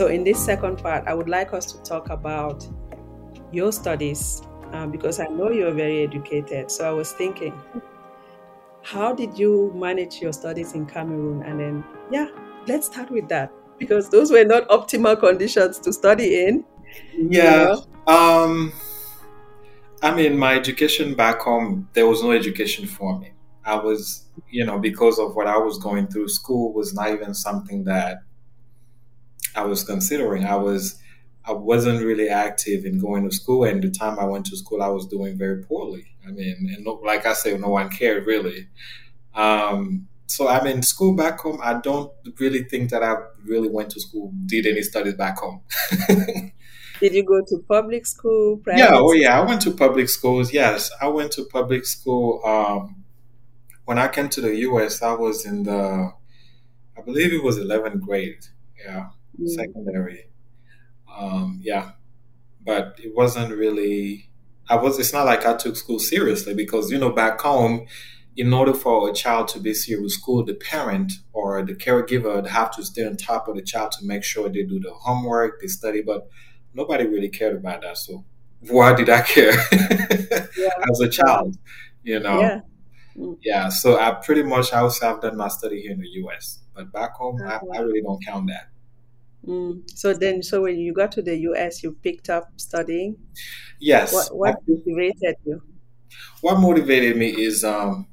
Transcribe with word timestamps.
So, 0.00 0.06
in 0.06 0.24
this 0.24 0.42
second 0.42 0.78
part, 0.78 1.06
I 1.06 1.12
would 1.12 1.28
like 1.28 1.52
us 1.52 1.70
to 1.72 1.82
talk 1.82 2.08
about 2.08 2.66
your 3.52 3.70
studies 3.70 4.40
um, 4.72 4.90
because 4.90 5.20
I 5.20 5.26
know 5.26 5.50
you're 5.50 5.74
very 5.74 6.02
educated. 6.02 6.70
So, 6.70 6.88
I 6.88 6.90
was 6.90 7.12
thinking, 7.12 7.52
how 8.82 9.12
did 9.12 9.38
you 9.38 9.70
manage 9.76 10.22
your 10.22 10.32
studies 10.32 10.72
in 10.72 10.86
Cameroon? 10.86 11.42
And 11.42 11.60
then, 11.60 11.84
yeah, 12.10 12.28
let's 12.66 12.86
start 12.86 13.10
with 13.10 13.28
that 13.28 13.52
because 13.76 14.08
those 14.08 14.30
were 14.30 14.42
not 14.42 14.66
optimal 14.70 15.20
conditions 15.20 15.78
to 15.80 15.92
study 15.92 16.46
in. 16.46 16.64
Yeah. 17.14 17.76
Um, 18.06 18.72
I 20.02 20.14
mean, 20.14 20.38
my 20.38 20.54
education 20.54 21.14
back 21.14 21.40
home, 21.40 21.90
there 21.92 22.06
was 22.06 22.22
no 22.22 22.32
education 22.32 22.86
for 22.86 23.18
me. 23.18 23.32
I 23.66 23.76
was, 23.76 24.24
you 24.48 24.64
know, 24.64 24.78
because 24.78 25.18
of 25.18 25.36
what 25.36 25.46
I 25.46 25.58
was 25.58 25.76
going 25.76 26.06
through, 26.06 26.28
school 26.28 26.72
was 26.72 26.94
not 26.94 27.10
even 27.10 27.34
something 27.34 27.84
that 27.84 28.20
I 29.54 29.64
was 29.64 29.84
considering. 29.84 30.44
I 30.44 30.56
was, 30.56 30.98
I 31.44 31.52
wasn't 31.52 32.04
really 32.04 32.28
active 32.28 32.84
in 32.84 32.98
going 32.98 33.28
to 33.28 33.34
school, 33.34 33.64
and 33.64 33.82
the 33.82 33.90
time 33.90 34.18
I 34.18 34.24
went 34.24 34.46
to 34.46 34.56
school, 34.56 34.82
I 34.82 34.88
was 34.88 35.06
doing 35.06 35.36
very 35.36 35.62
poorly. 35.64 36.06
I 36.26 36.30
mean, 36.30 36.72
and 36.74 36.84
no, 36.84 37.00
like 37.04 37.26
I 37.26 37.32
said, 37.32 37.60
no 37.60 37.68
one 37.68 37.88
cared 37.88 38.26
really. 38.26 38.68
Um, 39.34 40.08
so 40.26 40.48
I'm 40.48 40.66
in 40.66 40.82
school 40.82 41.14
back 41.14 41.40
home. 41.40 41.58
I 41.62 41.74
don't 41.74 42.12
really 42.38 42.62
think 42.62 42.90
that 42.90 43.02
I 43.02 43.16
really 43.44 43.68
went 43.68 43.90
to 43.90 44.00
school, 44.00 44.32
did 44.46 44.66
any 44.66 44.82
studies 44.82 45.14
back 45.14 45.38
home. 45.38 45.62
did 47.00 47.14
you 47.14 47.24
go 47.24 47.40
to 47.44 47.64
public 47.66 48.06
school? 48.06 48.58
Private 48.58 48.78
yeah, 48.78 48.90
oh 48.92 49.12
yeah, 49.12 49.40
I 49.40 49.44
went 49.44 49.62
to 49.62 49.72
public 49.72 50.08
schools. 50.08 50.52
Yes, 50.52 50.90
I 51.00 51.08
went 51.08 51.32
to 51.32 51.44
public 51.44 51.84
school. 51.84 52.40
Um, 52.44 53.04
when 53.86 53.98
I 53.98 54.06
came 54.06 54.28
to 54.28 54.40
the 54.40 54.54
U.S., 54.56 55.02
I 55.02 55.12
was 55.14 55.44
in 55.44 55.64
the, 55.64 56.12
I 56.96 57.00
believe 57.04 57.32
it 57.32 57.42
was 57.42 57.58
11th 57.58 58.00
grade. 58.00 58.46
Yeah, 58.84 59.08
mm. 59.40 59.48
secondary. 59.48 60.30
Um, 61.18 61.60
yeah, 61.62 61.92
but 62.64 62.98
it 62.98 63.14
wasn't 63.14 63.54
really. 63.54 64.30
I 64.68 64.76
was. 64.76 64.98
It's 64.98 65.12
not 65.12 65.26
like 65.26 65.44
I 65.44 65.56
took 65.56 65.76
school 65.76 65.98
seriously 65.98 66.54
because 66.54 66.90
you 66.90 66.98
know 66.98 67.10
back 67.10 67.40
home 67.40 67.86
in 68.36 68.54
order 68.54 68.72
for 68.72 69.10
a 69.10 69.12
child 69.12 69.48
to 69.48 69.60
be 69.60 69.74
serious 69.74 70.02
with 70.02 70.12
school, 70.12 70.44
the 70.44 70.54
parent 70.54 71.12
or 71.32 71.62
the 71.62 71.74
caregiver 71.74 72.36
would 72.36 72.46
have 72.46 72.70
to 72.70 72.84
stay 72.84 73.04
on 73.04 73.16
top 73.16 73.48
of 73.48 73.56
the 73.56 73.62
child 73.62 73.92
to 73.92 74.06
make 74.06 74.24
sure 74.24 74.48
they 74.48 74.62
do 74.62 74.80
the 74.80 74.92
homework, 74.92 75.60
they 75.60 75.66
study, 75.66 76.00
but 76.00 76.28
nobody 76.72 77.06
really 77.06 77.28
cared 77.28 77.56
about 77.56 77.82
that. 77.82 77.98
So 77.98 78.24
why 78.68 78.94
did 78.94 79.10
I 79.10 79.22
care 79.22 79.52
yeah. 80.56 80.74
as 80.90 81.00
a 81.00 81.08
child? 81.08 81.56
You 82.02 82.20
know? 82.20 82.40
Yeah. 82.40 82.60
Mm. 83.16 83.36
yeah. 83.42 83.68
So 83.68 83.98
I 83.98 84.12
pretty 84.12 84.42
much 84.42 84.72
I 84.72 84.80
also 84.80 85.12
I've 85.12 85.20
done 85.20 85.36
my 85.36 85.48
study 85.48 85.82
here 85.82 85.92
in 85.92 86.00
the 86.00 86.08
US. 86.24 86.60
But 86.74 86.92
back 86.92 87.16
home 87.16 87.42
I, 87.44 87.58
I 87.74 87.80
really 87.80 88.00
don't 88.00 88.24
count 88.24 88.48
that. 88.48 88.68
Mm. 89.46 89.88
So 89.90 90.12
then, 90.12 90.42
so 90.42 90.62
when 90.62 90.78
you 90.78 90.92
got 90.92 91.12
to 91.12 91.22
the 91.22 91.36
US, 91.50 91.82
you 91.82 91.92
picked 92.02 92.28
up 92.28 92.52
studying. 92.56 93.16
Yes. 93.80 94.12
What, 94.12 94.36
what 94.36 94.56
motivated 94.66 95.36
you? 95.44 95.62
What 96.40 96.60
motivated 96.60 97.16
me 97.16 97.28
is 97.28 97.64
um, 97.64 98.06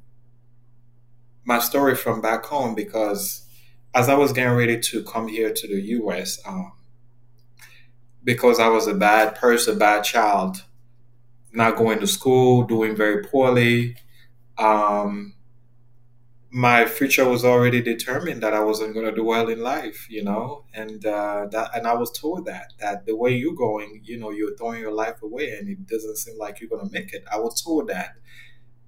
my 1.44 1.58
story 1.58 1.94
from 1.94 2.20
back 2.20 2.44
home 2.44 2.74
because 2.74 3.46
as 3.94 4.08
I 4.08 4.14
was 4.14 4.32
getting 4.32 4.56
ready 4.56 4.78
to 4.78 5.02
come 5.04 5.28
here 5.28 5.52
to 5.52 5.66
the 5.66 5.80
US, 5.80 6.38
um, 6.46 6.72
because 8.22 8.60
I 8.60 8.68
was 8.68 8.86
a 8.86 8.94
bad 8.94 9.34
person, 9.34 9.76
a 9.76 9.78
bad 9.78 10.04
child, 10.04 10.64
not 11.52 11.76
going 11.76 11.98
to 12.00 12.06
school, 12.06 12.64
doing 12.64 12.94
very 12.94 13.24
poorly, 13.24 13.96
um, 14.58 15.34
my 16.50 16.86
future 16.86 17.28
was 17.28 17.44
already 17.44 17.82
determined 17.82 18.42
that 18.42 18.54
I 18.54 18.60
wasn't 18.60 18.94
going 18.94 19.04
to 19.06 19.14
do 19.14 19.24
well 19.24 19.48
in 19.48 19.60
life, 19.60 20.06
you 20.08 20.24
know, 20.24 20.64
and 20.72 21.04
uh, 21.04 21.46
that, 21.50 21.70
and 21.76 21.86
I 21.86 21.94
was 21.94 22.10
told 22.18 22.46
that 22.46 22.72
that 22.80 23.04
the 23.06 23.16
way 23.16 23.36
you're 23.36 23.54
going, 23.54 24.00
you 24.04 24.18
know, 24.18 24.30
you're 24.30 24.56
throwing 24.56 24.80
your 24.80 24.92
life 24.92 25.22
away, 25.22 25.52
and 25.52 25.68
it 25.68 25.86
doesn't 25.86 26.16
seem 26.16 26.38
like 26.38 26.60
you're 26.60 26.70
going 26.70 26.86
to 26.86 26.92
make 26.92 27.12
it. 27.12 27.24
I 27.30 27.38
was 27.38 27.62
told 27.62 27.88
that 27.88 28.16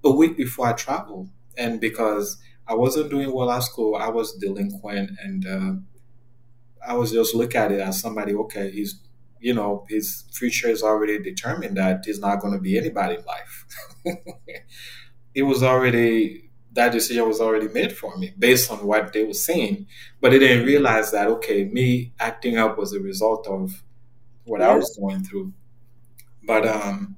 a 0.03 0.11
week 0.11 0.37
before 0.37 0.67
I 0.67 0.73
traveled, 0.73 1.29
and 1.57 1.79
because 1.81 2.37
I 2.67 2.75
wasn't 2.75 3.11
doing 3.11 3.33
well 3.33 3.51
at 3.51 3.63
school. 3.63 3.95
I 3.95 4.09
was 4.09 4.33
delinquent, 4.33 5.11
and 5.23 5.47
uh, 5.47 5.73
I 6.85 6.93
was 6.95 7.11
just 7.11 7.35
look 7.35 7.55
at 7.55 7.71
it 7.71 7.79
as 7.79 7.99
somebody. 7.99 8.33
Okay, 8.33 8.71
he's 8.71 8.99
you 9.39 9.53
know 9.53 9.85
his 9.89 10.23
future 10.31 10.69
is 10.69 10.83
already 10.83 11.19
determined 11.19 11.77
that 11.77 12.05
he's 12.05 12.19
not 12.19 12.41
going 12.41 12.53
to 12.53 12.59
be 12.59 12.77
anybody 12.77 13.15
in 13.15 13.25
life. 13.25 13.65
it 15.35 15.43
was 15.43 15.63
already 15.63 16.50
that 16.73 16.91
decision 16.91 17.27
was 17.27 17.41
already 17.41 17.67
made 17.67 17.95
for 17.95 18.17
me 18.17 18.33
based 18.37 18.71
on 18.71 18.85
what 18.85 19.13
they 19.13 19.23
were 19.23 19.33
saying, 19.33 19.87
but 20.21 20.31
they 20.31 20.39
didn't 20.39 20.65
realize 20.65 21.11
that 21.11 21.27
okay, 21.27 21.65
me 21.65 22.13
acting 22.19 22.57
up 22.57 22.77
was 22.77 22.93
a 22.93 22.99
result 22.99 23.47
of 23.47 23.83
what 24.45 24.61
I 24.61 24.75
was 24.75 24.97
going 24.99 25.23
through. 25.23 25.53
But 26.43 26.65
um, 26.67 27.17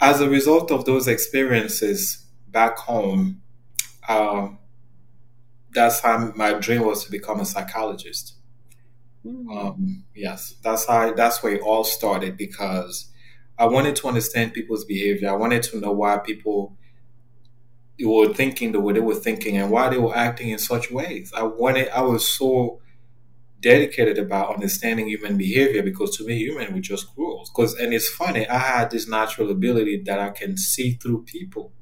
as 0.00 0.20
a 0.20 0.28
result 0.28 0.70
of 0.70 0.84
those 0.84 1.06
experiences 1.06 2.26
back 2.48 2.78
home, 2.78 3.42
um, 4.08 4.58
that's 5.72 6.00
how 6.00 6.32
my 6.34 6.54
dream 6.54 6.82
was 6.82 7.04
to 7.04 7.10
become 7.10 7.40
a 7.40 7.44
psychologist. 7.44 8.34
Mm-hmm. 9.24 9.50
Um, 9.50 10.04
yes, 10.14 10.54
that's 10.62 10.86
how 10.86 11.12
that's 11.12 11.42
where 11.42 11.54
it 11.54 11.62
all 11.62 11.84
started 11.84 12.36
because 12.36 13.10
I 13.58 13.66
wanted 13.66 13.96
to 13.96 14.08
understand 14.08 14.54
people's 14.54 14.84
behavior. 14.84 15.28
I 15.28 15.36
wanted 15.36 15.62
to 15.64 15.80
know 15.80 15.92
why 15.92 16.18
people 16.18 16.77
were 18.04 18.32
thinking 18.32 18.72
the 18.72 18.80
way 18.80 18.92
they 18.92 19.00
were 19.00 19.14
thinking 19.14 19.56
and 19.56 19.70
why 19.70 19.88
they 19.88 19.98
were 19.98 20.16
acting 20.16 20.50
in 20.50 20.58
such 20.58 20.90
ways. 20.90 21.32
I 21.36 21.42
wanted. 21.42 21.88
I 21.88 22.02
was 22.02 22.28
so 22.28 22.80
dedicated 23.60 24.18
about 24.18 24.54
understanding 24.54 25.08
human 25.08 25.36
behavior 25.36 25.82
because 25.82 26.16
to 26.16 26.24
me, 26.24 26.38
human 26.38 26.72
were 26.72 26.80
just 26.80 27.12
cruel. 27.14 27.44
Because 27.44 27.74
and 27.74 27.92
it's 27.92 28.08
funny, 28.08 28.48
I 28.48 28.58
had 28.58 28.90
this 28.90 29.08
natural 29.08 29.50
ability 29.50 30.02
that 30.06 30.20
I 30.20 30.30
can 30.30 30.56
see 30.56 30.92
through 30.92 31.24
people. 31.24 31.72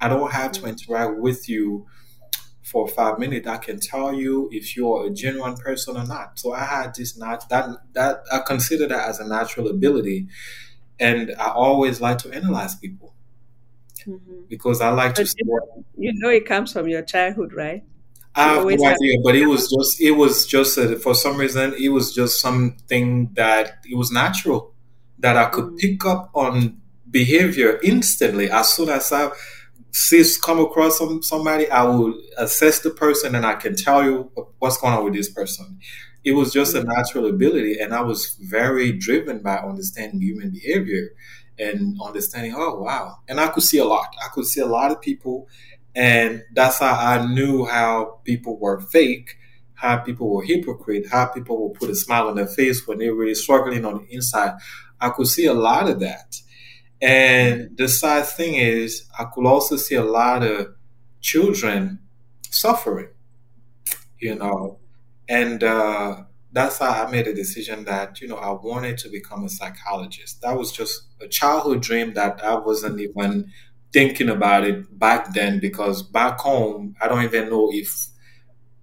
I 0.00 0.08
don't 0.08 0.32
have 0.32 0.52
to 0.52 0.60
mm-hmm. 0.60 0.70
interact 0.70 1.18
with 1.18 1.48
you 1.48 1.86
for 2.62 2.86
five 2.88 3.18
minutes. 3.18 3.46
I 3.46 3.56
can 3.56 3.80
tell 3.80 4.12
you 4.14 4.48
if 4.52 4.76
you're 4.76 5.06
a 5.06 5.10
genuine 5.10 5.56
person 5.56 5.96
or 5.96 6.06
not. 6.06 6.38
So 6.38 6.52
I 6.52 6.64
had 6.64 6.94
this 6.94 7.16
not 7.16 7.48
that 7.48 7.68
that 7.94 8.24
I 8.30 8.40
consider 8.40 8.86
that 8.88 9.08
as 9.08 9.20
a 9.20 9.26
natural 9.26 9.68
ability, 9.68 10.28
and 11.00 11.34
I 11.38 11.48
always 11.48 12.00
like 12.00 12.18
to 12.18 12.32
analyze 12.32 12.74
people 12.74 13.11
mm-hmm. 14.06 14.42
because 14.48 14.80
I 14.80 14.90
like 14.90 15.14
but 15.14 15.26
to. 15.26 15.34
You, 15.38 15.84
you 15.96 16.12
know, 16.16 16.28
it 16.28 16.46
comes 16.46 16.72
from 16.72 16.88
your 16.88 17.02
childhood, 17.02 17.52
right? 17.52 17.84
I 18.34 18.54
have 18.54 18.64
no 18.64 18.70
idea, 18.70 19.18
but 19.22 19.36
it 19.36 19.46
was 19.46 19.70
just 19.70 20.00
it 20.00 20.12
was 20.12 20.46
just 20.46 20.78
a, 20.78 20.96
for 20.96 21.14
some 21.14 21.36
reason 21.36 21.74
it 21.78 21.90
was 21.90 22.14
just 22.14 22.40
something 22.40 23.30
that 23.34 23.78
it 23.84 23.96
was 23.96 24.10
natural 24.10 24.74
that 25.18 25.36
I 25.36 25.46
could 25.46 25.64
mm-hmm. 25.64 25.76
pick 25.76 26.04
up 26.06 26.30
on 26.34 26.80
behavior 27.10 27.78
instantly 27.82 28.50
as 28.50 28.70
soon 28.70 28.88
as 28.88 29.12
I 29.12 29.30
see 29.92 30.24
come 30.42 30.58
across 30.58 30.98
some, 30.98 31.22
somebody, 31.22 31.70
I 31.70 31.82
will 31.84 32.20
assess 32.38 32.80
the 32.80 32.90
person 32.90 33.34
and 33.34 33.46
I 33.46 33.54
can 33.54 33.76
tell 33.76 34.02
you 34.02 34.30
what's 34.58 34.78
going 34.78 34.94
on 34.94 35.04
with 35.04 35.14
this 35.14 35.30
person. 35.30 35.78
It 36.24 36.32
was 36.32 36.52
just 36.52 36.74
a 36.74 36.78
mm-hmm. 36.78 36.88
natural 36.88 37.26
ability, 37.26 37.80
and 37.80 37.92
I 37.92 38.00
was 38.00 38.36
very 38.40 38.92
driven 38.92 39.40
by 39.40 39.56
understanding 39.56 40.20
human 40.20 40.50
behavior 40.50 41.10
and 41.58 41.98
understanding. 42.02 42.54
Oh 42.56 42.80
wow! 42.80 43.18
And 43.28 43.40
I 43.40 43.48
could 43.48 43.62
see 43.62 43.78
a 43.78 43.84
lot. 43.84 44.08
I 44.24 44.28
could 44.28 44.46
see 44.46 44.60
a 44.60 44.66
lot 44.66 44.90
of 44.90 45.00
people, 45.00 45.48
and 45.94 46.42
that's 46.52 46.78
how 46.78 46.92
I 46.94 47.26
knew 47.26 47.66
how 47.66 48.20
people 48.24 48.58
were 48.58 48.80
fake, 48.80 49.36
how 49.74 49.98
people 49.98 50.28
were 50.34 50.42
hypocrite, 50.42 51.06
how 51.10 51.26
people 51.26 51.58
will 51.58 51.70
put 51.70 51.90
a 51.90 51.94
smile 51.94 52.28
on 52.28 52.36
their 52.36 52.46
face 52.46 52.86
when 52.86 52.98
they're 52.98 53.14
really 53.14 53.34
struggling 53.34 53.84
on 53.84 53.98
the 53.98 54.14
inside. 54.14 54.54
I 55.00 55.10
could 55.10 55.26
see 55.26 55.46
a 55.46 55.54
lot 55.54 55.88
of 55.88 56.00
that. 56.00 56.36
And 57.00 57.76
the 57.76 57.88
sad 57.88 58.26
thing 58.26 58.54
is, 58.54 59.08
I 59.18 59.24
could 59.24 59.44
also 59.44 59.76
see 59.76 59.96
a 59.96 60.04
lot 60.04 60.44
of 60.44 60.68
children 61.20 61.98
suffering, 62.48 63.08
you 64.20 64.36
know, 64.36 64.78
and 65.28 65.64
uh, 65.64 66.22
that's 66.52 66.78
how 66.78 66.90
I 67.06 67.10
made 67.10 67.26
a 67.26 67.34
decision 67.34 67.84
that, 67.84 68.20
you 68.20 68.28
know, 68.28 68.36
I 68.36 68.50
wanted 68.52 68.98
to 68.98 69.08
become 69.08 69.44
a 69.44 69.48
psychologist. 69.48 70.42
That 70.42 70.56
was 70.56 70.72
just 70.72 71.04
a 71.20 71.28
childhood 71.28 71.82
dream 71.82 72.14
that 72.14 72.44
I 72.44 72.56
wasn't 72.56 73.00
even 73.00 73.50
thinking 73.92 74.28
about 74.28 74.64
it 74.64 74.98
back 74.98 75.32
then 75.34 75.58
because 75.60 76.02
back 76.02 76.38
home, 76.40 76.94
I 77.00 77.08
don't 77.08 77.24
even 77.24 77.50
know 77.50 77.70
if 77.72 78.08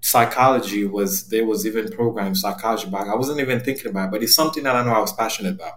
psychology 0.01 0.85
was, 0.85 1.27
there 1.29 1.45
was 1.45 1.65
even 1.67 1.91
program 1.91 2.35
psychology 2.35 2.89
back. 2.89 3.07
I 3.07 3.15
wasn't 3.15 3.39
even 3.41 3.59
thinking 3.61 3.89
about 3.91 4.09
it, 4.09 4.11
but 4.11 4.23
it's 4.23 4.35
something 4.35 4.63
that 4.63 4.75
I 4.75 4.83
know 4.85 4.93
I 4.93 4.99
was 4.99 5.13
passionate 5.13 5.55
about. 5.55 5.73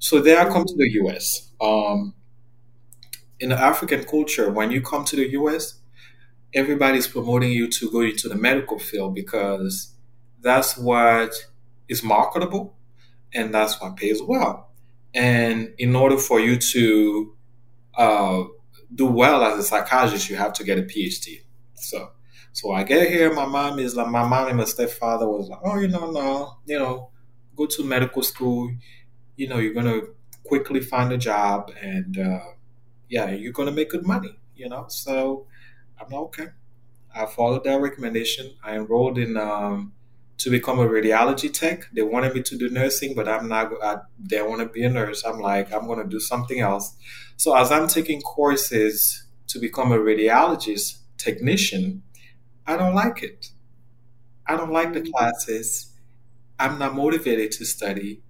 So 0.00 0.20
there 0.20 0.40
I 0.40 0.50
come 0.52 0.64
to 0.66 0.74
the 0.76 0.90
US. 1.02 1.50
Um, 1.60 2.14
in 3.40 3.50
the 3.50 3.58
African 3.58 4.04
culture, 4.04 4.50
when 4.50 4.70
you 4.70 4.80
come 4.80 5.04
to 5.04 5.16
the 5.16 5.28
US, 5.32 5.80
everybody's 6.54 7.08
promoting 7.08 7.52
you 7.52 7.68
to 7.68 7.90
go 7.90 8.02
into 8.02 8.28
the 8.28 8.36
medical 8.36 8.78
field 8.78 9.14
because 9.14 9.94
that's 10.40 10.76
what 10.76 11.32
is 11.88 12.02
marketable 12.02 12.74
and 13.34 13.54
that's 13.54 13.80
what 13.80 13.96
pays 13.96 14.22
well. 14.22 14.70
And 15.14 15.74
in 15.78 15.96
order 15.96 16.18
for 16.18 16.40
you 16.40 16.56
to 16.58 17.34
uh, 17.96 18.44
do 18.94 19.06
well 19.06 19.42
as 19.44 19.58
a 19.58 19.62
psychologist, 19.62 20.30
you 20.30 20.36
have 20.36 20.52
to 20.54 20.64
get 20.64 20.78
a 20.78 20.82
PhD. 20.82 21.42
So 21.74 22.10
So 22.52 22.72
I 22.72 22.82
get 22.84 23.08
here, 23.10 23.32
my 23.34 23.46
mom 23.46 23.78
is 23.78 23.96
like, 23.96 24.08
my 24.08 24.26
mom 24.26 24.48
and 24.48 24.56
my 24.58 24.64
stepfather 24.64 25.28
was 25.28 25.48
like, 25.48 25.60
oh, 25.64 25.78
you 25.78 25.88
know, 25.88 26.10
no, 26.10 26.58
you 26.66 26.78
know, 26.78 27.10
go 27.56 27.66
to 27.66 27.84
medical 27.84 28.22
school. 28.22 28.70
You 29.36 29.48
know, 29.48 29.58
you're 29.58 29.74
gonna 29.74 30.02
quickly 30.44 30.80
find 30.80 31.12
a 31.12 31.18
job, 31.18 31.72
and 31.82 32.18
uh, 32.18 32.40
yeah, 33.08 33.30
you're 33.30 33.52
gonna 33.52 33.72
make 33.72 33.90
good 33.90 34.06
money. 34.06 34.38
You 34.56 34.68
know, 34.68 34.86
so 34.88 35.46
I'm 36.00 36.08
like, 36.10 36.20
okay. 36.28 36.46
I 37.14 37.26
followed 37.26 37.64
that 37.64 37.80
recommendation. 37.80 38.52
I 38.64 38.76
enrolled 38.76 39.18
in 39.18 39.36
um, 39.36 39.92
to 40.38 40.50
become 40.50 40.78
a 40.78 40.86
radiology 40.86 41.52
tech. 41.52 41.86
They 41.92 42.02
wanted 42.02 42.34
me 42.34 42.42
to 42.42 42.56
do 42.56 42.70
nursing, 42.70 43.14
but 43.14 43.28
I'm 43.28 43.48
not. 43.48 43.72
I, 43.82 43.98
they 44.18 44.40
want 44.42 44.60
to 44.60 44.68
be 44.68 44.84
a 44.84 44.88
nurse. 44.88 45.24
I'm 45.24 45.40
like, 45.40 45.72
I'm 45.72 45.86
going 45.86 45.98
to 45.98 46.08
do 46.08 46.20
something 46.20 46.60
else. 46.60 46.96
So 47.36 47.54
as 47.56 47.70
I'm 47.70 47.88
taking 47.88 48.20
courses 48.22 49.24
to 49.48 49.58
become 49.58 49.92
a 49.92 49.98
radiologist 49.98 50.98
technician, 51.16 52.02
I 52.66 52.76
don't 52.76 52.94
like 52.94 53.22
it. 53.22 53.50
I 54.46 54.56
don't 54.56 54.72
like 54.72 54.92
the 54.92 55.02
classes. 55.02 55.92
I'm 56.58 56.78
not 56.78 56.94
motivated 56.94 57.52
to 57.52 57.64
study. 57.64 58.22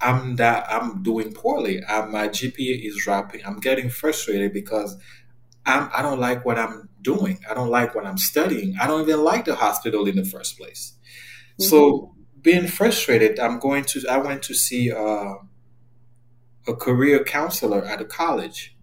I'm 0.00 0.36
that 0.36 0.66
I'm 0.70 1.02
doing 1.02 1.32
poorly. 1.32 1.82
I'm, 1.88 2.10
my 2.10 2.28
GPA 2.28 2.86
is 2.86 2.96
dropping. 2.96 3.42
I'm 3.46 3.60
getting 3.60 3.88
frustrated 3.88 4.52
because 4.52 4.96
I'm, 5.64 5.88
I 5.94 6.02
don't 6.02 6.18
like 6.18 6.44
what 6.44 6.58
I'm 6.58 6.88
doing. 7.02 7.38
I 7.48 7.54
don't 7.54 7.70
like 7.70 7.94
what 7.94 8.04
I'm 8.04 8.18
studying. 8.18 8.76
I 8.80 8.86
don't 8.88 9.02
even 9.02 9.22
like 9.22 9.44
the 9.44 9.54
hospital 9.54 10.06
in 10.06 10.16
the 10.16 10.24
first 10.24 10.58
place. 10.58 10.94
Mm-hmm. 11.60 11.64
So 11.64 12.14
being 12.40 12.66
frustrated, 12.66 13.38
I'm 13.38 13.58
going 13.58 13.84
to. 13.84 14.02
I 14.10 14.18
went 14.18 14.42
to 14.44 14.54
see 14.54 14.92
uh, 14.92 15.34
a 16.66 16.74
career 16.74 17.24
counselor 17.24 17.84
at 17.84 18.00
a 18.00 18.04
college, 18.04 18.76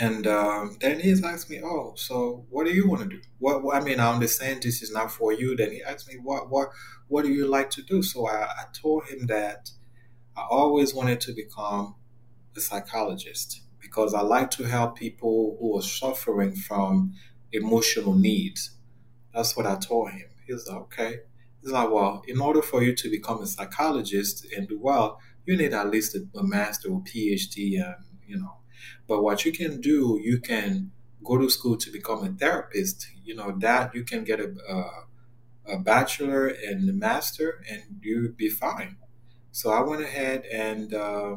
and 0.00 0.26
um, 0.26 0.76
then 0.80 1.00
he's 1.00 1.22
asked 1.24 1.50
me, 1.50 1.60
"Oh, 1.62 1.94
so 1.96 2.46
what 2.50 2.66
do 2.66 2.72
you 2.72 2.88
want 2.88 3.02
to 3.02 3.08
do? 3.08 3.22
What, 3.38 3.62
what, 3.62 3.76
I 3.76 3.80
mean, 3.80 4.00
I 4.00 4.12
understand 4.12 4.62
this 4.62 4.82
is 4.82 4.92
not 4.92 5.12
for 5.12 5.32
you." 5.32 5.56
Then 5.56 5.70
he 5.72 5.82
asked 5.82 6.08
me, 6.08 6.16
"What 6.22 6.50
what 6.50 6.70
what 7.08 7.24
do 7.24 7.32
you 7.32 7.46
like 7.46 7.70
to 7.70 7.82
do?" 7.82 8.02
So 8.02 8.26
I, 8.28 8.42
I 8.44 8.64
told 8.72 9.04
him 9.06 9.26
that 9.26 9.70
I 10.36 10.42
always 10.50 10.94
wanted 10.94 11.20
to 11.22 11.32
become 11.32 11.96
a 12.56 12.60
psychologist 12.60 13.62
because 13.80 14.14
I 14.14 14.22
like 14.22 14.50
to 14.52 14.64
help 14.64 14.96
people 14.96 15.56
who 15.60 15.78
are 15.78 15.82
suffering 15.82 16.54
from 16.56 17.14
emotional 17.52 18.14
needs. 18.14 18.72
That's 19.32 19.56
what 19.56 19.66
I 19.66 19.76
told 19.76 20.10
him. 20.10 20.28
He 20.46 20.52
was 20.52 20.66
like, 20.68 20.78
"Okay." 20.82 21.20
He's 21.64 21.72
like, 21.72 21.90
"Well, 21.90 22.22
in 22.28 22.40
order 22.40 22.62
for 22.62 22.82
you 22.84 22.94
to 22.96 23.10
become 23.10 23.42
a 23.42 23.46
psychologist 23.48 24.46
and 24.56 24.68
do 24.68 24.78
well, 24.80 25.18
you 25.46 25.56
need 25.56 25.74
at 25.74 25.90
least 25.90 26.14
a, 26.16 26.28
a 26.38 26.44
master 26.44 26.90
or 26.90 27.02
PhD, 27.02 27.82
and 27.84 27.96
you 28.28 28.38
know." 28.38 28.58
But 29.08 29.22
what 29.24 29.44
you 29.46 29.52
can 29.52 29.80
do, 29.80 30.20
you 30.22 30.40
can 30.40 30.92
go 31.24 31.38
to 31.38 31.50
school 31.50 31.76
to 31.78 31.90
become 31.90 32.24
a 32.24 32.30
therapist. 32.30 33.08
You 33.24 33.36
know 33.36 33.56
that 33.60 33.94
you 33.94 34.04
can 34.04 34.24
get 34.24 34.40
a 34.40 34.54
a, 34.68 35.74
a 35.74 35.78
bachelor 35.78 36.48
and 36.48 36.88
a 36.88 36.92
master, 36.92 37.64
and 37.70 37.82
you'd 38.02 38.36
be 38.36 38.50
fine. 38.50 38.96
So 39.52 39.70
I 39.70 39.80
went 39.82 40.02
ahead 40.02 40.44
and 40.52 40.92
uh, 40.94 41.36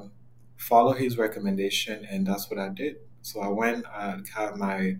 followed 0.58 0.98
his 0.98 1.18
recommendation, 1.18 2.06
and 2.10 2.28
that's 2.28 2.50
what 2.50 2.60
I 2.60 2.70
did. 2.70 2.98
So 3.22 3.42
I 3.42 3.50
went, 3.50 3.86
I 3.88 4.20
got 4.36 4.58
my 4.58 4.98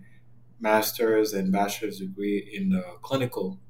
master's 0.60 1.32
and 1.32 1.52
bachelor's 1.52 2.00
degree 2.00 2.50
in 2.54 2.70
the 2.70 2.82
clinical 3.02 3.60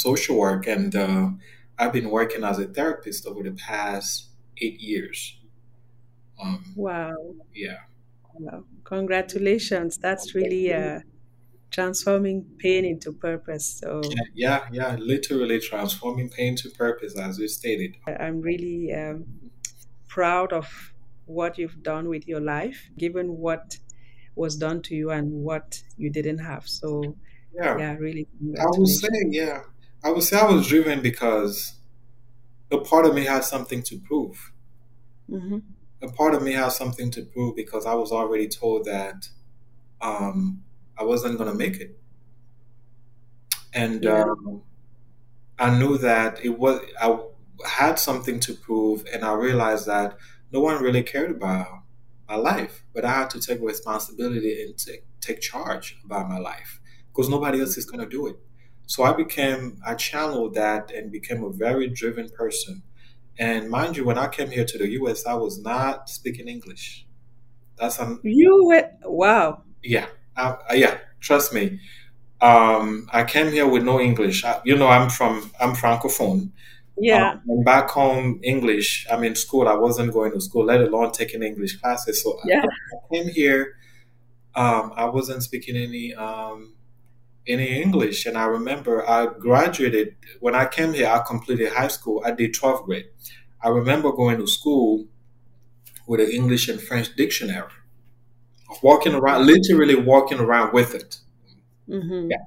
social 0.00 0.36
work, 0.36 0.66
and 0.66 0.94
uh, 0.94 1.30
I've 1.78 1.92
been 1.92 2.10
working 2.10 2.44
as 2.44 2.58
a 2.58 2.66
therapist 2.66 3.26
over 3.26 3.42
the 3.42 3.52
past 3.52 4.28
eight 4.58 4.80
years. 4.80 5.38
Um, 6.42 6.64
wow. 6.76 7.34
Yeah. 7.54 7.78
Wow. 8.34 8.64
Congratulations. 8.84 9.98
That's 9.98 10.34
really 10.34 10.72
uh, 10.72 11.00
transforming 11.70 12.44
pain 12.58 12.84
into 12.84 13.12
purpose. 13.12 13.66
So 13.80 14.02
yeah, 14.34 14.66
yeah, 14.72 14.96
literally 14.98 15.60
transforming 15.60 16.28
pain 16.28 16.56
to 16.56 16.70
purpose, 16.70 17.18
as 17.18 17.38
you 17.38 17.48
stated. 17.48 17.96
I'm 18.06 18.40
really 18.40 18.92
um, 18.94 19.26
proud 20.08 20.52
of 20.52 20.92
what 21.26 21.58
you've 21.58 21.82
done 21.82 22.08
with 22.08 22.26
your 22.26 22.40
life, 22.40 22.90
given 22.98 23.36
what 23.36 23.78
was 24.34 24.56
done 24.56 24.82
to 24.82 24.94
you 24.94 25.10
and 25.10 25.30
what 25.30 25.82
you 25.96 26.10
didn't 26.10 26.38
have. 26.38 26.68
So 26.68 27.16
yeah, 27.54 27.78
yeah 27.78 27.96
really. 27.96 28.26
I 28.58 28.66
was 28.66 29.00
saying, 29.00 29.32
yeah, 29.32 29.62
I 30.02 30.10
would 30.10 30.22
say 30.22 30.38
I 30.38 30.46
was 30.46 30.66
driven 30.66 31.02
because 31.02 31.74
a 32.70 32.78
part 32.78 33.06
of 33.06 33.14
me 33.14 33.24
had 33.24 33.44
something 33.44 33.82
to 33.84 33.98
prove. 33.98 34.52
Mm-hmm 35.30 35.58
a 36.02 36.08
part 36.08 36.34
of 36.34 36.42
me 36.42 36.52
had 36.52 36.72
something 36.72 37.10
to 37.10 37.22
prove 37.22 37.56
because 37.56 37.86
I 37.86 37.94
was 37.94 38.12
already 38.12 38.48
told 38.48 38.86
that 38.86 39.28
um, 40.00 40.62
I 40.98 41.04
wasn't 41.04 41.38
going 41.38 41.50
to 41.50 41.56
make 41.56 41.76
it, 41.76 41.98
and 43.74 44.02
yeah. 44.02 44.22
um, 44.22 44.62
I 45.58 45.78
knew 45.78 45.98
that 45.98 46.44
it 46.44 46.58
was 46.58 46.80
I 47.00 47.18
had 47.66 47.98
something 47.98 48.40
to 48.40 48.54
prove, 48.54 49.04
and 49.12 49.24
I 49.24 49.34
realized 49.34 49.86
that 49.86 50.16
no 50.52 50.60
one 50.60 50.82
really 50.82 51.02
cared 51.02 51.30
about 51.30 51.82
my 52.28 52.36
life, 52.36 52.84
but 52.94 53.04
I 53.04 53.12
had 53.12 53.30
to 53.30 53.40
take 53.40 53.60
responsibility 53.60 54.62
and 54.62 54.76
take 54.78 55.04
take 55.20 55.40
charge 55.40 55.98
about 56.04 56.28
my 56.28 56.38
life 56.38 56.80
because 57.08 57.28
nobody 57.28 57.60
else 57.60 57.76
is 57.76 57.84
going 57.84 58.00
to 58.00 58.08
do 58.08 58.26
it. 58.26 58.36
So 58.92 58.98
I 59.04 59.12
became 59.12 59.62
I 59.86 59.94
channeled 59.94 60.52
that 60.54 60.90
and 60.90 61.04
became 61.18 61.40
a 61.44 61.50
very 61.50 61.86
driven 62.00 62.28
person 62.28 62.82
and 63.40 63.70
mind 63.70 63.96
you, 63.96 64.04
when 64.04 64.18
I 64.18 64.28
came 64.28 64.50
here 64.50 64.66
to 64.66 64.78
the 64.78 64.88
US, 65.00 65.26
I 65.26 65.32
was 65.32 65.58
not 65.58 66.10
speaking 66.10 66.46
English. 66.46 67.06
That's 67.78 67.98
an 67.98 68.20
you 68.22 68.66
went 68.66 68.88
wow. 69.04 69.62
Yeah, 69.82 70.06
I, 70.36 70.56
I, 70.68 70.74
yeah. 70.74 70.98
Trust 71.20 71.54
me. 71.54 71.80
Um, 72.42 73.08
I 73.12 73.24
came 73.24 73.50
here 73.50 73.66
with 73.66 73.82
no 73.82 73.98
English. 73.98 74.44
I, 74.44 74.60
you 74.66 74.76
know, 74.76 74.88
I'm 74.88 75.08
from 75.08 75.50
I'm 75.58 75.74
francophone. 75.74 76.50
Yeah. 76.98 77.38
Um, 77.50 77.64
back 77.64 77.88
home, 77.88 78.40
English. 78.42 79.06
I'm 79.10 79.24
in 79.24 79.34
school. 79.34 79.68
I 79.68 79.74
wasn't 79.74 80.12
going 80.12 80.32
to 80.32 80.40
school, 80.40 80.66
let 80.66 80.82
alone 80.82 81.12
taking 81.12 81.42
English 81.42 81.80
classes. 81.80 82.22
So 82.22 82.38
yeah. 82.44 82.60
I, 82.60 82.66
I 82.66 83.14
came 83.14 83.28
here. 83.32 83.76
Um, 84.54 84.92
I 84.96 85.06
wasn't 85.06 85.42
speaking 85.42 85.76
any 85.76 86.12
um, 86.14 86.74
any 87.50 87.82
English. 87.82 88.26
And 88.26 88.36
I 88.38 88.44
remember 88.44 89.08
I 89.08 89.26
graduated 89.26 90.16
when 90.40 90.54
I 90.54 90.66
came 90.66 90.92
here. 90.92 91.08
I 91.08 91.22
completed 91.26 91.72
high 91.72 91.88
school. 91.88 92.22
I 92.24 92.30
did 92.32 92.54
12th 92.54 92.84
grade. 92.84 93.06
I 93.62 93.68
remember 93.68 94.12
going 94.12 94.38
to 94.38 94.46
school 94.46 95.06
with 96.06 96.20
an 96.20 96.30
English 96.30 96.68
and 96.68 96.80
French 96.80 97.14
dictionary, 97.14 97.70
walking 98.82 99.14
around, 99.14 99.46
literally 99.46 99.94
walking 99.94 100.40
around 100.40 100.72
with 100.72 100.94
it. 100.94 101.18
Mm-hmm. 101.88 102.30
Yeah. 102.30 102.44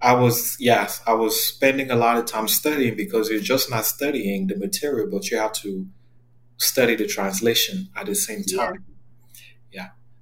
I 0.00 0.14
was 0.14 0.56
yes, 0.58 1.00
I 1.06 1.14
was 1.14 1.44
spending 1.44 1.90
a 1.90 1.96
lot 1.96 2.18
of 2.18 2.26
time 2.26 2.48
studying 2.48 2.96
because 2.96 3.30
you're 3.30 3.40
just 3.40 3.70
not 3.70 3.84
studying 3.84 4.48
the 4.48 4.56
material, 4.56 5.08
but 5.08 5.30
you 5.30 5.38
have 5.38 5.52
to 5.64 5.86
study 6.56 6.96
the 6.96 7.06
translation 7.06 7.88
at 7.96 8.06
the 8.06 8.14
same 8.14 8.42
time. 8.42 8.84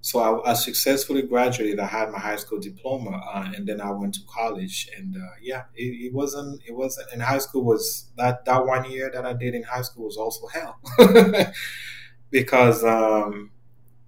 So 0.02 0.18
I, 0.18 0.50
I, 0.50 0.54
successfully 0.54 1.22
graduated. 1.22 1.78
I 1.78 1.86
had 1.86 2.10
my 2.10 2.18
high 2.18 2.36
school 2.36 2.58
diploma, 2.58 3.20
uh, 3.34 3.52
and 3.54 3.66
then 3.66 3.80
I 3.82 3.90
went 3.90 4.14
to 4.14 4.20
college. 4.26 4.88
And 4.96 5.14
uh, 5.14 5.34
yeah, 5.42 5.64
it, 5.74 6.06
it, 6.06 6.14
wasn't. 6.14 6.62
It 6.66 6.74
wasn't. 6.74 7.12
In 7.12 7.20
high 7.20 7.38
school 7.38 7.64
was 7.64 8.10
that 8.16 8.44
that 8.46 8.66
one 8.66 8.90
year 8.90 9.10
that 9.12 9.26
I 9.26 9.34
did 9.34 9.54
in 9.54 9.62
high 9.62 9.82
school 9.82 10.06
was 10.06 10.16
also 10.16 10.46
hell, 10.46 10.80
because 12.30 12.82
um, 12.82 13.50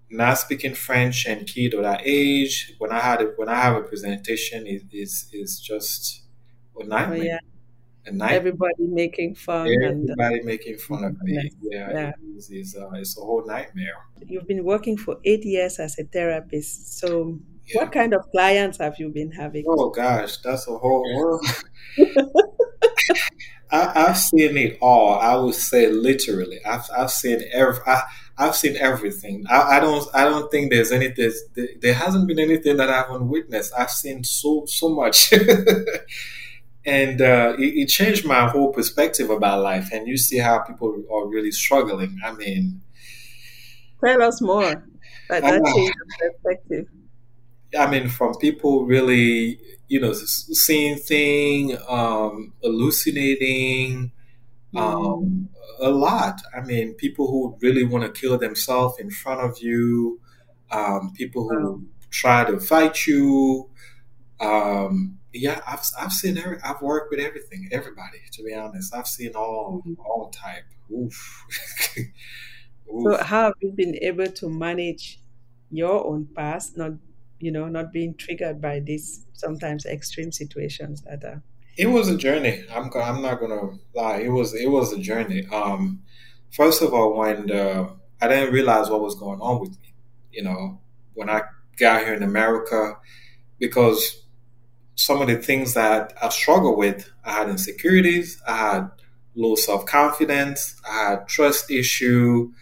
not 0.08 0.38
speaking 0.38 0.74
French 0.74 1.26
and 1.26 1.46
kid 1.46 1.74
at 1.74 1.82
that 1.82 2.02
age. 2.04 2.74
When 2.78 2.90
I 2.90 3.00
had 3.00 3.20
a, 3.20 3.24
when 3.36 3.50
I 3.50 3.56
have 3.56 3.76
a 3.76 3.82
presentation, 3.82 4.66
is 4.66 4.82
it 4.90 4.96
is 4.96 5.28
is 5.32 5.60
just 5.60 6.22
a 6.80 6.84
nightmare. 6.84 7.18
Oh, 7.18 7.22
yeah 7.22 7.38
everybody 8.06 8.74
making 8.78 9.34
fun 9.34 9.68
everybody 9.82 10.36
and, 10.36 10.44
making 10.44 10.76
fun 10.78 11.04
of 11.04 11.22
me 11.22 11.50
yeah, 11.62 11.90
yeah. 11.90 12.12
It's, 12.36 12.50
it's, 12.50 12.76
uh, 12.76 12.90
it's, 12.94 13.16
a 13.16 13.20
whole 13.20 13.44
nightmare 13.46 13.94
you've 14.26 14.46
been 14.46 14.64
working 14.64 14.96
for 14.96 15.18
eight 15.24 15.44
years 15.44 15.78
as 15.78 15.98
a 15.98 16.04
therapist 16.04 16.98
so 16.98 17.38
yeah. 17.66 17.80
what 17.80 17.92
kind 17.92 18.12
of 18.14 18.28
clients 18.30 18.78
have 18.78 18.94
you 18.98 19.08
been 19.10 19.30
having 19.30 19.64
oh 19.68 19.90
gosh 19.90 20.38
that's 20.38 20.66
a 20.66 20.76
whole 20.76 21.04
world 21.16 21.46
I, 23.70 24.06
have 24.06 24.18
seen 24.18 24.56
it 24.56 24.78
all 24.80 25.18
i 25.18 25.34
would 25.36 25.54
say 25.54 25.88
literally 25.90 26.58
i've, 26.64 26.88
I've 26.96 27.10
seen 27.10 27.42
every 27.52 27.80
I, 27.86 28.02
I've 28.38 28.56
seen 28.56 28.76
everything. 28.76 29.44
I, 29.50 29.76
I, 29.76 29.80
don't. 29.80 30.08
I 30.14 30.24
don't 30.24 30.50
think 30.50 30.70
there's 30.70 30.90
anything. 30.90 31.32
There 31.54 31.94
hasn't 31.94 32.26
been 32.26 32.38
anything 32.38 32.78
that 32.78 32.88
I 32.88 33.02
haven't 33.02 33.28
witnessed. 33.28 33.72
I've 33.76 33.90
seen 33.90 34.24
so 34.24 34.64
so 34.66 34.88
much. 34.88 35.32
and 36.84 37.20
uh, 37.20 37.54
it, 37.58 37.74
it, 37.76 37.86
changed 37.86 38.24
my 38.24 38.48
whole 38.48 38.72
perspective 38.72 39.30
about 39.30 39.62
life. 39.62 39.90
And 39.92 40.08
you 40.08 40.16
see 40.16 40.38
how 40.38 40.58
people 40.60 41.02
are 41.12 41.26
really 41.26 41.52
struggling. 41.52 42.18
I 42.24 42.32
mean, 42.32 42.80
tell 44.04 44.22
us 44.22 44.40
more. 44.40 44.84
That, 45.28 45.42
that 45.42 45.72
changed 45.74 45.94
perspective. 46.18 46.88
I 47.78 47.90
mean, 47.90 48.08
from 48.08 48.34
people 48.34 48.84
really, 48.84 49.58
you 49.88 50.00
know, 50.00 50.12
seeing 50.12 50.96
things, 50.98 51.78
um, 51.88 52.52
hallucinating, 52.62 54.12
um, 54.74 55.48
a 55.80 55.90
lot. 55.90 56.40
I 56.56 56.60
mean, 56.60 56.94
people 56.94 57.28
who 57.28 57.56
really 57.60 57.84
want 57.84 58.04
to 58.04 58.20
kill 58.20 58.38
themselves 58.38 58.98
in 58.98 59.10
front 59.10 59.40
of 59.40 59.58
you, 59.62 60.20
um, 60.70 61.12
people 61.14 61.48
who 61.48 61.86
try 62.10 62.44
to 62.44 62.58
fight 62.58 63.06
you, 63.06 63.68
Um, 64.40 65.18
yeah, 65.32 65.60
I've 65.66 65.82
I've 65.98 66.12
seen 66.12 66.38
every, 66.38 66.58
I've 66.62 66.82
worked 66.82 67.10
with 67.10 67.20
everything, 67.20 67.68
everybody. 67.72 68.18
To 68.32 68.42
be 68.42 68.54
honest, 68.54 68.94
I've 68.94 69.06
seen 69.06 69.32
all 69.34 69.82
all 70.04 70.30
type. 70.30 70.64
Oof. 70.90 71.44
So 73.04 73.16
how 73.24 73.44
have 73.44 73.54
you 73.60 73.72
been 73.72 73.96
able 74.02 74.26
to 74.26 74.50
manage 74.50 75.18
your 75.70 76.06
own 76.06 76.28
past, 76.36 76.76
not 76.76 76.92
you 77.40 77.50
know, 77.50 77.66
not 77.66 77.92
being 77.92 78.14
triggered 78.14 78.60
by 78.60 78.80
these 78.80 79.26
sometimes 79.32 79.84
extreme 79.84 80.30
situations 80.30 81.02
that 81.02 81.24
are 81.24 81.42
It 81.76 81.86
was 81.86 82.08
a 82.08 82.16
journey. 82.16 82.64
I'm 82.72 82.90
I'm 82.94 83.22
not 83.22 83.40
gonna 83.40 83.78
lie. 83.94 84.18
It 84.18 84.28
was 84.28 84.54
it 84.54 84.70
was 84.70 84.92
a 84.92 84.98
journey. 84.98 85.46
Um, 85.46 86.02
first 86.50 86.82
of 86.82 86.94
all, 86.94 87.16
when 87.16 87.46
the, 87.46 87.90
I 88.20 88.28
didn't 88.28 88.52
realize 88.52 88.90
what 88.90 89.00
was 89.00 89.14
going 89.16 89.40
on 89.40 89.60
with 89.60 89.70
me. 89.70 89.94
You 90.30 90.44
know, 90.44 90.80
when 91.14 91.28
I 91.28 91.42
got 91.78 92.04
here 92.04 92.14
in 92.14 92.22
America, 92.22 92.98
because 93.58 94.21
some 95.04 95.20
of 95.20 95.28
the 95.28 95.36
things 95.36 95.74
that 95.74 96.14
I 96.22 96.28
struggled 96.28 96.78
with, 96.78 97.10
I 97.24 97.32
had 97.32 97.48
insecurities, 97.48 98.40
I 98.46 98.56
had 98.56 98.90
low 99.34 99.54
self 99.56 99.86
confidence, 99.86 100.80
I 100.88 101.10
had 101.10 101.28
trust 101.28 101.70
issue, 101.70 102.52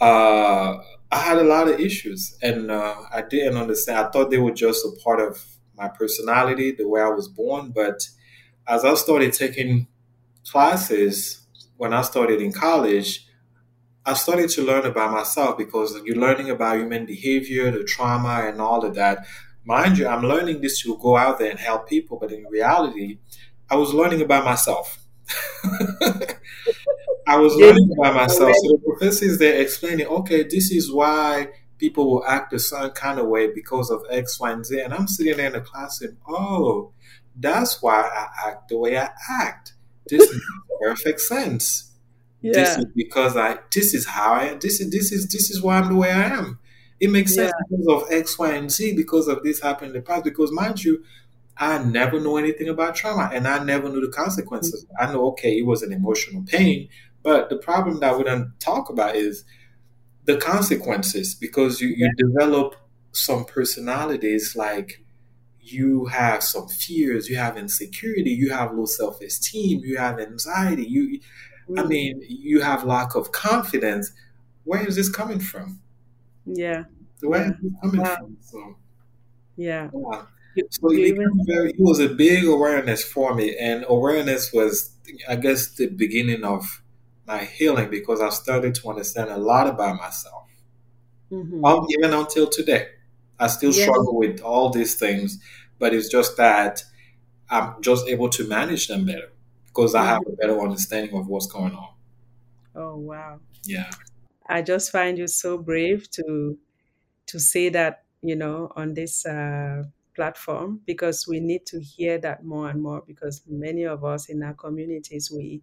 uh, 0.00 0.78
I 1.12 1.18
had 1.18 1.38
a 1.38 1.44
lot 1.44 1.68
of 1.68 1.80
issues, 1.80 2.36
and 2.42 2.70
uh, 2.70 2.94
I 3.12 3.22
didn't 3.22 3.56
understand. 3.58 3.98
I 3.98 4.10
thought 4.10 4.30
they 4.30 4.38
were 4.38 4.52
just 4.52 4.84
a 4.84 4.92
part 5.04 5.20
of 5.20 5.44
my 5.76 5.88
personality, 5.88 6.72
the 6.72 6.88
way 6.88 7.00
I 7.00 7.08
was 7.08 7.28
born. 7.28 7.72
But 7.72 8.08
as 8.68 8.84
I 8.84 8.94
started 8.94 9.32
taking 9.32 9.88
classes 10.50 11.46
when 11.76 11.92
I 11.94 12.02
started 12.02 12.40
in 12.42 12.52
college, 12.52 13.26
I 14.04 14.14
started 14.14 14.50
to 14.50 14.62
learn 14.62 14.86
about 14.86 15.12
myself 15.12 15.58
because 15.58 16.00
you're 16.04 16.16
learning 16.16 16.50
about 16.50 16.78
human 16.78 17.06
behavior, 17.06 17.70
the 17.70 17.84
trauma, 17.84 18.44
and 18.48 18.60
all 18.60 18.84
of 18.84 18.94
that. 18.94 19.26
Mind 19.64 19.98
you, 19.98 20.06
I'm 20.06 20.22
learning 20.22 20.60
this 20.60 20.82
to 20.82 20.96
go 20.98 21.16
out 21.16 21.38
there 21.38 21.50
and 21.50 21.58
help 21.58 21.88
people, 21.88 22.18
but 22.18 22.32
in 22.32 22.44
reality, 22.46 23.18
I 23.68 23.76
was 23.76 23.92
learning 23.92 24.22
about 24.22 24.44
myself. 24.44 24.98
I 27.26 27.36
was 27.36 27.54
gaining 27.54 27.74
learning 27.74 27.96
by 28.00 28.12
myself. 28.12 28.54
So 28.56 28.68
the 28.72 28.82
professor 28.84 29.24
is 29.24 29.38
there 29.38 29.60
explaining, 29.60 30.06
okay, 30.06 30.42
this 30.42 30.70
is 30.72 30.92
why 30.92 31.48
people 31.78 32.10
will 32.10 32.24
act 32.26 32.52
a 32.52 32.58
certain 32.58 32.90
kind 32.90 33.20
of 33.20 33.26
way 33.26 33.52
because 33.52 33.90
of 33.90 34.02
X, 34.10 34.40
Y, 34.40 34.50
and 34.50 34.66
Z. 34.66 34.80
And 34.80 34.92
I'm 34.92 35.06
sitting 35.06 35.36
there 35.36 35.46
in 35.46 35.52
the 35.52 35.60
class 35.60 36.00
and, 36.00 36.16
oh, 36.28 36.92
that's 37.36 37.80
why 37.80 38.02
I 38.02 38.48
act 38.48 38.68
the 38.68 38.78
way 38.78 38.98
I 38.98 39.10
act. 39.30 39.74
This 40.08 40.32
makes 40.32 40.44
perfect 40.82 41.20
sense. 41.20 41.92
This 42.42 42.78
is 42.78 42.86
because 42.94 43.36
I. 43.36 43.58
This 43.72 43.94
is 43.94 44.06
how 44.06 44.32
I. 44.32 44.54
This 44.54 44.80
is 44.80 44.90
this 44.90 45.12
is 45.12 45.28
this 45.28 45.50
is 45.50 45.62
why 45.62 45.78
I'm 45.78 45.88
the 45.88 45.96
way 45.96 46.10
I 46.10 46.24
am. 46.24 46.58
It 47.00 47.10
makes 47.10 47.34
yeah, 47.36 47.50
sense 47.50 47.52
because 47.70 47.86
of 47.88 48.12
X, 48.12 48.38
Y, 48.38 48.52
and 48.54 48.70
Z. 48.70 48.94
Because 48.96 49.28
of 49.28 49.42
this 49.42 49.60
happened 49.60 49.90
in 49.90 49.96
the 49.96 50.02
past. 50.02 50.24
Because 50.24 50.52
mind 50.52 50.84
you, 50.84 51.02
I 51.56 51.82
never 51.82 52.20
knew 52.20 52.36
anything 52.36 52.68
about 52.68 52.94
trauma, 52.96 53.30
and 53.32 53.46
I 53.48 53.62
never 53.64 53.88
knew 53.88 54.00
the 54.00 54.12
consequences. 54.12 54.86
I 54.98 55.12
know, 55.12 55.28
okay, 55.28 55.58
it 55.58 55.66
was 55.66 55.82
an 55.82 55.92
emotional 55.92 56.42
pain, 56.46 56.88
but 57.22 57.50
the 57.50 57.56
problem 57.56 58.00
that 58.00 58.16
we 58.16 58.24
don't 58.24 58.52
talk 58.60 58.90
about 58.90 59.16
is 59.16 59.44
the 60.24 60.36
consequences. 60.36 61.34
Because 61.34 61.80
you 61.80 61.88
yeah, 61.96 62.08
you 62.08 62.12
develop 62.14 62.76
some 63.12 63.44
personalities 63.44 64.54
like 64.56 65.04
you 65.60 66.06
have 66.06 66.42
some 66.42 66.68
fears, 66.68 67.28
you 67.28 67.36
have 67.36 67.56
insecurity, 67.56 68.30
you 68.30 68.50
have 68.52 68.72
low 68.74 68.86
self 68.86 69.20
esteem, 69.20 69.80
you 69.84 69.98
have 69.98 70.18
anxiety, 70.20 70.84
you 70.84 71.20
I 71.76 71.82
mm, 71.82 71.88
mean, 71.88 72.22
you 72.28 72.60
have 72.62 72.84
lack 72.84 73.14
of 73.14 73.32
confidence. 73.32 74.12
Where 74.64 74.86
is 74.86 74.96
this 74.96 75.08
coming 75.10 75.40
from? 75.40 75.80
Yeah, 76.54 76.84
Where 77.22 77.46
is 77.46 77.52
yeah. 77.52 77.80
coming 77.82 78.04
Wow. 78.04 78.16
from? 78.16 78.36
So, 78.42 78.76
Yeah. 79.56 79.90
yeah. 80.54 80.64
So 80.70 80.90
it 80.92 81.02
became 81.02 81.44
very, 81.46 81.70
it 81.70 81.76
was 81.78 82.00
a 82.00 82.08
big 82.08 82.44
awareness 82.46 83.04
for 83.04 83.34
me. 83.34 83.56
And 83.56 83.84
awareness 83.88 84.52
was, 84.52 84.96
I 85.28 85.36
guess, 85.36 85.74
the 85.74 85.86
beginning 85.88 86.44
of 86.44 86.82
my 87.26 87.44
healing 87.44 87.90
because 87.90 88.20
I 88.20 88.30
started 88.30 88.74
to 88.76 88.88
understand 88.88 89.30
a 89.30 89.36
lot 89.38 89.66
about 89.66 89.96
myself. 89.96 90.48
hmm 91.30 91.64
Um, 91.64 91.86
even 91.90 92.12
until 92.14 92.48
today, 92.48 92.88
I 93.38 93.46
still 93.48 93.72
Yeah, 93.72 93.72
struggle 93.72 94.16
with 94.16 94.40
all 94.40 94.70
these 94.70 94.98
things, 94.98 95.42
but 95.78 95.94
it's 95.94 96.08
just 96.08 96.36
that 96.36 96.82
I'm 97.50 97.82
just 97.82 98.08
able 98.08 98.30
to 98.30 98.48
manage 98.48 98.88
them 98.88 99.06
better 99.06 99.32
because 99.66 99.94
I 99.94 100.04
have 100.04 100.22
a 100.26 100.32
better 100.32 100.60
understanding 100.60 101.16
of 101.18 101.28
what's 101.28 101.46
going 101.48 101.74
on. 101.74 101.94
Oh 102.74 102.96
wow. 102.96 103.40
Yeah. 103.64 103.90
I 104.50 104.62
just 104.62 104.92
find 104.92 105.18
you 105.18 105.28
so 105.28 105.58
brave 105.58 106.10
to 106.12 106.58
to 107.26 107.40
say 107.40 107.68
that, 107.70 108.04
you 108.22 108.36
know, 108.36 108.72
on 108.76 108.94
this 108.94 109.26
uh, 109.26 109.84
platform 110.16 110.82
because 110.86 111.26
we 111.28 111.40
need 111.40 111.66
to 111.66 111.80
hear 111.80 112.18
that 112.18 112.44
more 112.44 112.70
and 112.70 112.82
more 112.82 113.02
because 113.06 113.42
many 113.48 113.84
of 113.84 114.04
us 114.04 114.28
in 114.28 114.42
our 114.42 114.54
communities 114.54 115.30
we 115.30 115.62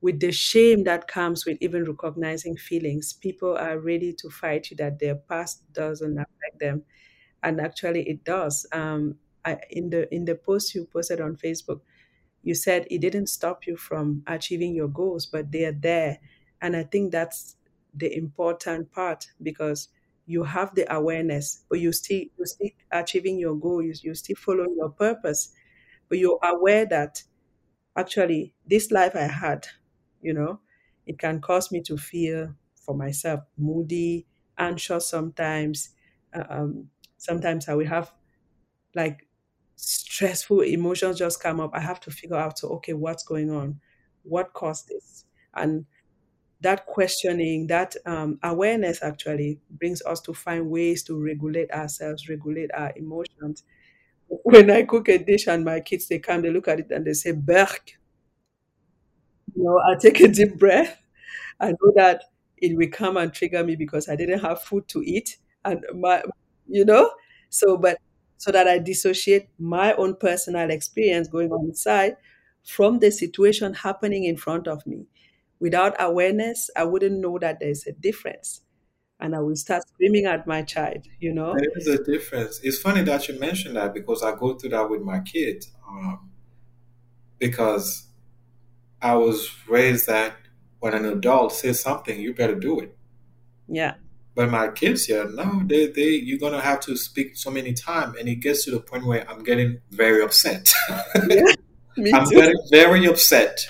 with 0.00 0.20
the 0.20 0.30
shame 0.32 0.84
that 0.84 1.08
comes 1.08 1.44
with 1.44 1.58
even 1.60 1.84
recognizing 1.84 2.56
feelings, 2.56 3.12
people 3.12 3.56
are 3.56 3.78
ready 3.78 4.12
to 4.12 4.30
fight 4.30 4.70
you 4.70 4.76
that 4.76 4.98
their 4.98 5.16
past 5.16 5.70
doesn't 5.72 6.16
affect 6.18 6.60
them, 6.60 6.84
and 7.42 7.60
actually 7.60 8.08
it 8.08 8.24
does. 8.24 8.66
Um, 8.72 9.18
I, 9.44 9.58
in 9.70 9.90
the 9.90 10.12
in 10.14 10.24
the 10.26 10.36
post 10.36 10.74
you 10.74 10.86
posted 10.86 11.20
on 11.20 11.36
Facebook, 11.36 11.80
you 12.42 12.54
said 12.56 12.86
it 12.90 13.00
didn't 13.00 13.28
stop 13.28 13.66
you 13.66 13.76
from 13.76 14.24
achieving 14.28 14.74
your 14.74 14.88
goals, 14.88 15.26
but 15.26 15.52
they 15.52 15.66
are 15.66 15.72
there, 15.72 16.20
and 16.62 16.76
I 16.76 16.84
think 16.84 17.12
that's 17.12 17.56
the 17.94 18.14
important 18.16 18.92
part 18.92 19.28
because 19.42 19.88
you 20.26 20.44
have 20.44 20.74
the 20.74 20.92
awareness, 20.94 21.64
but 21.68 21.80
you 21.80 21.92
still 21.92 22.24
you 22.38 22.46
still 22.46 22.70
achieving 22.92 23.38
your 23.38 23.54
goal. 23.56 23.82
You 23.82 23.94
you 24.02 24.14
still 24.14 24.36
following 24.36 24.76
your 24.76 24.90
purpose, 24.90 25.54
but 26.08 26.18
you're 26.18 26.40
aware 26.42 26.86
that 26.86 27.22
actually 27.96 28.54
this 28.66 28.90
life 28.90 29.14
I 29.16 29.22
had, 29.28 29.66
you 30.22 30.32
know, 30.32 30.60
it 31.06 31.18
can 31.18 31.40
cause 31.40 31.72
me 31.72 31.82
to 31.82 31.96
feel 31.96 32.54
for 32.76 32.94
myself 32.94 33.40
moody, 33.56 34.26
anxious 34.58 35.08
sometimes. 35.08 35.90
Uh, 36.34 36.44
Um, 36.48 36.90
sometimes 37.18 37.68
I 37.68 37.74
will 37.74 37.86
have 37.86 38.12
like 38.94 39.28
stressful 39.76 40.62
emotions 40.62 41.18
just 41.18 41.42
come 41.42 41.60
up. 41.60 41.70
I 41.74 41.80
have 41.80 42.00
to 42.00 42.10
figure 42.10 42.36
out, 42.36 42.58
so, 42.58 42.68
okay, 42.76 42.92
what's 42.94 43.24
going 43.24 43.50
on? 43.50 43.80
What 44.22 44.52
caused 44.52 44.88
this? 44.88 45.24
And 45.54 45.86
that 46.60 46.86
questioning, 46.86 47.66
that 47.68 47.96
um, 48.06 48.38
awareness 48.42 49.02
actually 49.02 49.60
brings 49.70 50.02
us 50.02 50.20
to 50.22 50.34
find 50.34 50.68
ways 50.70 51.02
to 51.04 51.16
regulate 51.22 51.70
ourselves, 51.70 52.28
regulate 52.28 52.70
our 52.74 52.92
emotions. 52.96 53.64
When 54.28 54.70
I 54.70 54.84
cook 54.84 55.08
a 55.08 55.18
dish 55.18 55.46
and 55.48 55.64
my 55.64 55.80
kids, 55.80 56.08
they 56.08 56.18
come, 56.20 56.42
they 56.42 56.50
look 56.50 56.68
at 56.68 56.80
it 56.80 56.90
and 56.90 57.06
they 57.06 57.14
say, 57.14 57.32
Berk, 57.32 57.92
you 59.54 59.64
know, 59.64 59.78
I 59.80 59.96
take 59.96 60.20
a 60.20 60.28
deep 60.28 60.58
breath 60.58 61.02
I 61.60 61.68
know 61.70 61.92
that 61.96 62.24
it 62.58 62.76
will 62.76 62.88
come 62.90 63.16
and 63.18 63.32
trigger 63.32 63.64
me 63.64 63.76
because 63.76 64.08
I 64.08 64.16
didn't 64.16 64.40
have 64.40 64.62
food 64.62 64.88
to 64.88 65.02
eat 65.04 65.38
and 65.64 65.84
my 65.94 66.22
you 66.68 66.84
know 66.84 67.10
so 67.50 67.76
but 67.78 67.98
so 68.38 68.52
that 68.52 68.68
I 68.68 68.78
dissociate 68.78 69.48
my 69.58 69.94
own 69.94 70.16
personal 70.16 70.70
experience 70.70 71.28
going 71.28 71.52
on 71.52 71.66
inside 71.66 72.16
from 72.64 72.98
the 73.00 73.10
situation 73.12 73.74
happening 73.74 74.24
in 74.24 74.36
front 74.36 74.68
of 74.68 74.86
me. 74.86 75.06
Without 75.60 75.94
awareness, 75.98 76.70
I 76.76 76.84
wouldn't 76.84 77.18
know 77.20 77.38
that 77.38 77.58
there's 77.60 77.86
a 77.86 77.92
difference 77.92 78.62
and 79.20 79.34
I 79.34 79.40
will 79.40 79.56
start 79.56 79.82
screaming 79.88 80.26
at 80.26 80.46
my 80.46 80.62
child, 80.62 81.06
you 81.18 81.32
know? 81.32 81.54
There 81.54 81.70
is 81.76 81.88
a 81.88 82.02
difference. 82.04 82.60
It's 82.62 82.78
funny 82.78 83.02
that 83.02 83.28
you 83.28 83.38
mentioned 83.38 83.76
that 83.76 83.92
because 83.92 84.22
I 84.22 84.34
go 84.36 84.54
through 84.54 84.70
that 84.70 84.88
with 84.88 85.02
my 85.02 85.20
kids. 85.20 85.70
Um, 85.88 86.30
because 87.38 88.06
I 89.02 89.14
was 89.14 89.50
raised 89.68 90.06
that 90.06 90.36
when 90.80 90.94
an 90.94 91.04
adult 91.04 91.52
says 91.52 91.80
something, 91.80 92.20
you 92.20 92.34
better 92.34 92.54
do 92.54 92.80
it. 92.80 92.96
Yeah. 93.68 93.94
But 94.34 94.50
my 94.50 94.68
kids 94.68 95.06
here, 95.06 95.28
no, 95.28 95.62
they, 95.64 95.88
they, 95.88 96.10
you're 96.10 96.38
gonna 96.38 96.60
have 96.60 96.78
to 96.80 96.96
speak 96.96 97.36
so 97.36 97.50
many 97.50 97.72
times, 97.72 98.16
and 98.18 98.28
it 98.28 98.36
gets 98.36 98.64
to 98.66 98.70
the 98.70 98.78
point 98.78 99.04
where 99.04 99.28
I'm 99.28 99.42
getting 99.42 99.80
very 99.90 100.22
upset. 100.22 100.72
Yeah. 101.28 101.42
Me 101.96 102.12
I'm 102.12 102.28
getting 102.28 102.54
very 102.70 103.06
upset 103.06 103.68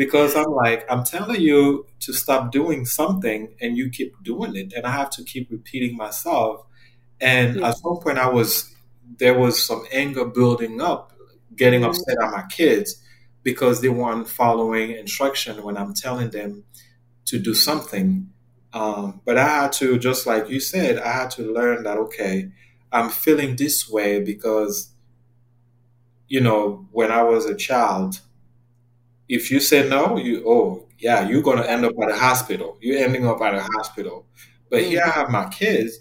because 0.00 0.34
I'm 0.36 0.52
like, 0.52 0.90
I'm 0.90 1.04
telling 1.04 1.42
you 1.42 1.86
to 2.00 2.14
stop 2.14 2.52
doing 2.52 2.86
something, 2.86 3.54
and 3.60 3.76
you 3.76 3.90
keep 3.90 4.14
doing 4.24 4.56
it, 4.56 4.72
and 4.74 4.86
I 4.86 4.92
have 4.92 5.10
to 5.12 5.24
keep 5.24 5.50
repeating 5.52 5.96
myself. 5.96 6.66
And 7.20 7.56
Yeah. 7.56 7.64
at 7.64 7.78
some 7.78 7.98
point, 7.98 8.18
I 8.18 8.28
was 8.28 8.74
there 9.18 9.38
was 9.38 9.64
some 9.66 9.84
anger 9.92 10.24
building 10.26 10.80
up, 10.80 11.12
getting 11.56 11.84
Mm, 11.84 11.84
upset 11.84 12.16
at 12.22 12.30
my 12.32 12.44
kids 12.50 13.02
because 13.44 13.80
they 13.82 13.90
weren't 13.90 14.28
following 14.28 14.92
instruction 14.92 15.62
when 15.64 15.76
I'm 15.76 15.94
telling 15.94 16.30
them 16.30 16.64
to 17.26 17.38
do 17.38 17.54
something. 17.54 18.30
Um, 18.72 19.22
but 19.24 19.38
I 19.38 19.46
had 19.48 19.72
to, 19.74 19.98
just 19.98 20.26
like 20.26 20.48
you 20.50 20.60
said, 20.60 20.98
I 20.98 21.12
had 21.12 21.30
to 21.32 21.42
learn 21.52 21.84
that 21.84 21.98
okay, 21.98 22.50
I'm 22.92 23.10
feeling 23.10 23.56
this 23.56 23.88
way 23.90 24.20
because 24.22 24.92
you 26.28 26.40
know 26.40 26.86
when 26.92 27.10
I 27.10 27.22
was 27.22 27.46
a 27.46 27.54
child, 27.54 28.20
if 29.30 29.50
you 29.50 29.60
say 29.60 29.88
no, 29.88 30.16
you 30.16 30.42
oh 30.46 30.88
yeah, 30.98 31.26
you're 31.28 31.42
gonna 31.42 31.64
end 31.64 31.84
up 31.84 31.92
at 32.02 32.10
a 32.10 32.16
hospital. 32.16 32.76
You're 32.80 33.02
ending 33.02 33.26
up 33.26 33.40
at 33.40 33.54
a 33.54 33.62
hospital. 33.62 34.26
But 34.68 34.84
here 34.84 35.02
I 35.04 35.10
have 35.10 35.30
my 35.30 35.48
kids. 35.48 35.98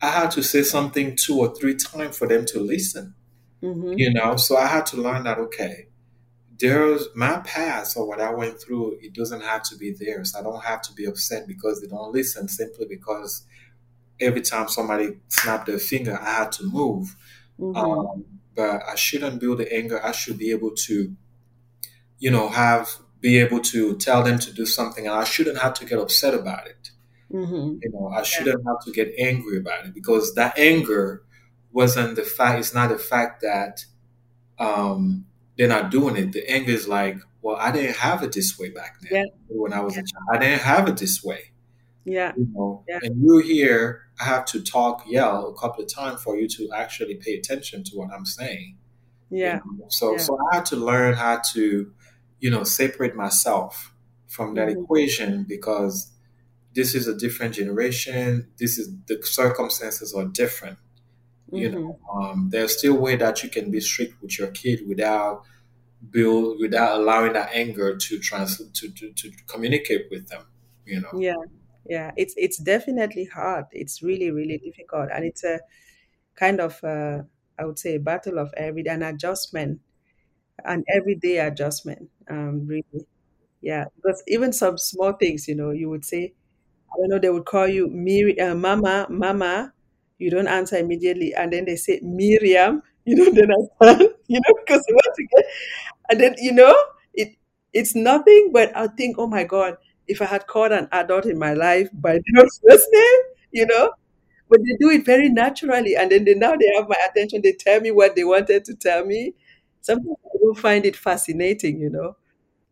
I 0.00 0.10
had 0.10 0.30
to 0.32 0.42
say 0.42 0.62
something 0.62 1.16
two 1.16 1.38
or 1.40 1.54
three 1.54 1.74
times 1.74 2.16
for 2.16 2.28
them 2.28 2.44
to 2.46 2.60
listen. 2.60 3.14
Mm-hmm. 3.62 3.94
You 3.96 4.12
know, 4.12 4.36
so 4.36 4.56
I 4.56 4.66
had 4.66 4.86
to 4.86 4.96
learn 4.96 5.24
that 5.24 5.38
okay, 5.38 5.88
there's 6.58 7.08
my 7.14 7.38
past 7.38 7.96
or 7.96 8.06
what 8.06 8.20
I 8.20 8.32
went 8.32 8.60
through, 8.60 8.98
it 9.00 9.14
doesn't 9.14 9.42
have 9.42 9.62
to 9.64 9.76
be 9.76 9.92
theirs. 9.92 10.34
I 10.38 10.42
don't 10.42 10.62
have 10.64 10.82
to 10.82 10.92
be 10.92 11.06
upset 11.06 11.46
because 11.46 11.80
they 11.80 11.88
don't 11.88 12.12
listen 12.12 12.48
simply 12.48 12.86
because 12.86 13.44
every 14.20 14.42
time 14.42 14.68
somebody 14.68 15.18
snapped 15.28 15.66
their 15.66 15.78
finger, 15.78 16.18
I 16.20 16.32
had 16.32 16.52
to 16.52 16.64
move. 16.64 17.16
Mm-hmm. 17.58 17.76
Um, 17.76 18.24
but 18.54 18.82
I 18.88 18.96
shouldn't 18.96 19.40
build 19.40 19.58
the 19.58 19.72
anger. 19.72 20.04
I 20.04 20.12
should 20.12 20.36
be 20.36 20.50
able 20.50 20.72
to, 20.72 21.14
you 22.18 22.30
know, 22.30 22.48
have 22.48 22.88
be 23.20 23.38
able 23.38 23.60
to 23.60 23.96
tell 23.96 24.22
them 24.22 24.38
to 24.38 24.52
do 24.52 24.64
something, 24.64 25.06
and 25.06 25.14
I 25.14 25.24
shouldn't 25.24 25.58
have 25.58 25.74
to 25.74 25.84
get 25.84 25.98
upset 25.98 26.34
about 26.34 26.66
it. 26.66 26.90
Mm-hmm. 27.32 27.78
You 27.82 27.90
know, 27.92 28.08
I 28.14 28.22
shouldn't 28.22 28.64
have 28.66 28.84
to 28.84 28.92
get 28.92 29.12
angry 29.18 29.58
about 29.58 29.84
it 29.86 29.94
because 29.94 30.34
that 30.34 30.58
anger 30.58 31.22
wasn't 31.72 32.16
the 32.16 32.22
fact. 32.22 32.58
It's 32.60 32.74
not 32.74 32.88
the 32.90 32.98
fact 32.98 33.42
that 33.42 33.84
um, 34.58 35.26
they're 35.56 35.68
not 35.68 35.90
doing 35.90 36.16
it. 36.16 36.32
The 36.32 36.48
anger 36.50 36.72
is 36.72 36.88
like, 36.88 37.18
well, 37.42 37.56
I 37.56 37.70
didn't 37.70 37.96
have 37.96 38.22
it 38.22 38.32
this 38.32 38.58
way 38.58 38.70
back 38.70 39.00
then 39.00 39.10
Yeah. 39.12 39.24
when 39.48 39.72
I 39.72 39.80
was 39.80 39.94
Yeah. 39.94 40.00
a 40.02 40.04
child. 40.04 40.24
I 40.32 40.38
didn't 40.38 40.62
have 40.62 40.88
it 40.88 40.96
this 40.96 41.22
way. 41.22 41.52
Yeah. 42.04 42.32
You 42.36 42.48
know, 42.54 42.84
Yeah. 42.88 43.00
and 43.02 43.22
you 43.22 43.38
here, 43.38 44.02
I 44.20 44.24
have 44.24 44.44
to 44.46 44.62
talk, 44.62 45.04
yell 45.06 45.48
a 45.48 45.54
couple 45.60 45.84
of 45.84 45.92
times 45.92 46.22
for 46.22 46.36
you 46.38 46.48
to 46.48 46.70
actually 46.74 47.16
pay 47.16 47.34
attention 47.36 47.84
to 47.84 47.96
what 47.96 48.10
I'm 48.12 48.24
saying. 48.24 48.76
you 49.30 49.40
Yeah. 49.40 49.56
know. 49.56 49.84
So, 49.90 50.12
Yeah. 50.12 50.18
so 50.18 50.38
I 50.50 50.54
had 50.56 50.64
to 50.66 50.76
learn 50.76 51.12
how 51.12 51.42
to, 51.52 51.92
you 52.40 52.50
know, 52.50 52.64
separate 52.64 53.14
myself 53.16 53.94
from 54.26 54.54
that 54.54 54.68
Mhm. 54.68 54.84
equation 54.84 55.44
because 55.48 56.12
this 56.74 56.94
is 56.94 57.08
a 57.08 57.16
different 57.16 57.54
generation. 57.54 58.48
This 58.58 58.78
is 58.78 58.90
the 59.06 59.20
circumstances 59.24 60.14
are 60.14 60.26
different. 60.26 60.78
You 61.52 61.70
know, 61.70 61.78
Mm-hmm. 61.86 62.18
um, 62.18 62.50
there's 62.50 62.78
still 62.78 62.96
a 62.96 63.00
way 63.00 63.16
that 63.16 63.42
you 63.42 63.50
can 63.50 63.70
be 63.70 63.80
strict 63.80 64.20
with 64.22 64.38
your 64.38 64.48
kid 64.50 64.86
without 64.86 65.44
build 66.10 66.60
without 66.60 67.00
allowing 67.00 67.32
that 67.34 67.50
anger 67.54 67.96
to 67.96 68.18
trans 68.20 68.58
to, 68.58 68.90
to, 68.90 69.12
to 69.12 69.32
communicate 69.46 70.06
with 70.10 70.28
them. 70.28 70.44
You 70.86 71.00
know. 71.02 71.14
Yeah. 71.16 71.36
Yeah. 71.86 72.12
It's 72.16 72.34
it's 72.36 72.58
definitely 72.58 73.24
hard. 73.24 73.66
It's 73.72 74.02
really, 74.02 74.30
really 74.30 74.58
difficult. 74.58 75.08
And 75.12 75.24
it's 75.24 75.44
a 75.44 75.60
kind 76.36 76.60
of 76.60 76.82
uh, 76.84 77.22
I 77.58 77.66
would 77.66 77.78
say 77.78 77.96
a 77.96 78.00
battle 78.00 78.38
of 78.38 78.52
every 78.56 78.86
an 78.88 79.02
adjustment, 79.02 79.80
an 80.64 80.84
everyday 80.94 81.38
adjustment. 81.38 82.10
Um, 82.30 82.66
really. 82.66 83.06
Yeah. 83.62 83.86
Because 83.96 84.22
even 84.28 84.52
some 84.52 84.78
small 84.78 85.12
things, 85.14 85.48
you 85.48 85.54
know, 85.54 85.70
you 85.70 85.90
would 85.90 86.04
say, 86.04 86.34
I 86.92 86.96
don't 86.98 87.10
know, 87.10 87.18
they 87.20 87.30
would 87.30 87.46
call 87.46 87.68
you 87.68 87.88
Miri, 87.88 88.40
uh, 88.40 88.54
Mama, 88.54 89.06
Mama. 89.10 89.72
You 90.18 90.30
don't 90.30 90.48
answer 90.48 90.76
immediately, 90.76 91.34
and 91.34 91.52
then 91.52 91.64
they 91.66 91.76
say 91.76 92.00
Miriam. 92.02 92.82
You 93.08 93.16
know, 93.16 93.30
then 93.32 93.50
I 93.50 93.92
you 94.28 94.40
know, 94.40 94.54
because 94.64 94.84
you 94.88 94.94
want 94.94 95.16
to 95.16 95.26
get, 95.36 95.46
and 96.10 96.20
then 96.20 96.34
you 96.38 96.52
know, 96.52 96.74
it 97.14 97.36
it's 97.72 97.94
nothing. 97.94 98.50
But 98.52 98.76
I 98.76 98.88
think, 98.88 99.16
oh 99.18 99.26
my 99.26 99.44
God, 99.44 99.76
if 100.06 100.22
I 100.22 100.26
had 100.26 100.46
called 100.46 100.72
an 100.72 100.88
adult 100.92 101.26
in 101.26 101.38
my 101.38 101.54
life 101.54 101.88
by 101.92 102.12
their 102.34 102.44
first 102.68 102.86
name, 102.92 103.20
you 103.52 103.66
know, 103.66 103.92
but 104.48 104.60
they 104.60 104.76
do 104.80 104.90
it 104.90 105.04
very 105.04 105.28
naturally, 105.28 105.96
and 105.96 106.10
then 106.10 106.24
they, 106.24 106.34
now 106.34 106.56
they 106.56 106.72
have 106.76 106.88
my 106.88 106.96
attention. 107.10 107.42
They 107.42 107.52
tell 107.52 107.80
me 107.80 107.90
what 107.90 108.16
they 108.16 108.24
wanted 108.24 108.64
to 108.66 108.74
tell 108.74 109.04
me. 109.04 109.34
Sometimes 109.82 110.16
Do 110.40 110.54
find 110.54 110.84
it 110.86 110.96
fascinating, 110.96 111.80
you 111.80 111.90
know. 111.90 112.16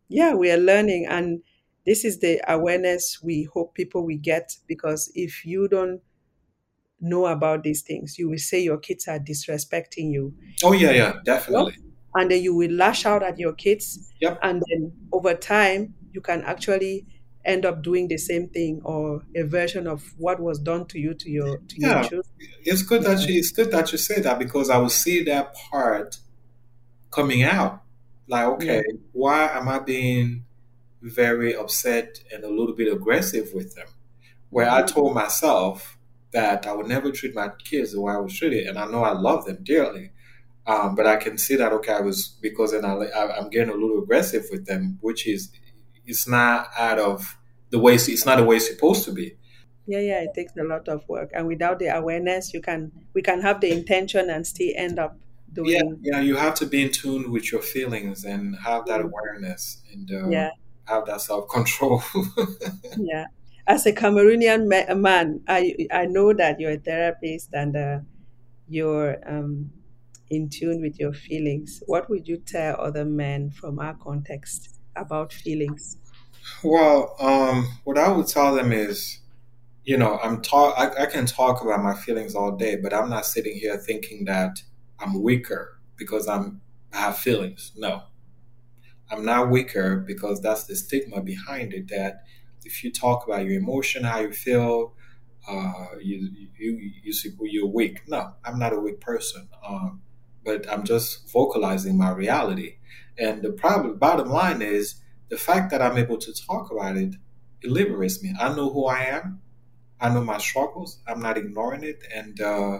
Yeah, 0.09 0.35
we 0.35 0.51
are 0.51 0.57
learning, 0.57 1.07
and 1.07 1.43
this 1.85 2.05
is 2.05 2.19
the 2.19 2.41
awareness 2.47 3.21
we 3.23 3.43
hope 3.45 3.75
people 3.75 4.05
will 4.05 4.19
get 4.19 4.57
because 4.67 5.11
if 5.15 5.45
you 5.45 5.67
don't 5.69 6.01
know 6.99 7.25
about 7.27 7.63
these 7.63 7.81
things, 7.81 8.17
you 8.17 8.29
will 8.29 8.37
say 8.37 8.59
your 8.59 8.77
kids 8.77 9.07
are 9.07 9.19
disrespecting 9.19 10.11
you, 10.11 10.35
Oh 10.63 10.73
yeah, 10.73 10.91
yeah, 10.91 11.13
definitely. 11.25 11.73
and 12.15 12.31
then 12.31 12.41
you 12.41 12.55
will 12.55 12.71
lash 12.71 13.05
out 13.05 13.23
at 13.23 13.39
your 13.39 13.53
kids, 13.53 13.99
Yep. 14.19 14.41
and 14.41 14.61
then 14.69 14.93
over 15.11 15.33
time, 15.33 15.95
you 16.13 16.21
can 16.21 16.41
actually 16.43 17.05
end 17.45 17.65
up 17.65 17.81
doing 17.83 18.07
the 18.07 18.17
same 18.17 18.49
thing 18.49 18.81
or 18.83 19.23
a 19.35 19.43
version 19.43 19.87
of 19.87 20.13
what 20.17 20.39
was 20.39 20.59
done 20.59 20.85
to 20.87 20.99
you 20.99 21.13
to 21.13 21.29
your 21.29 21.59
to 21.69 21.79
your 21.81 21.95
Yeah. 21.95 22.01
children. 22.01 22.23
It's 22.63 22.83
good 22.83 23.03
that 23.03 23.27
you 23.27 23.39
it's 23.39 23.51
good 23.51 23.71
that 23.71 23.91
you 23.91 23.97
say 23.97 24.21
that 24.21 24.37
because 24.39 24.69
I 24.69 24.77
will 24.77 24.89
see 24.89 25.23
that 25.23 25.53
part 25.55 26.17
coming 27.17 27.43
out. 27.43 27.83
Like, 28.27 28.47
Yeah. 28.57 28.81
okay, 28.81 28.83
why 29.13 29.47
am 29.57 29.67
I 29.69 29.79
being 29.79 30.45
very 31.01 31.55
upset 31.55 32.19
and 32.33 32.43
a 32.43 32.49
little 32.49 32.75
bit 32.75 32.91
aggressive 32.93 33.51
with 33.53 33.75
them? 33.75 33.87
Where 34.49 34.69
I 34.69 34.81
Mhm. 34.81 34.87
told 34.87 35.15
myself 35.15 35.97
that 36.31 36.67
I 36.67 36.73
would 36.73 36.87
never 36.87 37.11
treat 37.11 37.35
my 37.35 37.49
kids 37.63 37.93
the 37.93 38.01
way 38.01 38.13
I 38.13 38.17
was 38.17 38.37
treated, 38.37 38.67
and 38.67 38.77
I 38.79 38.85
know 38.87 39.03
I 39.03 39.13
love 39.13 39.45
them 39.45 39.59
dearly. 39.63 40.11
Um, 40.67 40.95
but 40.95 41.07
I 41.07 41.17
can 41.17 41.37
see 41.37 41.55
that 41.57 41.73
okay, 41.73 41.93
I 41.93 42.01
was 42.01 42.37
because 42.41 42.71
then 42.73 42.85
I, 42.85 42.93
I'm 43.37 43.49
getting 43.49 43.73
a 43.73 43.77
little 43.77 44.03
aggressive 44.03 44.45
with 44.51 44.65
them, 44.67 44.99
which 45.01 45.27
is 45.27 45.51
it's 46.05 46.27
not 46.27 46.69
out 46.77 46.99
of 46.99 47.37
the 47.71 47.79
way 47.79 47.95
it's 47.95 48.25
not 48.25 48.37
the 48.37 48.45
way 48.45 48.57
it's 48.57 48.67
supposed 48.69 49.05
to 49.05 49.13
be. 49.13 49.37
Yeah, 49.87 49.99
yeah, 49.99 50.21
it 50.21 50.33
takes 50.35 50.53
a 50.57 50.63
lot 50.63 50.87
of 50.89 51.07
work, 51.09 51.31
and 51.33 51.47
without 51.47 51.79
the 51.79 51.87
awareness, 51.95 52.53
you 52.53 52.61
can 52.61 52.91
we 53.13 53.21
can 53.21 53.41
have 53.41 53.61
the 53.61 53.71
intention 53.71 54.29
and 54.29 54.45
still 54.45 54.71
end 54.75 54.99
up 54.99 55.17
Yeah, 55.17 55.26
doing. 55.53 56.01
yeah, 56.01 56.19
you 56.21 56.35
have 56.35 56.55
to 56.55 56.65
be 56.65 56.81
in 56.83 56.91
tune 56.91 57.31
with 57.31 57.51
your 57.51 57.61
feelings 57.61 58.23
and 58.25 58.55
have 58.57 58.85
that 58.87 59.01
Mm. 59.01 59.09
awareness 59.09 59.81
and 59.91 60.11
uh, 60.11 60.31
Yeah, 60.31 60.49
have 60.85 61.05
that 61.05 61.21
self 61.21 61.49
control. 61.49 62.01
yeah. 62.95 63.25
As 63.67 63.85
a 63.85 63.91
Cameroonian 63.93 64.67
ma- 64.69 64.93
man, 64.95 65.43
I 65.47 65.87
I 65.91 66.05
know 66.05 66.33
that 66.33 66.59
you're 66.59 66.71
a 66.71 66.77
therapist 66.79 67.49
and 67.53 67.75
uh, 67.75 67.99
you're 68.67 69.17
um, 69.29 69.71
in 70.29 70.49
tune 70.49 70.81
with 70.81 70.99
your 70.99 71.13
feelings. 71.13 71.83
What 71.87 72.09
would 72.09 72.27
you 72.27 72.37
tell 72.37 72.79
other 72.81 73.05
men 73.05 73.51
from 73.51 73.79
our 73.79 73.95
context 73.95 74.69
about 74.95 75.33
feelings? 75.33 75.97
well, 76.63 77.15
um, 77.19 77.67
what 77.83 77.97
I 77.97 78.11
would 78.11 78.27
tell 78.27 78.55
them 78.55 78.71
is, 78.71 79.19
you 79.83 79.97
know, 79.97 80.19
I'm 80.23 80.41
talk. 80.41 80.75
I, 80.77 81.03
I 81.03 81.05
can 81.07 81.25
talk 81.25 81.61
about 81.63 81.83
my 81.83 81.95
feelings 81.95 82.35
all 82.35 82.53
day, 82.57 82.77
but 82.77 82.93
I'm 82.93 83.09
not 83.09 83.25
sitting 83.25 83.57
here 83.57 83.77
thinking 83.77 84.25
that 84.25 84.61
I'm 84.99 85.21
weaker 85.21 85.79
because 85.95 86.27
I'm 86.27 86.61
I 86.93 86.97
have 86.97 87.17
feelings. 87.17 87.71
No, 87.75 88.03
I'm 89.11 89.25
not 89.25 89.49
weaker 89.49 89.97
because 89.97 90.41
that's 90.41 90.65
the 90.65 90.75
stigma 90.75 91.21
behind 91.21 91.73
it. 91.73 91.87
That 91.89 92.23
if 92.65 92.83
you 92.83 92.91
talk 92.91 93.25
about 93.27 93.45
your 93.45 93.59
emotion, 93.59 94.03
how 94.03 94.19
you 94.19 94.31
feel, 94.33 94.93
uh, 95.47 95.87
you 96.01 96.29
you 96.57 96.91
you 97.03 97.13
see 97.13 97.31
you're 97.41 97.67
weak. 97.67 98.01
No, 98.07 98.33
I'm 98.43 98.59
not 98.59 98.73
a 98.73 98.79
weak 98.79 98.99
person. 98.99 99.49
Um, 99.65 100.01
but 100.47 100.65
I'm 100.71 100.85
just 100.85 101.29
vocalizing 101.29 101.97
my 101.97 102.09
reality. 102.11 102.77
And 103.17 103.41
the 103.41 103.51
problem, 103.51 103.97
bottom 103.97 104.29
line 104.29 104.61
is 104.61 105.01
the 105.29 105.37
fact 105.37 105.71
that 105.71 105.81
I'm 105.81 105.97
able 105.97 106.17
to 106.17 106.33
talk 106.33 106.71
about 106.71 106.95
it, 106.95 107.15
it 107.61 107.69
liberates 107.69 108.23
me. 108.23 108.33
I 108.39 108.55
know 108.55 108.69
who 108.69 108.85
I 108.85 109.03
am. 109.03 109.41
I 109.99 110.07
know 110.09 110.23
my 110.23 110.37
struggles. 110.37 110.99
I'm 111.05 111.19
not 111.19 111.37
ignoring 111.37 111.83
it. 111.83 112.01
And 112.15 112.39
uh, 112.39 112.79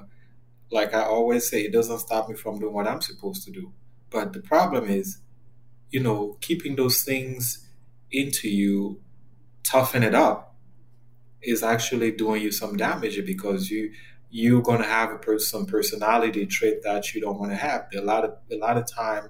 like 0.72 0.94
I 0.94 1.04
always 1.04 1.50
say, 1.50 1.62
it 1.62 1.72
doesn't 1.72 2.00
stop 2.00 2.30
me 2.30 2.36
from 2.36 2.60
doing 2.60 2.74
what 2.74 2.88
I'm 2.88 3.02
supposed 3.02 3.44
to 3.46 3.52
do. 3.52 3.74
But 4.10 4.34
the 4.34 4.42
problem 4.42 4.90
is, 4.90 5.20
you 5.90 6.02
know, 6.02 6.38
keeping 6.42 6.76
those 6.76 7.04
things 7.04 7.66
into 8.12 8.50
you, 8.50 9.00
toughen 9.64 10.04
it 10.04 10.16
up, 10.16 10.56
is 11.42 11.64
actually 11.64 12.12
doing 12.12 12.42
you 12.42 12.52
some 12.52 12.76
damage 12.78 13.24
because 13.26 13.70
you 13.70 13.92
you're 14.30 14.62
gonna 14.62 14.84
have 14.84 15.12
a 15.12 15.18
per- 15.18 15.40
some 15.40 15.66
personality 15.66 16.46
trait 16.46 16.84
that 16.84 17.14
you 17.14 17.22
don't 17.22 17.40
want 17.40 17.52
to 17.52 17.56
have. 17.56 17.88
A 17.96 18.02
lot 18.02 18.26
of 18.26 18.38
a 18.52 18.58
lot 18.58 18.78
of 18.78 18.86
time, 18.92 19.30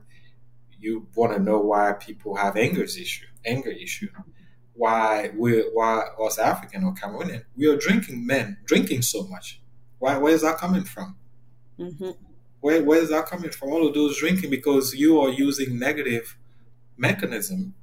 you 0.79 1.07
want 1.15 1.33
to 1.33 1.39
know 1.39 1.59
why 1.59 1.93
people 1.93 2.35
have 2.35 2.57
anger 2.57 2.83
issue, 2.83 3.25
anger 3.45 3.71
issue. 3.71 4.09
Why 4.73 5.31
we 5.35 5.61
why 5.73 6.03
us 6.23 6.37
African 6.37 6.83
or 6.83 6.93
Cameroonian 6.93 7.43
we 7.55 7.67
are 7.67 7.77
drinking 7.77 8.25
men 8.25 8.57
drinking 8.65 9.01
so 9.03 9.23
much. 9.23 9.61
Why 9.99 10.17
where 10.17 10.33
is 10.33 10.43
that 10.43 10.57
coming 10.57 10.83
from? 10.83 11.15
Hmm 11.77 12.11
Where 12.59 12.83
where 12.83 13.01
is 13.01 13.09
that 13.09 13.27
coming 13.27 13.51
from? 13.51 13.69
All 13.69 13.87
of 13.87 13.93
those 13.93 14.17
drinking 14.17 14.49
because 14.49 14.93
you 14.95 15.19
are 15.19 15.29
using 15.29 15.77
negative 15.79 16.37
mechanism, 16.97 17.75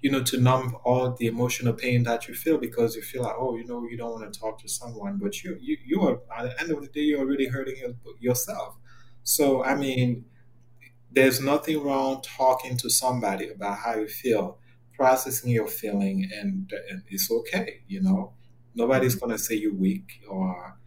you 0.00 0.10
know, 0.10 0.22
to 0.24 0.40
numb 0.40 0.76
all 0.84 1.12
the 1.14 1.26
emotional 1.26 1.74
pain 1.74 2.04
that 2.04 2.28
you 2.28 2.34
feel 2.34 2.58
because 2.58 2.96
you 2.96 3.02
feel 3.02 3.22
like, 3.24 3.36
oh, 3.38 3.56
you 3.56 3.66
know, 3.66 3.84
you 3.88 3.96
don't 3.96 4.12
want 4.12 4.32
to 4.32 4.40
talk 4.40 4.60
to 4.62 4.68
someone, 4.68 5.18
but 5.18 5.42
you 5.44 5.58
you 5.60 5.78
you 5.84 6.00
are 6.02 6.20
at 6.36 6.44
the 6.44 6.60
end 6.60 6.70
of 6.72 6.82
the 6.82 6.88
day 6.88 7.02
you're 7.02 7.20
already 7.20 7.48
hurting 7.48 7.76
yourself. 8.20 8.76
So 9.24 9.64
I 9.64 9.76
mean, 9.76 10.26
there's 11.10 11.40
nothing 11.40 11.82
wrong 11.82 12.22
talking 12.22 12.76
to 12.78 12.90
somebody 12.90 13.48
about 13.48 13.78
how 13.78 13.94
you 13.96 14.08
feel, 14.08 14.58
processing 14.94 15.50
your 15.50 15.68
feeling, 15.68 16.30
and, 16.34 16.72
and 16.90 17.02
it's 17.08 17.30
okay. 17.30 17.82
You 17.86 18.02
know, 18.02 18.34
nobody's 18.74 19.14
gonna 19.14 19.38
say 19.38 19.54
you're 19.56 19.74
weak 19.74 20.22
or 20.28 20.78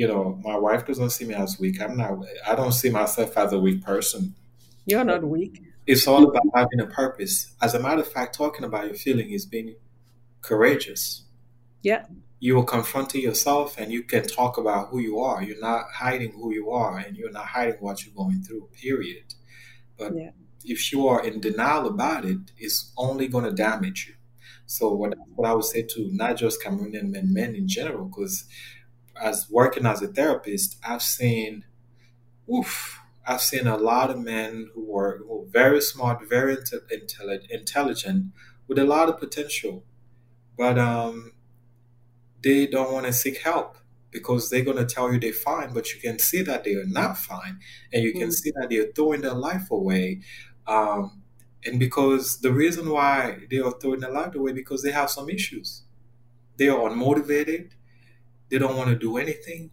you 0.00 0.06
know, 0.08 0.24
my 0.50 0.56
wife 0.66 0.82
doesn't 0.86 1.10
see 1.16 1.26
me 1.30 1.34
as 1.44 1.52
weak. 1.62 1.76
I'm 1.84 1.96
not. 2.02 2.12
I 2.50 2.54
don't 2.60 2.72
see 2.82 2.90
myself 3.00 3.36
as 3.42 3.52
a 3.52 3.60
weak 3.66 3.80
person. 3.92 4.22
You're 4.86 5.04
not 5.12 5.22
weak. 5.36 5.54
It's 5.92 6.06
all 6.10 6.24
about 6.30 6.46
having 6.54 6.80
a 6.80 6.86
purpose. 7.02 7.34
As 7.60 7.74
a 7.74 7.80
matter 7.86 8.00
of 8.00 8.10
fact, 8.16 8.34
talking 8.42 8.64
about 8.64 8.86
your 8.88 8.94
feeling 9.06 9.30
is 9.38 9.44
being 9.56 9.74
courageous. 10.40 11.02
Yeah. 11.82 12.04
you 12.48 12.58
are 12.58 12.64
confronting 12.64 13.20
yourself 13.28 13.68
and 13.78 13.92
you 13.92 14.02
can 14.12 14.24
talk 14.26 14.56
about 14.56 14.88
who 14.90 14.98
you 15.08 15.16
are. 15.20 15.38
You're 15.42 15.60
not 15.70 15.84
hiding 16.02 16.32
who 16.32 16.48
you 16.58 16.70
are 16.70 16.96
and 17.02 17.14
you're 17.18 17.30
not 17.40 17.48
hiding 17.56 17.78
what 17.80 17.96
you're 18.04 18.14
going 18.22 18.40
through, 18.44 18.64
period. 18.84 19.26
But 19.98 20.10
Yeah. 20.16 20.30
if 20.74 20.80
you 20.92 21.00
are 21.10 21.20
in 21.28 21.40
denial 21.48 21.86
about 21.94 22.22
it, 22.32 22.38
it's 22.64 22.78
only 22.96 23.26
going 23.34 23.46
to 23.50 23.52
damage 23.68 24.00
you. 24.08 24.14
So 24.76 24.82
what, 25.00 25.10
what 25.34 25.46
I 25.50 25.52
would 25.56 25.64
say 25.74 25.82
to 25.92 26.00
not 26.22 26.32
just 26.42 26.62
Cameroonian 26.64 27.08
men, 27.14 27.26
men 27.40 27.54
in 27.60 27.66
general, 27.68 28.06
because 28.10 28.34
as 29.20 29.48
working 29.50 29.86
as 29.86 30.02
a 30.02 30.08
therapist, 30.08 30.78
I've 30.86 31.02
seen, 31.02 31.64
oof, 32.52 33.00
I've 33.26 33.40
seen 33.42 33.66
a 33.66 33.76
lot 33.76 34.10
of 34.10 34.18
men 34.18 34.70
who 34.74 34.96
are, 34.96 35.18
who 35.18 35.42
are 35.42 35.46
very 35.46 35.80
smart, 35.80 36.28
very 36.28 36.56
inte- 36.56 36.88
intelli- 36.92 37.48
intelligent, 37.50 38.26
with 38.66 38.78
a 38.78 38.84
lot 38.84 39.08
of 39.08 39.18
potential, 39.18 39.84
but 40.56 40.78
um, 40.78 41.32
they 42.42 42.66
don't 42.66 42.92
want 42.92 43.06
to 43.06 43.12
seek 43.12 43.38
help 43.38 43.76
because 44.10 44.50
they're 44.50 44.64
going 44.64 44.76
to 44.76 44.84
tell 44.86 45.12
you 45.12 45.20
they're 45.20 45.32
fine, 45.32 45.72
but 45.72 45.92
you 45.94 46.00
can 46.00 46.18
see 46.18 46.42
that 46.42 46.64
they 46.64 46.74
are 46.74 46.86
not 46.86 47.16
fine, 47.18 47.58
and 47.92 48.02
you 48.02 48.12
can 48.12 48.28
Mm. 48.28 48.32
see 48.32 48.50
that 48.56 48.68
they're 48.70 48.90
throwing 48.94 49.20
their 49.20 49.34
life 49.34 49.70
away. 49.70 50.20
Um, 50.66 51.22
and 51.64 51.78
because 51.78 52.40
the 52.40 52.52
reason 52.52 52.88
why 52.88 53.40
they 53.50 53.58
are 53.58 53.72
throwing 53.80 54.00
their 54.00 54.10
life 54.12 54.34
away 54.34 54.52
because 54.52 54.82
they 54.82 54.92
have 54.92 55.10
some 55.10 55.28
issues. 55.28 55.84
They 56.56 56.68
are 56.68 56.88
unmotivated. 56.90 57.72
They 58.50 58.58
don't 58.58 58.76
want 58.76 58.90
to 58.90 58.96
do 58.96 59.16
anything. 59.16 59.70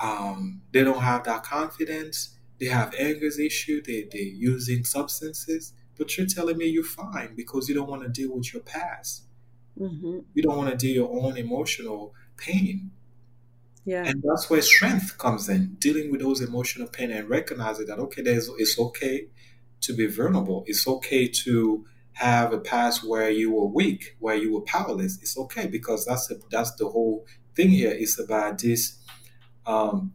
Um, 0.00 0.62
they 0.72 0.84
don't 0.84 1.02
have 1.02 1.24
that 1.24 1.44
confidence. 1.44 2.38
They 2.60 2.66
have 2.66 2.94
anger 2.94 3.28
issue. 3.40 3.82
They 3.82 4.08
they're 4.10 4.22
using 4.22 4.84
substances. 4.84 5.72
But 5.96 6.16
you're 6.18 6.26
telling 6.26 6.58
me 6.58 6.66
you're 6.66 6.84
fine 6.84 7.36
because 7.36 7.68
you 7.68 7.74
don't 7.74 7.88
want 7.88 8.02
to 8.02 8.08
deal 8.08 8.34
with 8.34 8.52
your 8.52 8.62
past. 8.62 9.24
hmm 9.78 10.24
You 10.34 10.42
don't 10.42 10.56
want 10.56 10.70
to 10.70 10.76
deal 10.76 10.94
your 10.94 11.24
own 11.24 11.36
emotional 11.38 12.14
pain. 12.36 12.92
Yeah. 13.84 14.10
And 14.10 14.22
that's 14.22 14.50
where 14.50 14.60
strength 14.62 15.16
comes 15.18 15.48
in, 15.48 15.76
dealing 15.78 16.10
with 16.10 16.20
those 16.20 16.40
emotional 16.40 16.88
pain 16.88 17.10
and 17.10 17.28
recognizing 17.28 17.86
that 17.86 17.98
okay, 17.98 18.22
there's 18.22 18.48
it's 18.58 18.78
okay 18.78 19.28
to 19.82 19.94
be 19.94 20.06
vulnerable. 20.06 20.64
It's 20.66 20.86
okay 20.86 21.28
to 21.44 21.86
have 22.12 22.52
a 22.52 22.60
past 22.60 23.04
where 23.04 23.30
you 23.30 23.50
were 23.52 23.66
weak, 23.66 24.16
where 24.20 24.36
you 24.36 24.52
were 24.52 24.62
powerless. 24.62 25.20
It's 25.22 25.38
okay 25.38 25.66
because 25.66 26.04
that's 26.04 26.28
the, 26.28 26.40
that's 26.50 26.74
the 26.76 26.88
whole 26.88 27.26
thing 27.56 27.70
here 27.70 27.92
is 27.92 28.18
about 28.18 28.58
this 28.58 28.98
um, 29.66 30.12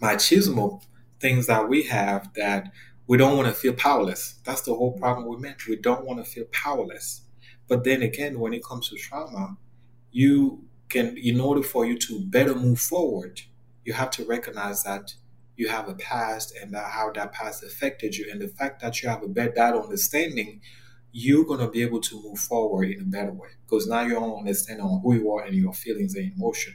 machismo 0.00 0.82
things 1.20 1.46
that 1.46 1.68
we 1.68 1.84
have 1.84 2.32
that 2.34 2.70
we 3.06 3.16
don't 3.16 3.36
want 3.36 3.48
to 3.48 3.54
feel 3.54 3.72
powerless. 3.72 4.34
That's 4.44 4.62
the 4.62 4.74
whole 4.74 4.92
problem 4.98 5.28
with 5.28 5.40
men. 5.40 5.56
We 5.68 5.76
don't 5.76 6.04
want 6.04 6.24
to 6.24 6.30
feel 6.30 6.46
powerless. 6.52 7.22
But 7.68 7.84
then 7.84 8.02
again, 8.02 8.38
when 8.40 8.52
it 8.52 8.64
comes 8.64 8.88
to 8.90 8.96
trauma, 8.96 9.56
you 10.10 10.64
can, 10.88 11.16
in 11.16 11.40
order 11.40 11.62
for 11.62 11.86
you 11.86 11.98
to 11.98 12.20
better 12.20 12.54
move 12.54 12.80
forward, 12.80 13.40
you 13.84 13.92
have 13.92 14.10
to 14.12 14.24
recognize 14.24 14.82
that 14.84 15.14
you 15.56 15.68
have 15.68 15.88
a 15.88 15.94
past 15.94 16.54
and 16.60 16.74
that 16.74 16.90
how 16.90 17.12
that 17.12 17.32
past 17.32 17.62
affected 17.64 18.16
you. 18.16 18.28
And 18.30 18.40
the 18.40 18.48
fact 18.48 18.82
that 18.82 19.02
you 19.02 19.08
have 19.08 19.22
a 19.22 19.28
better 19.28 19.80
understanding, 19.80 20.60
you're 21.18 21.44
going 21.44 21.60
to 21.60 21.70
be 21.70 21.82
able 21.82 22.00
to 22.00 22.22
move 22.22 22.38
forward 22.38 22.90
in 22.90 23.00
a 23.00 23.04
better 23.04 23.32
way 23.32 23.48
because 23.64 23.86
now 23.86 24.02
you 24.02 24.18
understand 24.22 24.80
on 24.82 25.00
who 25.02 25.14
you 25.14 25.32
are 25.32 25.44
and 25.44 25.54
your 25.56 25.72
feelings 25.72 26.14
and 26.14 26.32
emotion. 26.32 26.74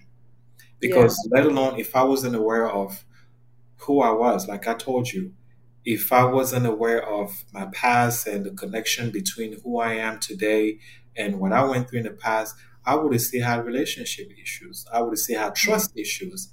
Yeah. 0.82 1.08
Because 1.08 1.28
let 1.32 1.46
alone 1.46 1.80
if 1.80 1.96
I 1.96 2.04
wasn't 2.04 2.36
aware 2.36 2.70
of 2.70 3.06
who 3.80 4.02
I 4.02 4.12
was, 4.12 4.48
like 4.48 4.68
I 4.68 4.76
told 4.76 5.10
you, 5.12 5.34
if 5.86 6.12
I 6.14 6.26
wasn't 6.26 6.66
aware 6.68 7.04
of 7.08 7.46
my 7.54 7.66
past 7.68 8.28
and 8.28 8.46
the 8.46 8.52
connection 8.52 9.12
between 9.12 9.62
who 9.62 9.80
I 9.80 9.94
am 9.96 10.20
today 10.20 10.80
and 11.16 11.40
what 11.40 11.54
I 11.54 11.64
went 11.66 11.90
through 11.90 12.00
in 12.00 12.06
the 12.06 12.12
past, 12.12 12.56
I 12.86 12.96
would 12.96 13.14
have 13.14 13.22
still 13.22 13.44
had 13.46 13.66
relationship 13.66 14.32
issues. 14.42 14.86
I 14.94 15.02
would 15.02 15.12
have 15.14 15.20
still 15.20 15.42
had 15.42 15.56
trust 15.56 15.98
issues. 15.98 16.52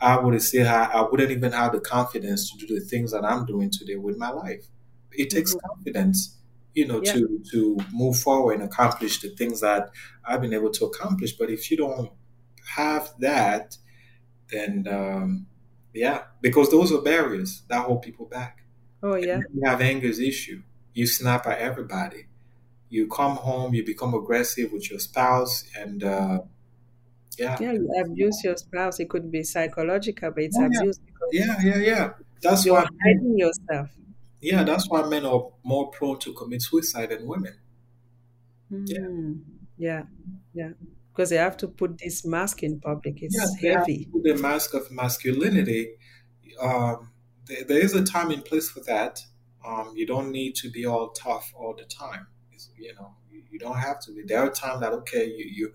I 0.00 0.18
would 0.18 0.34
have 0.34 0.42
still 0.42 0.66
had, 0.66 0.90
I 0.92 1.02
wouldn't 1.02 1.30
even 1.32 1.52
have 1.52 1.72
the 1.72 1.80
confidence 1.80 2.52
to 2.52 2.66
do 2.66 2.74
the 2.78 2.86
things 2.86 3.12
that 3.12 3.24
I'm 3.24 3.46
doing 3.46 3.70
today 3.70 3.96
with 3.96 4.16
my 4.18 4.30
life. 4.30 4.66
It 5.12 5.30
takes 5.30 5.54
Mhm. 5.54 5.60
confidence, 5.68 6.37
you 6.78 6.86
know, 6.90 7.00
Yeah. 7.02 7.12
to 7.12 7.20
to 7.52 7.58
move 7.92 8.16
forward 8.26 8.54
and 8.54 8.62
accomplish 8.70 9.14
the 9.22 9.30
things 9.40 9.60
that 9.60 9.82
I've 10.28 10.40
been 10.44 10.54
able 10.60 10.72
to 10.78 10.84
accomplish. 10.90 11.32
But 11.40 11.50
if 11.50 11.70
you 11.70 11.76
don't 11.84 12.10
have 12.76 13.04
that, 13.20 13.76
then 14.52 14.72
um, 14.98 15.46
yeah, 15.94 16.18
because 16.40 16.70
those 16.70 16.92
are 16.92 17.02
barriers 17.02 17.62
that 17.68 17.84
hold 17.86 18.02
people 18.02 18.26
back. 18.26 18.54
Oh, 19.02 19.16
yeah. 19.16 19.40
you 19.54 19.62
have 19.64 19.80
anger's 19.80 20.18
issue. 20.20 20.62
You 20.94 21.06
snap 21.06 21.46
at 21.46 21.58
everybody. 21.58 22.26
You 22.90 23.08
come 23.08 23.36
home, 23.36 23.74
you 23.74 23.84
become 23.84 24.14
aggressive 24.14 24.72
with 24.72 24.90
your 24.90 25.00
spouse, 25.00 25.64
and 25.76 26.02
uh, 26.04 26.40
yeah, 27.38 27.56
Yeah, 27.60 27.72
you 27.72 27.88
abuse 28.04 28.42
your 28.44 28.56
spouse. 28.56 29.00
It 29.00 29.08
could 29.10 29.30
be 29.30 29.42
psychological, 29.42 30.30
but 30.32 30.42
it's 30.44 30.58
oh 30.58 30.68
yeah, 30.70 30.80
abuse 30.80 30.98
because 30.98 31.30
yeah, 31.32 31.56
yeah, 31.62 31.78
yeah. 31.78 32.12
That's 32.42 32.64
you're 32.64 32.74
why 32.74 32.86
hiding 33.04 33.38
yourself. 33.38 33.90
Yeah, 34.40 34.64
that's 34.64 34.88
why 34.88 35.02
men 35.08 35.24
are 35.26 35.50
more 35.64 35.90
prone 35.90 36.18
to 36.20 36.32
commit 36.32 36.62
suicide 36.62 37.10
than 37.10 37.26
women. 37.26 37.54
Yeah, 38.70 38.98
Mm. 39.00 39.42
Yeah. 39.76 40.02
Yeah. 40.52 40.70
Because 41.12 41.30
they 41.30 41.36
have 41.36 41.56
to 41.58 41.68
put 41.68 41.98
this 41.98 42.24
mask 42.24 42.62
in 42.62 42.80
public. 42.80 43.20
yeah, 43.20 43.26
It's 43.26 43.60
to 43.60 43.68
heavy. 43.68 44.08
put 44.12 44.22
the 44.24 44.36
mask 44.36 44.74
of 44.74 44.90
masculinity. 44.90 45.94
Um, 46.60 47.10
there, 47.46 47.64
there 47.64 47.78
is 47.78 47.94
a 47.94 48.04
time 48.04 48.30
and 48.30 48.44
place 48.44 48.68
for 48.70 48.80
that. 48.80 49.20
Um, 49.64 49.92
you 49.96 50.06
don't 50.06 50.30
need 50.30 50.54
to 50.56 50.70
be 50.70 50.86
all 50.86 51.10
tough 51.10 51.52
all 51.56 51.74
the 51.74 51.84
time. 51.84 52.28
It's, 52.52 52.70
you 52.78 52.94
know, 52.94 53.14
you, 53.30 53.42
you 53.50 53.58
don't 53.58 53.78
have 53.78 54.00
to 54.02 54.12
be. 54.12 54.22
There 54.22 54.40
are 54.40 54.50
times 54.50 54.80
that 54.80 54.92
okay, 54.92 55.26
you, 55.26 55.44
you 55.50 55.72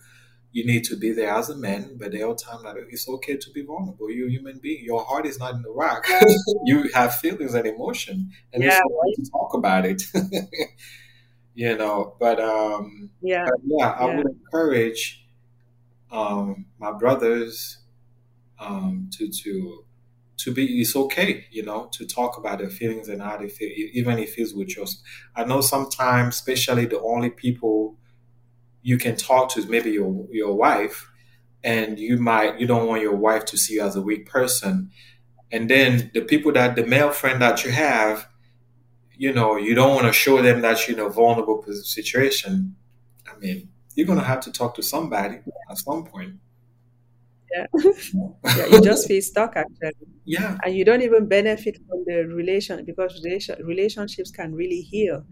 you 0.53 0.65
need 0.65 0.85
to 0.85 0.97
be 0.97 1.11
there 1.13 1.31
as 1.31 1.49
a 1.49 1.57
man, 1.57 1.97
but 1.99 2.13
there 2.13 2.27
are 2.27 2.35
times 2.35 2.63
that 2.63 2.77
it's 2.89 3.09
okay 3.09 3.37
to 3.37 3.51
be 3.51 3.63
vulnerable. 3.63 4.11
You're 4.11 4.29
a 4.29 4.31
human 4.31 4.59
being. 4.59 4.85
Your 4.85 5.03
heart 5.03 5.25
is 5.27 5.39
not 5.39 5.55
in 5.55 5.63
the 5.63 5.71
rock. 5.71 6.05
you 6.65 6.89
have 6.95 7.15
feelings 7.15 7.55
and 7.55 7.67
emotion, 7.67 8.31
and 8.53 8.63
it's 8.63 8.75
Yeah. 8.75 8.81
okay 8.85 9.13
to 9.23 9.31
talk 9.31 9.55
about 9.55 9.85
it. 9.85 10.03
you 11.55 11.77
know, 11.77 12.15
but 12.19 12.39
um, 12.39 13.11
Yeah. 13.21 13.45
but 13.45 13.55
yeah, 13.65 13.89
I 13.91 14.05
Yeah. 14.05 14.15
would 14.15 14.27
encourage 14.27 15.27
um, 16.11 16.67
my 16.79 16.91
brothers 16.93 17.79
um, 18.59 19.09
to 19.13 19.29
to 19.29 19.85
to 20.37 20.53
be. 20.53 20.81
It's 20.81 20.95
okay, 20.95 21.47
you 21.51 21.63
know, 21.63 21.89
to 21.93 22.05
talk 22.07 22.37
about 22.37 22.59
their 22.59 22.69
feelings 22.69 23.09
and 23.09 23.21
how 23.21 23.37
they 23.37 23.49
feel, 23.49 23.71
even 23.93 24.19
if 24.19 24.37
it's 24.39 24.53
with 24.53 24.75
your. 24.77 24.85
I 25.35 25.45
know 25.45 25.61
sometimes, 25.61 26.35
especially 26.35 26.85
the 26.87 27.01
only 27.01 27.29
people 27.31 27.97
you 28.83 28.97
can 28.97 29.15
talk 29.15 29.49
to 29.53 29.65
maybe 29.67 29.91
your 29.91 30.27
your 30.31 30.53
wife, 30.53 31.09
and 31.63 31.99
you 31.99 32.17
might 32.17 32.59
you 32.59 32.67
don't 32.67 32.87
want 32.87 33.01
your 33.01 33.15
wife 33.15 33.45
to 33.45 33.57
see 33.57 33.75
you 33.75 33.81
as 33.83 33.95
a 33.95 34.01
weak 34.01 34.27
person, 34.27 34.91
and 35.51 35.69
then 35.69 36.11
the 36.13 36.21
people 36.21 36.51
that 36.53 36.75
the 36.75 36.85
male 36.85 37.11
friend 37.11 37.41
that 37.41 37.63
you 37.65 37.71
have, 37.71 38.27
you 39.17 39.33
know, 39.33 39.55
you 39.57 39.73
don't 39.75 39.95
want 39.95 40.07
to 40.07 40.13
show 40.13 40.41
them 40.41 40.61
that 40.61 40.87
you're 40.87 40.99
in 40.99 41.05
a 41.05 41.09
vulnerable 41.09 41.63
situation. 41.83 42.75
I 43.27 43.37
mean, 43.39 43.69
you're 43.95 44.07
gonna 44.07 44.23
have 44.23 44.41
to 44.41 44.51
talk 44.51 44.75
to 44.75 44.83
somebody 44.83 45.39
at 45.69 45.77
some 45.77 46.05
point. 46.05 46.35
Yeah. 47.53 47.67
Yeah. 48.57 48.65
You 48.67 48.81
just 48.81 49.07
feel 49.07 49.21
stuck 49.21 49.55
actually. 49.55 49.93
yeah, 50.25 50.57
And 50.63 50.75
you 50.75 50.83
don't 50.85 51.01
even 51.01 51.27
benefit 51.27 51.77
from 51.87 52.03
the 52.05 52.25
relation 52.27 52.83
because 52.85 53.21
relation, 53.23 53.55
relationships 53.65 54.31
can 54.31 54.53
really 54.53 54.81
heal 54.81 55.25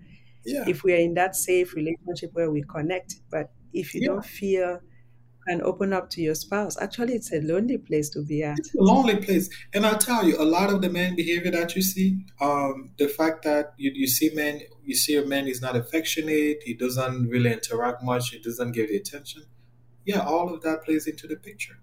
yeah, 0.46 0.64
if 0.68 0.84
we 0.84 0.94
are 0.94 0.98
in 0.98 1.14
that 1.16 1.36
safe 1.36 1.74
relationship 1.76 2.32
where 2.34 2.52
we 2.52 2.64
connect. 2.64 3.16
But 3.30 3.52
if 3.74 3.94
you 3.94 4.02
yeah. 4.02 4.08
don't 4.08 4.26
feel 4.26 4.80
and 5.48 5.62
open 5.64 5.92
up 5.92 6.10
to 6.12 6.22
your 6.22 6.36
spouse, 6.36 6.80
actually, 6.80 7.14
it's 7.16 7.32
a 7.34 7.42
lonely 7.42 7.78
place 7.78 8.10
to 8.12 8.24
be 8.24 8.44
at. 8.44 8.60
It's 8.60 8.76
a 8.76 8.82
lonely 8.82 9.18
place, 9.18 9.50
and 9.74 9.86
I'll 9.86 9.98
tell 9.98 10.28
you, 10.28 10.40
a 10.40 10.46
lot 10.46 10.72
of 10.72 10.82
the 10.82 10.90
man 10.90 11.16
behavior 11.16 11.52
that 11.52 11.76
you 11.76 11.82
see, 11.82 12.26
um, 12.40 12.92
the 12.98 13.08
fact 13.08 13.44
that 13.44 13.74
you, 13.78 13.92
you 13.94 14.08
see 14.08 14.30
men, 14.36 14.62
you 14.84 14.96
see 14.96 15.16
a 15.16 15.26
man 15.26 15.48
is 15.48 15.62
not 15.62 15.76
affectionate, 15.76 16.62
he 16.64 16.74
doesn't 16.76 17.28
really 17.30 17.52
interact 17.52 18.04
much, 18.04 18.30
he 18.30 18.40
doesn't 18.40 18.74
give 18.74 18.90
the 18.90 18.98
attention. 18.98 19.44
Yeah, 20.06 20.20
all 20.20 20.54
of 20.54 20.62
that 20.62 20.84
plays 20.84 21.08
into 21.08 21.28
the 21.28 21.36
picture. 21.36 21.80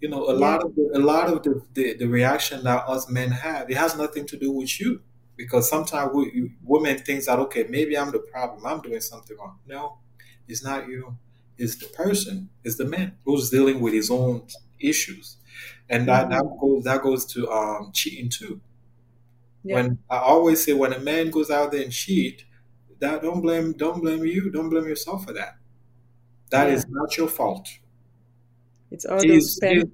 You 0.00 0.10
know, 0.10 0.26
a 0.26 0.34
Yeah. 0.34 0.38
lot 0.38 0.62
of 0.64 0.74
the, 0.74 0.90
a 0.94 0.98
lot 0.98 1.28
of 1.32 1.42
the, 1.42 1.62
the, 1.72 1.94
the 1.94 2.06
reaction 2.06 2.64
that 2.64 2.86
us 2.88 3.08
men 3.08 3.30
have, 3.30 3.70
it 3.70 3.76
has 3.76 3.96
nothing 3.96 4.26
to 4.26 4.36
do 4.38 4.52
with 4.52 4.78
you, 4.80 5.00
because 5.36 5.68
sometimes 5.68 6.12
we, 6.14 6.32
you- 6.32 6.52
women 6.62 6.98
think 6.98 7.24
that 7.24 7.38
okay, 7.40 7.64
maybe 7.68 7.96
I'm 7.98 8.12
the 8.12 8.20
problem, 8.20 8.66
I'm 8.66 8.80
doing 8.80 9.00
something 9.00 9.36
wrong. 9.38 9.58
No, 9.66 9.98
it's 10.48 10.64
not 10.64 10.88
you. 10.88 11.16
It's 11.58 11.76
the 11.76 11.86
person. 11.86 12.50
It's 12.64 12.76
the 12.76 12.84
man 12.84 13.16
who's 13.24 13.50
dealing 13.50 13.80
with 13.80 13.94
his 13.94 14.10
own 14.10 14.46
issues, 14.80 15.36
and 15.88 16.08
that 16.08 16.30
that 16.30 16.44
Mhm. 16.44 16.60
goes 16.60 16.84
that 16.84 17.02
goes 17.02 17.24
to 17.34 17.50
um, 17.50 17.92
cheating 17.92 18.28
too. 18.30 18.60
Yeah. 19.64 19.82
When 19.82 19.98
I 20.10 20.18
always 20.18 20.64
say 20.64 20.72
when 20.72 20.92
a 20.92 20.98
man 20.98 21.30
goes 21.30 21.50
out 21.50 21.72
there 21.72 21.82
and 21.82 21.92
cheat, 21.92 22.44
that 23.00 23.22
don't 23.22 23.40
blame 23.40 23.72
don't 23.72 24.00
blame 24.00 24.24
you, 24.24 24.50
don't 24.50 24.68
blame 24.70 24.86
yourself 24.88 25.24
for 25.24 25.32
that. 25.34 25.56
That 26.50 26.68
Yeah. 26.68 26.72
is 26.72 26.86
not 26.88 27.16
your 27.16 27.28
fault. 27.28 27.68
It's 28.90 29.04
all 29.04 29.22
He's, 29.22 29.58
he's 29.66 29.86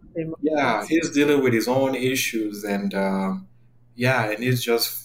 yeah, 0.42 0.86
he's 0.86 1.10
dealing 1.10 1.42
with 1.42 1.52
his 1.52 1.68
own 1.68 1.94
issues, 1.94 2.64
and 2.64 2.92
um, 2.94 3.48
yeah, 3.94 4.30
and 4.30 4.42
he's 4.42 4.62
just 4.62 4.99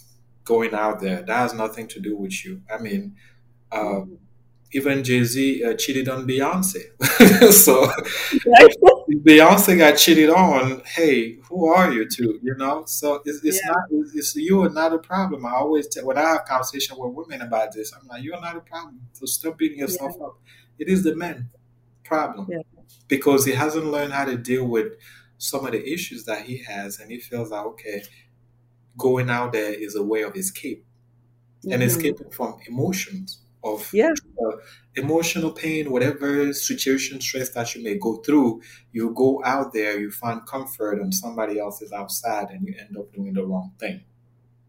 going 0.46 0.74
out 0.76 1.02
there. 1.02 1.24
That 1.24 1.38
has 1.38 1.54
nothing 1.56 1.88
to 1.90 2.02
do 2.02 2.18
with 2.18 2.46
you. 2.46 2.62
I 2.74 2.80
mean, 2.80 3.16
uh, 3.72 4.02
even 4.74 5.04
Jay 5.04 5.24
Z 5.24 5.64
uh, 5.64 5.74
cheated 5.76 6.10
on 6.10 6.28
Beyonce, 6.28 6.82
so 7.54 7.88
Beyonce 9.10 9.78
got 9.78 9.98
cheated 9.98 10.30
on. 10.30 10.82
Hey, 10.86 11.38
who 11.50 11.68
are 11.68 11.92
you 11.92 12.08
to 12.10 12.40
you 12.42 12.56
know? 12.58 12.84
So 12.86 13.22
it's, 13.26 13.44
it's 13.44 13.62
Yeah. 13.64 13.72
not 13.72 13.84
it's 14.14 14.36
you 14.36 14.64
are 14.64 14.70
not 14.70 14.94
a 14.94 15.00
problem. 15.00 15.46
I 15.46 15.52
always 15.54 15.88
tell 15.88 16.06
when 16.06 16.18
I 16.18 16.22
have 16.22 16.46
conversation 16.46 16.98
with 17.00 17.14
women 17.14 17.42
about 17.42 17.74
this, 17.74 17.94
I'm 17.94 18.08
like, 18.08 18.24
you're 18.24 18.40
not 18.42 18.56
a 18.58 18.62
problem. 18.62 19.02
So 19.14 19.26
stop 19.26 19.58
beating 19.58 19.80
Yeah. 19.80 19.86
yourself 19.86 20.16
up. 20.22 20.40
It 20.80 20.90
is 20.90 21.04
the 21.04 21.16
man 21.16 21.50
problem 22.04 22.48
Yeah. 22.52 22.60
because 23.08 23.46
he 23.46 23.54
hasn't 23.54 23.86
learned 23.86 24.14
how 24.14 24.26
to 24.26 24.38
deal 24.38 24.66
with 24.68 24.94
some 25.38 25.66
of 25.66 25.72
the 25.74 25.94
issues 25.94 26.26
that 26.26 26.44
he 26.46 26.58
has, 26.64 27.00
and 27.00 27.12
he 27.12 27.20
feels 27.20 27.52
like 27.52 27.66
okay, 27.66 28.04
going 28.98 29.30
out 29.30 29.54
there 29.54 29.74
is 29.74 29.96
a 29.96 30.04
way 30.04 30.24
of 30.24 30.36
escape 30.36 30.86
and 31.72 31.84
Mhm. 31.84 31.84
escaping 31.84 32.30
from 32.32 32.58
emotions 32.68 33.42
of 33.64 33.92
Yeah. 33.92 34.14
uh, 34.46 34.58
emotional 34.96 35.52
pain, 35.52 35.92
whatever 35.92 36.54
situation, 36.54 37.22
stress 37.22 37.50
that 37.52 37.74
you 37.76 37.84
may 37.84 37.98
go 37.98 38.18
through, 38.18 38.62
you 38.92 39.12
go 39.16 39.42
out 39.46 39.74
there, 39.74 40.00
you 40.00 40.12
find 40.12 40.46
comfort 40.46 41.00
and 41.02 41.14
somebody 41.14 41.60
else 41.60 41.82
is 41.82 41.92
outside, 41.94 42.50
and 42.52 42.68
you 42.68 42.76
end 42.80 42.98
up 42.98 43.12
doing 43.14 43.34
the 43.34 43.46
wrong 43.46 43.74
thing 43.80 44.04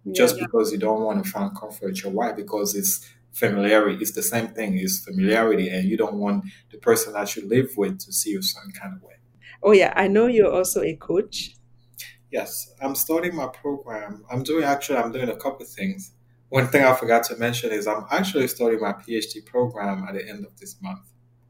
Yeah. 0.05 0.15
just 0.15 0.39
because 0.39 0.73
you 0.73 0.79
don't 0.79 1.03
want 1.03 1.25
to 1.25 1.31
find 1.31 1.57
comfort 1.57 2.03
your 2.03 2.13
wife 2.13 2.37
because 2.37 2.75
it's 2.75 3.07
familiarity. 3.33 3.99
It's 4.01 4.13
the 4.13 4.23
same 4.23 4.49
thing. 4.49 4.79
It's 4.79 5.05
familiarity, 5.05 5.69
and 5.69 5.89
you 5.89 5.97
don't 5.97 6.19
want 6.19 6.45
the 6.71 6.79
person 6.79 7.13
that 7.15 7.37
you 7.37 7.47
live 7.49 7.71
with 7.77 7.99
to 8.01 8.13
see 8.13 8.31
you 8.31 8.43
some 8.43 8.71
kind 8.73 8.95
of 8.97 9.03
way. 9.03 9.15
Oh 9.63 9.73
yeah, 9.73 9.93
I 9.97 10.09
know 10.09 10.27
you're 10.27 10.51
also 10.53 10.83
a 10.83 10.95
coach. 10.97 11.56
Yes, 12.31 12.75
I'm 12.81 12.95
starting 12.95 13.35
my 13.35 13.49
program. 13.49 14.25
I'm 14.31 14.43
doing 14.43 14.65
actually. 14.65 14.99
I'm 14.99 15.13
doing 15.13 15.29
a 15.29 15.37
couple 15.37 15.63
of 15.63 15.69
things. 15.69 16.13
One 16.49 16.69
thing 16.69 16.85
I 16.85 16.95
forgot 16.95 17.25
to 17.25 17.37
mention 17.37 17.73
is 17.73 17.87
I'm 17.87 18.05
actually 18.11 18.47
starting 18.49 18.81
my 18.81 18.93
PhD 18.93 19.45
program 19.45 20.05
at 20.09 20.15
the 20.15 20.29
end 20.29 20.45
of 20.45 20.59
this 20.59 20.77
month. 20.81 21.01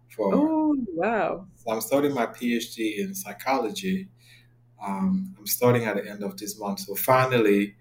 For 0.09 0.35
Oh 0.35 0.77
wow. 0.95 1.47
so 1.57 1.71
I'm 1.71 1.81
starting 1.81 2.15
my 2.15 2.27
PhD 2.27 2.99
in 2.99 3.15
psychology. 3.15 4.09
Um, 4.83 5.35
I'm 5.39 5.47
starting 5.47 5.85
at 5.85 5.97
the 5.97 6.09
end 6.09 6.23
of 6.23 6.37
this 6.37 6.59
month. 6.59 6.81
So 6.81 6.95
finally, 6.95 7.77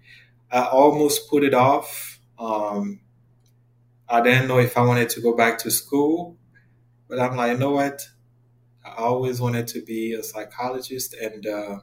I 0.50 0.64
almost 0.64 1.28
put 1.28 1.44
it 1.44 1.54
off. 1.54 2.20
Um, 2.38 3.00
I 4.08 4.20
didn't 4.20 4.48
know 4.48 4.58
if 4.58 4.76
I 4.76 4.82
wanted 4.82 5.08
to 5.10 5.20
go 5.20 5.34
back 5.34 5.58
to 5.58 5.70
school, 5.70 6.36
but 7.08 7.18
I'm 7.18 7.36
like, 7.36 7.52
you 7.52 7.58
know 7.58 7.72
what? 7.72 8.06
I 8.84 8.94
always 9.02 9.40
wanted 9.40 9.66
to 9.68 9.82
be 9.82 10.12
a 10.12 10.22
psychologist, 10.22 11.14
and 11.14 11.46
uh, 11.46 11.78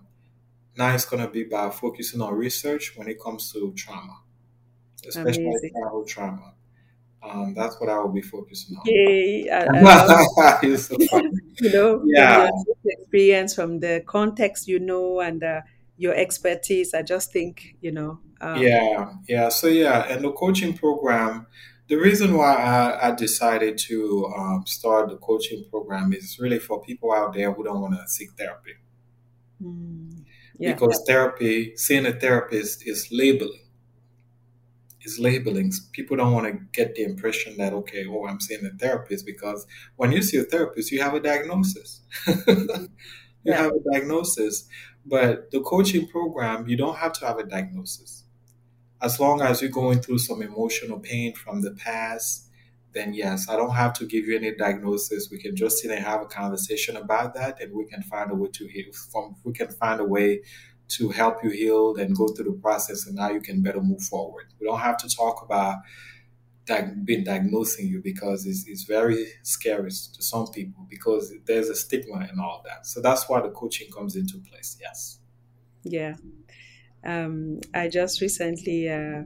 now 0.78 0.94
it's 0.94 1.06
going 1.06 1.24
to 1.24 1.30
be 1.30 1.44
by 1.44 1.70
focusing 1.70 2.22
on 2.22 2.34
research 2.34 2.94
when 2.98 3.08
it 3.08 3.22
comes 3.22 3.52
to 3.54 3.74
trauma, 3.76 4.20
especially 5.08 5.44
Amazing. 5.44 5.72
childhood 5.74 6.08
trauma. 6.08 6.54
Um, 7.22 7.54
that's 7.54 7.80
what 7.80 7.90
I 7.90 7.98
will 8.00 8.10
be 8.12 8.22
focusing 8.22 8.76
on. 8.78 8.84
Yay. 8.86 9.50
I, 9.50 9.66
I 9.66 10.76
so 10.76 10.98
you 11.62 11.72
know 11.72 12.02
Yeah, 12.06 12.48
your 12.48 12.76
experience 12.86 13.56
from 13.56 13.80
the 13.80 14.04
context 14.06 14.68
you 14.68 14.80
know 14.80 15.22
and 15.22 15.44
uh, 15.44 15.62
your 15.98 16.14
expertise. 16.16 16.94
I 16.94 17.02
just 17.02 17.32
think, 17.32 17.76
you 17.82 17.92
know, 17.92 18.20
um 18.42 18.62
yeah, 18.62 19.14
yeah. 19.28 19.50
So 19.50 19.68
yeah, 19.68 20.04
and 20.10 20.24
the 20.24 20.32
coaching 20.32 20.78
program. 20.78 21.48
The 21.90 21.96
reason 21.98 22.38
why 22.38 22.56
I, 22.56 23.10
I 23.10 23.12
decided 23.12 23.78
to 23.90 24.32
um, 24.38 24.64
start 24.66 25.10
the 25.10 25.18
coaching 25.18 25.66
program 25.70 26.14
is 26.14 26.40
really 26.40 26.58
for 26.58 26.82
people 26.82 27.12
out 27.12 27.34
there 27.34 27.52
who 27.52 27.64
don't 27.64 27.82
want 27.82 27.96
to 27.96 28.08
seek 28.08 28.32
therapy. 28.38 28.76
mm, 29.62 30.24
yeah. 30.58 30.74
because 30.74 31.04
therapy, 31.08 31.76
seeing 31.78 32.06
a 32.06 32.14
therapist 32.14 32.88
is 32.88 33.10
labeling. 33.12 33.60
Is 35.06 35.20
labeling. 35.20 35.74
People 35.92 36.16
don't 36.16 36.32
want 36.32 36.48
to 36.48 36.54
get 36.72 36.96
the 36.96 37.04
impression 37.04 37.58
that 37.58 37.74
okay, 37.74 38.06
oh, 38.08 38.26
I'm 38.26 38.40
seeing 38.40 38.66
a 38.66 38.70
therapist 38.70 39.26
because 39.26 39.68
when 39.98 40.14
you 40.14 40.22
see 40.22 40.38
a 40.38 40.44
therapist, 40.44 40.94
you 40.94 41.02
have 41.02 41.14
a 41.14 41.20
diagnosis. 41.20 42.02
you 42.48 42.88
Yeah. 43.44 43.58
have 43.64 43.72
a 43.74 43.92
diagnosis, 43.92 44.68
but 45.06 45.52
the 45.52 45.60
coaching 45.62 46.08
program, 46.08 46.68
you 46.70 46.78
don't 46.78 46.96
have 46.96 47.12
to 47.14 47.26
have 47.26 47.38
a 47.38 47.44
diagnosis. 47.44 48.24
As 49.02 49.20
long 49.20 49.42
as 49.42 49.62
you're 49.62 49.72
going 49.72 50.02
through 50.02 50.20
some 50.20 50.42
emotional 50.42 51.00
pain 51.00 51.36
from 51.36 51.62
the 51.62 51.72
past, 51.72 52.50
then 52.94 53.14
yes, 53.14 53.50
I 53.50 53.56
don't 53.56 53.76
have 53.76 53.94
to 53.94 54.06
give 54.06 54.26
you 54.26 54.36
any 54.38 54.54
diagnosis. 54.56 55.30
We 55.32 55.40
can 55.40 55.56
just 55.56 55.80
sit 55.80 55.92
and 55.92 56.04
have 56.04 56.22
a 56.22 56.26
conversation 56.26 56.96
about 56.98 57.34
that, 57.36 57.62
and 57.62 57.74
we 57.74 57.86
can 57.86 58.04
find 58.04 58.32
a 58.32 58.36
way 58.36 58.50
to 58.54 58.68
heal. 58.68 58.92
From 59.12 59.36
we 59.44 59.54
can 59.54 59.70
find 59.70 60.00
a 60.00 60.06
way 60.06 60.42
to 60.90 61.10
help 61.10 61.44
you 61.44 61.50
heal 61.50 61.96
and 61.96 62.16
go 62.16 62.28
through 62.28 62.46
the 62.46 62.60
process, 62.62 63.08
and 63.08 63.16
now 63.16 63.30
you 63.30 63.42
can 63.42 63.62
better 63.62 63.82
move 63.82 64.02
forward. 64.02 64.46
We 64.60 64.68
don't 64.68 64.80
have 64.80 64.98
to 64.98 65.10
talk 65.10 65.44
about 65.44 65.78
being 67.04 67.24
diagnosing 67.24 67.88
you 67.88 68.02
because 68.02 68.46
it's, 68.46 68.66
it's 68.68 68.84
very 68.84 69.28
scary 69.42 69.90
to 69.90 70.22
some 70.22 70.48
people 70.48 70.88
because 70.90 71.34
there's 71.46 71.70
a 71.70 71.76
stigma 71.76 72.26
and 72.30 72.40
all 72.40 72.64
that. 72.66 72.88
So 72.88 73.02
that's 73.02 73.28
why 73.28 73.42
the 73.42 73.50
coaching 73.50 73.90
comes 73.92 74.16
into 74.16 74.38
place. 74.50 74.78
Yes. 74.80 75.20
Yeah. 75.84 76.16
Um, 77.06 77.60
I 77.74 77.90
just 77.90 78.22
recently 78.22 78.90
uh, 78.90 79.24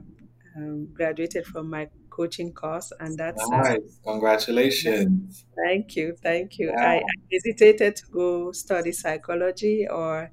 um, 0.56 0.88
graduated 0.92 1.46
from 1.46 1.70
my 1.70 1.88
coaching 2.18 2.50
course, 2.62 2.88
and 3.00 3.12
that's 3.22 3.44
uh, 3.52 3.76
Congratulations. 4.04 5.44
thank 5.64 5.96
you, 5.96 6.06
thank 6.28 6.58
you. 6.58 6.68
I, 6.78 6.96
Yeah. 6.96 7.02
I 7.12 7.14
hesitated 7.32 7.96
to 7.96 8.06
go 8.20 8.52
study 8.52 8.92
psychology 8.92 9.86
or 9.88 10.30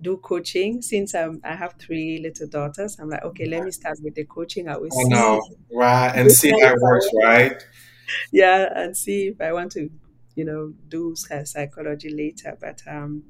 do 0.00 0.16
coaching 0.18 0.82
since 0.82 1.14
um, 1.14 1.40
I 1.44 1.54
have 1.62 1.74
three 1.78 2.18
little 2.26 2.48
daughters. 2.48 2.98
I'm 3.00 3.10
like, 3.10 3.24
okay, 3.24 3.46
let 3.46 3.64
me 3.64 3.70
start 3.70 3.98
with 4.02 4.14
the 4.14 4.24
coaching. 4.24 4.68
I 4.68 4.76
will 4.76 4.94
I 5.00 5.04
see, 5.04 5.08
know. 5.08 5.40
Right. 5.72 6.12
And 6.16 6.30
see 6.32 6.50
how 6.60 6.72
it 6.74 6.80
works, 6.80 7.08
right? 7.24 7.62
yeah, 8.32 8.68
and 8.74 8.96
see 8.96 9.28
if 9.28 9.40
I 9.40 9.52
want 9.52 9.72
to, 9.72 9.90
you 10.36 10.44
know, 10.44 10.74
do 10.88 11.14
psychology 11.16 12.10
later. 12.10 12.56
But 12.60 12.82
um, 12.86 13.24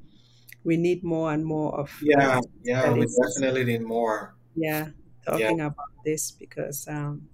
we 0.63 0.77
need 0.77 1.03
more 1.03 1.33
and 1.33 1.45
more 1.45 1.79
of 1.79 1.91
Yeah. 2.01 2.39
Yeah. 2.63 2.93
We 2.93 3.05
definitely 3.07 3.65
need 3.65 3.81
more. 3.83 4.35
yeah, 4.55 4.89
Yeah. 5.33 5.55
talking 5.55 5.61
about 5.61 5.91
this 6.05 6.31
because 6.31 6.87
um, 6.87 7.29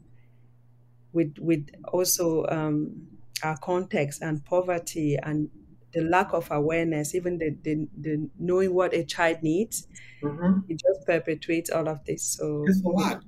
with 1.13 1.35
with 1.39 1.67
also 1.93 2.45
um, 2.47 3.07
our 3.43 3.57
context 3.57 4.21
and 4.21 4.43
poverty 4.45 5.17
and 5.21 5.49
the 5.93 6.01
lack 6.01 6.33
of 6.33 6.51
awareness, 6.51 7.15
even 7.15 7.37
the, 7.37 7.57
the, 7.63 7.87
the 7.97 8.29
knowing 8.37 8.73
what 8.73 8.93
a 8.93 9.03
child 9.05 9.41
needs, 9.41 9.87
hmm 10.21 10.61
it 10.67 10.79
just 10.79 11.05
perpetuates 11.07 11.69
all 11.69 11.87
of 11.89 12.03
this. 12.05 12.35
So 12.37 12.65
It's 12.65 12.83
a 12.83 12.89
lot. 12.89 13.23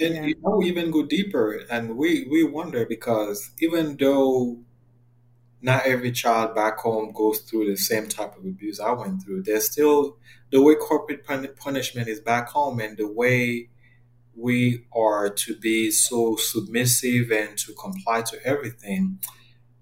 And 0.00 0.14
yeah, 0.14 0.24
you 0.24 0.34
know, 0.42 0.56
we 0.58 0.66
even 0.68 0.90
go 0.90 1.04
deeper 1.04 1.64
and 1.70 1.96
we, 1.96 2.26
we 2.30 2.44
wonder 2.44 2.86
because 2.86 3.50
even 3.60 3.96
though 3.96 4.64
not 5.60 5.86
every 5.86 6.12
child 6.12 6.54
back 6.54 6.78
home 6.78 7.12
goes 7.12 7.40
through 7.40 7.70
the 7.70 7.76
same 7.76 8.08
type 8.08 8.36
of 8.36 8.44
abuse 8.44 8.80
I 8.80 8.92
went 8.92 9.22
through, 9.22 9.44
there's 9.44 9.70
still 9.70 10.18
the 10.50 10.62
way 10.62 10.74
corporate 10.76 11.24
punishment 11.26 12.08
is 12.08 12.20
back 12.20 12.48
home 12.48 12.80
and 12.80 12.96
the 12.98 13.08
way 13.10 13.70
we 14.36 14.86
are 14.94 15.28
to 15.30 15.56
be 15.56 15.90
so 15.90 16.36
submissive 16.36 17.30
and 17.30 17.56
to 17.58 17.72
comply 17.74 18.22
to 18.22 18.38
everything, 18.46 19.18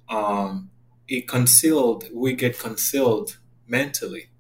um, 0.09 0.71
it 1.09 1.29
concealed, 1.29 2.05
we 2.15 2.35
get 2.35 2.59
concealed 2.59 3.39
mentally. 3.67 4.31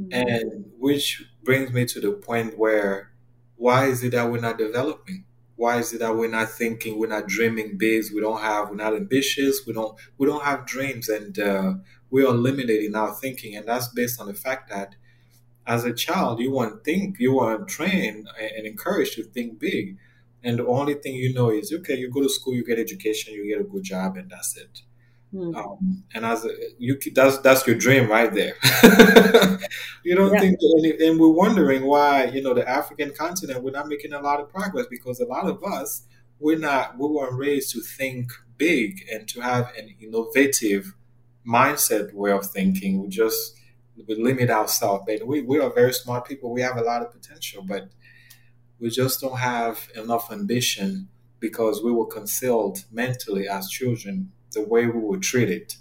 Mhm. 0.00 0.08
And 0.12 0.64
which 0.78 1.24
brings 1.42 1.72
me 1.72 1.84
to 1.86 2.00
the 2.00 2.12
point 2.12 2.58
where 2.58 3.12
why 3.56 3.86
is 3.86 4.02
it 4.02 4.12
that 4.12 4.30
we're 4.30 4.40
not 4.40 4.58
developing? 4.58 5.24
Why 5.56 5.78
is 5.78 5.92
it 5.92 5.98
that 6.00 6.16
we're 6.16 6.28
not 6.30 6.50
thinking, 6.50 6.98
we're 6.98 7.06
not 7.08 7.28
dreaming 7.28 7.78
big, 7.78 8.04
we 8.12 8.20
don't 8.20 8.40
have, 8.40 8.70
we're 8.70 8.76
not 8.76 8.96
ambitious, 8.96 9.64
we 9.66 9.72
don't, 9.72 9.96
we 10.18 10.26
don't 10.26 10.42
have 10.42 10.66
dreams, 10.66 11.08
and 11.08 11.38
uh, 11.38 11.74
we 12.10 12.24
are 12.24 12.32
limited 12.32 12.82
in 12.84 12.94
our 12.96 13.14
thinking, 13.14 13.54
and 13.56 13.66
that's 13.68 13.88
based 13.88 14.20
on 14.20 14.26
the 14.26 14.34
fact 14.34 14.70
that 14.70 14.96
as 15.66 15.84
a 15.84 15.92
child, 15.92 16.40
you 16.40 16.52
weren't 16.52 16.84
think, 16.84 17.18
you 17.18 17.34
weren't 17.36 17.68
trained 17.68 18.28
and 18.56 18.66
encouraged 18.66 19.14
to 19.14 19.24
think 19.24 19.58
big, 19.58 19.96
and 20.42 20.58
the 20.58 20.66
only 20.66 20.94
thing 20.94 21.14
you 21.14 21.32
know 21.32 21.50
is 21.50 21.72
okay, 21.72 21.96
you 21.96 22.10
go 22.10 22.22
to 22.22 22.28
school, 22.28 22.54
you 22.54 22.64
get 22.64 22.78
education, 22.78 23.34
you 23.34 23.46
get 23.48 23.60
a 23.60 23.64
good 23.64 23.84
job, 23.84 24.16
and 24.16 24.30
that's 24.30 24.56
it. 24.56 24.82
Mm. 25.34 25.56
Um, 25.56 26.04
and 26.14 26.26
as 26.26 26.44
a, 26.44 26.50
you, 26.78 26.98
that's 27.14 27.38
that's 27.38 27.66
your 27.66 27.76
dream 27.76 28.10
right 28.10 28.32
there. 28.34 28.54
you 30.04 30.14
don't 30.14 30.32
Yeah. 30.32 30.40
think, 30.40 30.58
any, 30.78 31.06
and 31.06 31.18
we're 31.18 31.28
wondering 31.28 31.86
why 31.86 32.24
you 32.26 32.42
know 32.42 32.54
the 32.54 32.68
African 32.68 33.12
continent 33.12 33.62
we're 33.62 33.70
not 33.70 33.88
making 33.88 34.12
a 34.12 34.20
lot 34.20 34.40
of 34.40 34.48
progress 34.50 34.86
because 34.90 35.20
a 35.20 35.24
lot 35.26 35.46
of 35.46 35.62
us 35.64 36.02
we're 36.38 36.58
not 36.58 36.98
we 36.98 37.06
weren't 37.08 37.34
raised 37.38 37.70
to 37.72 37.80
think 37.80 38.30
big 38.58 39.06
and 39.12 39.28
to 39.28 39.40
have 39.40 39.72
an 39.78 39.94
innovative 40.00 40.94
mindset 41.46 42.12
way 42.12 42.30
of 42.30 42.46
thinking. 42.46 43.00
We 43.02 43.08
just 43.08 43.56
we 43.96 44.14
limit 44.14 44.50
ourselves, 44.50 45.04
But 45.06 45.26
we 45.26 45.42
we 45.42 45.58
are 45.60 45.72
very 45.72 45.92
smart 45.92 46.26
people. 46.26 46.52
We 46.52 46.62
have 46.62 46.76
a 46.76 46.82
lot 46.82 47.02
of 47.02 47.12
potential, 47.12 47.62
but 47.62 47.90
we 48.78 48.90
just 48.90 49.20
don't 49.20 49.38
have 49.38 49.88
enough 49.94 50.32
ambition 50.32 51.08
because 51.40 51.82
we 51.82 51.92
were 51.92 52.06
concealed 52.06 52.84
mentally 52.90 53.48
as 53.48 53.68
children 53.68 54.32
the 54.52 54.62
way 54.62 54.86
we 54.86 55.00
were 55.00 55.18
treated. 55.18 55.74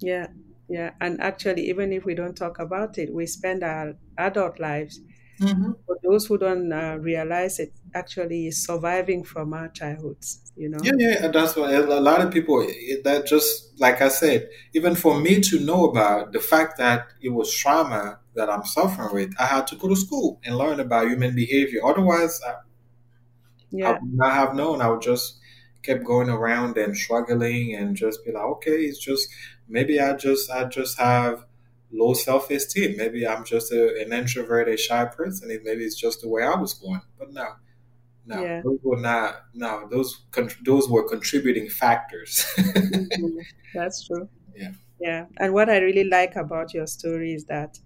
Yeah, 0.00 0.28
yeah. 0.68 0.92
And 1.00 1.20
actually, 1.20 1.68
even 1.68 1.92
if 1.92 2.04
we 2.04 2.14
don't 2.14 2.36
talk 2.36 2.58
about 2.58 2.98
it, 2.98 3.12
we 3.12 3.26
spend 3.26 3.62
our 3.62 3.94
adult 4.18 4.58
lives 4.58 5.00
Mhm. 5.42 5.74
For 5.86 5.98
those 6.02 6.26
who 6.26 6.38
don't 6.38 6.72
uh, 6.72 6.96
realize 7.00 7.58
it, 7.58 7.72
actually 7.94 8.46
is 8.46 8.64
surviving 8.64 9.24
from 9.24 9.52
our 9.52 9.68
childhoods. 9.68 10.52
You 10.56 10.68
know. 10.70 10.82
Yeah, 10.84 10.92
yeah, 10.98 11.28
that's 11.28 11.54
what 11.54 11.72
a 11.72 12.00
lot 12.00 12.20
of 12.20 12.32
people. 12.32 12.64
It, 12.66 13.04
that 13.04 13.26
just 13.26 13.78
like 13.80 14.00
I 14.02 14.08
said, 14.08 14.48
even 14.74 14.94
for 14.96 15.18
me 15.20 15.40
to 15.40 15.60
know 15.60 15.84
about 15.84 16.32
the 16.32 16.40
fact 16.40 16.78
that 16.78 17.06
it 17.20 17.28
was 17.30 17.54
trauma 17.54 18.18
that 18.34 18.50
I'm 18.50 18.64
suffering 18.64 19.14
with, 19.14 19.34
I 19.38 19.46
had 19.46 19.66
to 19.68 19.76
go 19.76 19.88
to 19.88 19.96
school 19.96 20.40
and 20.44 20.56
learn 20.56 20.80
about 20.80 21.08
human 21.08 21.34
behavior. 21.36 21.80
Otherwise, 21.84 22.40
I, 22.46 22.54
I 23.84 23.90
would 23.92 24.12
not 24.14 24.32
have 24.34 24.54
known. 24.54 24.80
I 24.80 24.88
would 24.90 25.02
just 25.02 25.38
kept 25.82 26.04
going 26.04 26.28
around 26.28 26.76
and 26.78 26.96
struggling 26.96 27.74
and 27.74 27.96
just 27.96 28.24
be 28.24 28.32
like, 28.32 28.44
okay, 28.44 28.82
it's 28.84 28.98
just 28.98 29.28
maybe 29.68 30.00
I 30.00 30.14
just 30.14 30.50
I 30.50 30.64
just 30.64 30.98
have 30.98 31.44
low 31.92 32.14
self 32.14 32.50
esteem. 32.50 32.96
Maybe 32.96 33.26
I'm 33.26 33.44
just 33.44 33.72
a, 33.72 34.00
an 34.02 34.12
introverted, 34.12 34.80
shy 34.80 35.04
person. 35.06 35.50
and 35.50 35.62
Maybe 35.64 35.84
it's 35.84 35.96
just 35.96 36.22
the 36.22 36.28
way 36.28 36.42
I 36.44 36.56
was 36.56 36.74
born. 36.74 37.00
But 37.18 37.32
no, 37.32 37.46
no, 38.26 38.42
Yeah. 38.42 38.62
those 38.62 38.78
were 38.82 39.00
not. 39.00 39.42
No, 39.54 39.88
those 39.90 40.22
those 40.64 40.88
were 40.88 41.08
contributing 41.08 41.68
factors. 41.68 42.44
Mhm. 42.58 43.46
That's 43.74 44.06
true. 44.06 44.28
yeah. 44.56 44.72
Yeah. 45.00 45.26
And 45.38 45.52
what 45.52 45.68
I 45.70 45.78
really 45.78 46.04
like 46.04 46.36
about 46.36 46.74
your 46.74 46.86
story 46.86 47.34
is 47.34 47.46
that 47.46 47.78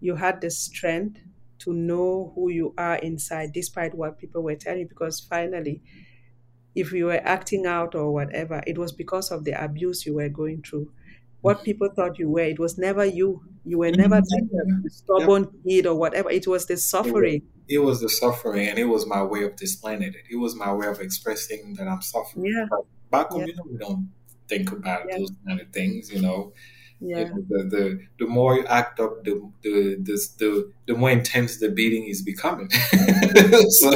you 0.00 0.14
had 0.16 0.40
the 0.40 0.50
strength 0.50 1.20
to 1.60 1.72
know 1.72 2.32
who 2.34 2.50
you 2.50 2.74
are 2.78 2.96
inside, 2.96 3.52
despite 3.52 3.94
what 3.94 4.18
people 4.18 4.42
were 4.42 4.54
telling 4.56 4.80
you. 4.80 4.88
Because 4.88 5.20
finally, 5.20 5.82
if 6.74 6.92
you 6.92 7.06
were 7.06 7.20
acting 7.24 7.66
out 7.66 7.94
or 7.94 8.12
whatever, 8.12 8.62
it 8.66 8.78
was 8.78 8.92
because 8.92 9.30
of 9.30 9.44
the 9.44 9.52
abuse 9.62 10.06
you 10.06 10.14
were 10.14 10.28
going 10.28 10.62
through. 10.62 10.90
What 11.44 11.62
people 11.62 11.88
thought 11.94 12.18
you 12.18 12.30
were, 12.30 12.40
it 12.54 12.58
was 12.58 12.78
never 12.78 13.04
you. 13.04 13.42
You 13.66 13.78
were 13.78 13.90
never 13.90 14.16
mm-hmm. 14.20 14.34
like 14.34 14.50
Yeah. 14.52 14.88
stubborn 14.88 15.44
kid 15.66 15.86
or 15.86 15.94
whatever. 15.94 16.30
It 16.30 16.46
was 16.46 16.66
the 16.66 16.76
suffering. 16.78 17.42
It 17.68 17.78
was 17.78 18.00
the 18.00 18.08
suffering, 18.08 18.66
and 18.68 18.78
it 18.78 18.84
was 18.94 19.06
my 19.06 19.22
way 19.22 19.42
of 19.44 19.56
displaying 19.56 20.02
it. 20.02 20.14
It 20.30 20.36
was 20.36 20.54
my 20.56 20.72
way 20.72 20.86
of 20.86 21.00
expressing 21.00 21.74
that 21.74 21.86
I'm 21.86 22.00
suffering. 22.02 22.46
Yeah. 22.46 22.66
But 22.70 22.80
back 23.10 23.28
home, 23.30 23.40
Yeah. 23.40 23.46
you 23.48 23.56
know, 23.56 23.66
we 23.72 23.78
don't 23.78 24.08
think 24.48 24.72
about 24.72 25.02
Yeah. 25.08 25.18
those 25.18 25.32
kind 25.46 25.60
of 25.60 25.68
things. 25.78 26.10
You 26.12 26.22
know, 26.22 26.52
Yeah. 27.00 27.24
the, 27.50 27.58
the 27.74 27.84
the 28.20 28.26
more 28.26 28.56
you 28.56 28.64
act 28.80 28.98
up, 29.00 29.12
the 29.24 29.34
the 29.62 29.74
the 30.08 30.16
the, 30.40 30.72
the 30.88 30.94
more 30.94 31.10
intense 31.10 31.58
the 31.58 31.68
beating 31.70 32.04
is 32.08 32.22
becoming. 32.22 32.68
so 33.80 33.90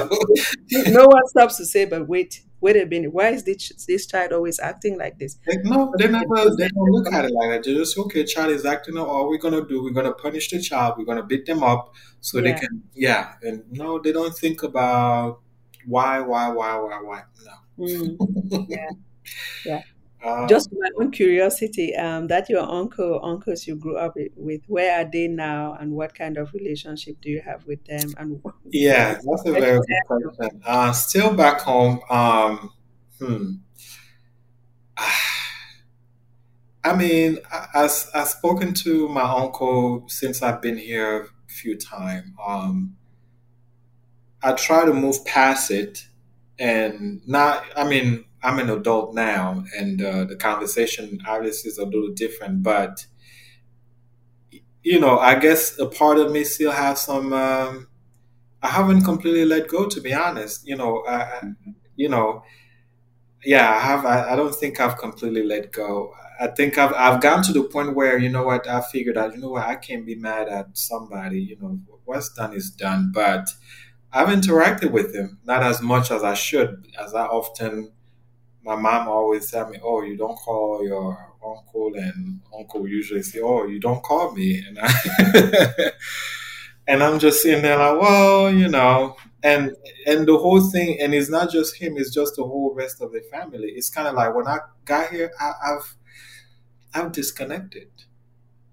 No 0.99 1.05
one 1.07 1.27
stops 1.29 1.57
to 1.59 1.65
say, 1.65 1.85
but 1.87 2.09
wait, 2.09 2.43
wait 2.61 2.77
a 2.77 2.87
minute. 2.87 3.13
Why 3.13 3.31
is 3.31 3.45
this, 3.45 3.69
this 3.87 4.07
child 4.07 4.33
always 4.33 4.59
acting 4.61 4.99
like 4.99 5.19
this? 5.19 5.39
like, 5.47 5.65
no, 5.65 5.93
they 5.99 6.09
never 6.09 6.57
they 6.57 6.69
don't 6.69 6.91
look 6.91 7.13
at 7.13 7.25
it 7.25 7.33
like 7.33 7.51
that. 7.51 7.65
They 7.65 7.75
just 7.75 7.99
okay, 7.99 8.25
child 8.25 8.51
is 8.51 8.65
acting 8.65 8.99
up. 8.99 9.09
All 9.09 9.29
we're 9.29 9.39
gonna 9.39 9.67
do, 9.67 9.83
we're 9.83 9.91
gonna 9.93 10.13
punish 10.13 10.51
the 10.51 10.61
child. 10.61 10.95
We're 10.99 11.05
gonna 11.05 11.25
beat 11.25 11.47
them 11.47 11.63
up 11.63 11.95
so 12.21 12.41
they 12.41 12.53
can 12.55 12.83
yeah. 12.95 13.35
And 13.43 13.65
no, 13.71 13.99
they 13.99 14.13
don't 14.13 14.37
think 14.37 14.63
about 14.63 15.41
why, 15.87 16.21
why, 16.21 16.51
why, 16.51 16.79
why, 16.79 17.01
why. 17.03 17.23
Mm, 17.79 18.17
No. 18.51 18.67
yeah. 18.69 18.91
Yeah. 19.65 19.83
Uh, 20.23 20.49
Just 20.49 20.71
my 20.73 20.89
own 20.99 21.13
curiosity, 21.13 21.95
um, 21.95 22.27
that 22.27 22.49
your 22.49 22.69
uncle, 22.69 23.21
uncles 23.23 23.67
you 23.69 23.77
grew 23.77 23.97
up 23.97 24.17
with, 24.37 24.63
where 24.67 25.01
are 25.01 25.09
they 25.11 25.29
now, 25.29 25.77
and 25.79 25.93
what 25.93 26.15
kind 26.15 26.37
of 26.37 26.53
relationship 26.53 27.21
do 27.21 27.31
you 27.31 27.41
have 27.41 27.65
with 27.67 27.85
them? 27.85 28.15
And 28.19 28.43
Yeah, 28.65 29.15
that's 29.15 29.47
a 29.47 29.53
very 29.53 29.79
good 29.79 30.07
question. 30.07 30.63
Uh, 30.65 30.93
still 30.93 31.33
back 31.35 31.61
home. 31.61 32.01
Um, 32.11 32.73
hmm. 33.21 33.53
I 36.85 36.97
mean, 36.97 37.39
I, 37.53 37.67
I've, 37.75 38.11
I've 38.15 38.29
spoken 38.29 38.75
to 38.75 39.09
my 39.09 39.23
uncle 39.23 40.05
since 40.09 40.43
I've 40.43 40.61
been 40.63 40.79
here 40.79 41.23
a 41.23 41.53
few 41.53 41.77
times. 41.77 42.33
Um, 42.45 42.97
I 44.43 44.53
try 44.53 44.85
to 44.85 44.93
move 44.93 45.25
past 45.25 45.71
it 45.71 46.08
and 46.59 47.21
not, 47.27 47.65
I 47.77 47.89
mean, 47.89 48.25
I'm 48.43 48.59
an 48.59 48.71
adult 48.71 49.15
now 49.15 49.65
and 49.77 50.01
uh, 50.03 50.25
the 50.25 50.37
conversation 50.37 51.21
obviously 51.27 51.71
is 51.71 51.79
a 51.79 51.85
little 51.85 52.11
different, 52.13 52.63
but 52.63 53.07
you 54.83 55.01
know, 55.01 55.19
I 55.19 55.39
guess 55.39 55.79
a 55.79 55.87
part 55.87 56.19
of 56.19 56.33
me 56.33 56.45
still 56.45 56.71
has 56.73 57.03
some, 57.03 57.33
um, 57.33 57.89
I 58.63 58.69
haven't 58.69 59.05
completely 59.05 59.45
let 59.45 59.69
go, 59.69 59.89
to 59.89 60.01
be 60.01 60.15
honest. 60.15 60.67
You 60.67 60.77
know, 60.77 61.05
I, 61.09 61.17
I- 61.17 61.53
you 61.97 62.09
know, 62.09 62.45
yeah, 63.45 63.71
I 63.71 63.79
have. 63.81 64.05
I, 64.05 64.33
I 64.33 64.37
don't 64.37 64.55
think 64.55 64.81
I've 64.81 64.99
completely 64.99 65.43
let 65.45 65.73
go. 65.73 66.13
I 66.41 66.49
think 66.49 66.77
I've 66.79 66.93
I've 66.95 67.21
gotten 67.21 67.45
to 67.45 67.53
the 67.53 67.65
point 67.69 67.95
where 67.95 68.19
you 68.19 68.29
know 68.29 68.45
what 68.45 68.69
I 68.69 68.81
figured 68.81 69.17
out. 69.17 69.35
You 69.35 69.41
know 69.41 69.51
what 69.51 69.67
I 69.67 69.77
can't 69.77 70.05
be 70.07 70.15
mad 70.17 70.49
at 70.49 70.77
somebody. 70.77 71.41
You 71.41 71.57
know 71.61 71.79
what's 72.05 72.31
done 72.35 72.53
is 72.53 72.71
done. 72.71 73.13
But 73.15 73.49
I've 74.13 74.29
interacted 74.29 74.91
with 74.91 75.15
him 75.15 75.39
not 75.45 75.63
as 75.63 75.83
much 75.83 76.11
as 76.11 76.25
I 76.25 76.35
should, 76.35 76.87
as 76.99 77.15
I 77.15 77.27
often. 77.27 77.93
My 78.65 78.77
mom 78.77 79.09
always 79.09 79.51
tell 79.51 79.69
me, 79.71 79.79
"Oh, 79.83 80.03
you 80.03 80.17
don't 80.17 80.37
call 80.37 80.85
your 80.85 81.19
uncle," 81.45 81.93
and 81.97 82.41
uncle 82.57 82.89
usually 82.89 83.23
say, 83.23 83.41
"Oh, 83.43 83.67
you 83.67 83.81
don't 83.81 84.03
call 84.03 84.33
me," 84.33 84.65
and 84.67 84.79
I. 84.81 85.91
and 86.87 87.03
I'm 87.03 87.19
just 87.19 87.43
sitting 87.43 87.63
there 87.63 87.79
like, 87.79 88.01
well, 88.01 88.51
you 88.53 88.69
know, 88.69 89.17
and 89.43 89.77
and 90.07 90.27
the 90.27 90.39
whole 90.39 90.61
thing, 90.71 91.01
and 91.01 91.15
it's 91.15 91.31
not 91.31 91.51
just 91.51 91.77
him; 91.77 91.97
it's 91.97 92.13
just 92.15 92.37
the 92.37 92.45
whole 92.45 92.75
rest 92.75 93.01
of 93.03 93.13
the 93.13 93.21
family. 93.31 93.69
It's 93.77 93.91
kind 93.91 94.09
of 94.09 94.15
like 94.15 94.35
when 94.35 94.47
I 94.47 94.59
got 94.85 95.11
here, 95.11 95.33
I, 95.41 95.53
I've 95.65 95.97
I've 96.95 97.13
disconnected. 97.13 97.91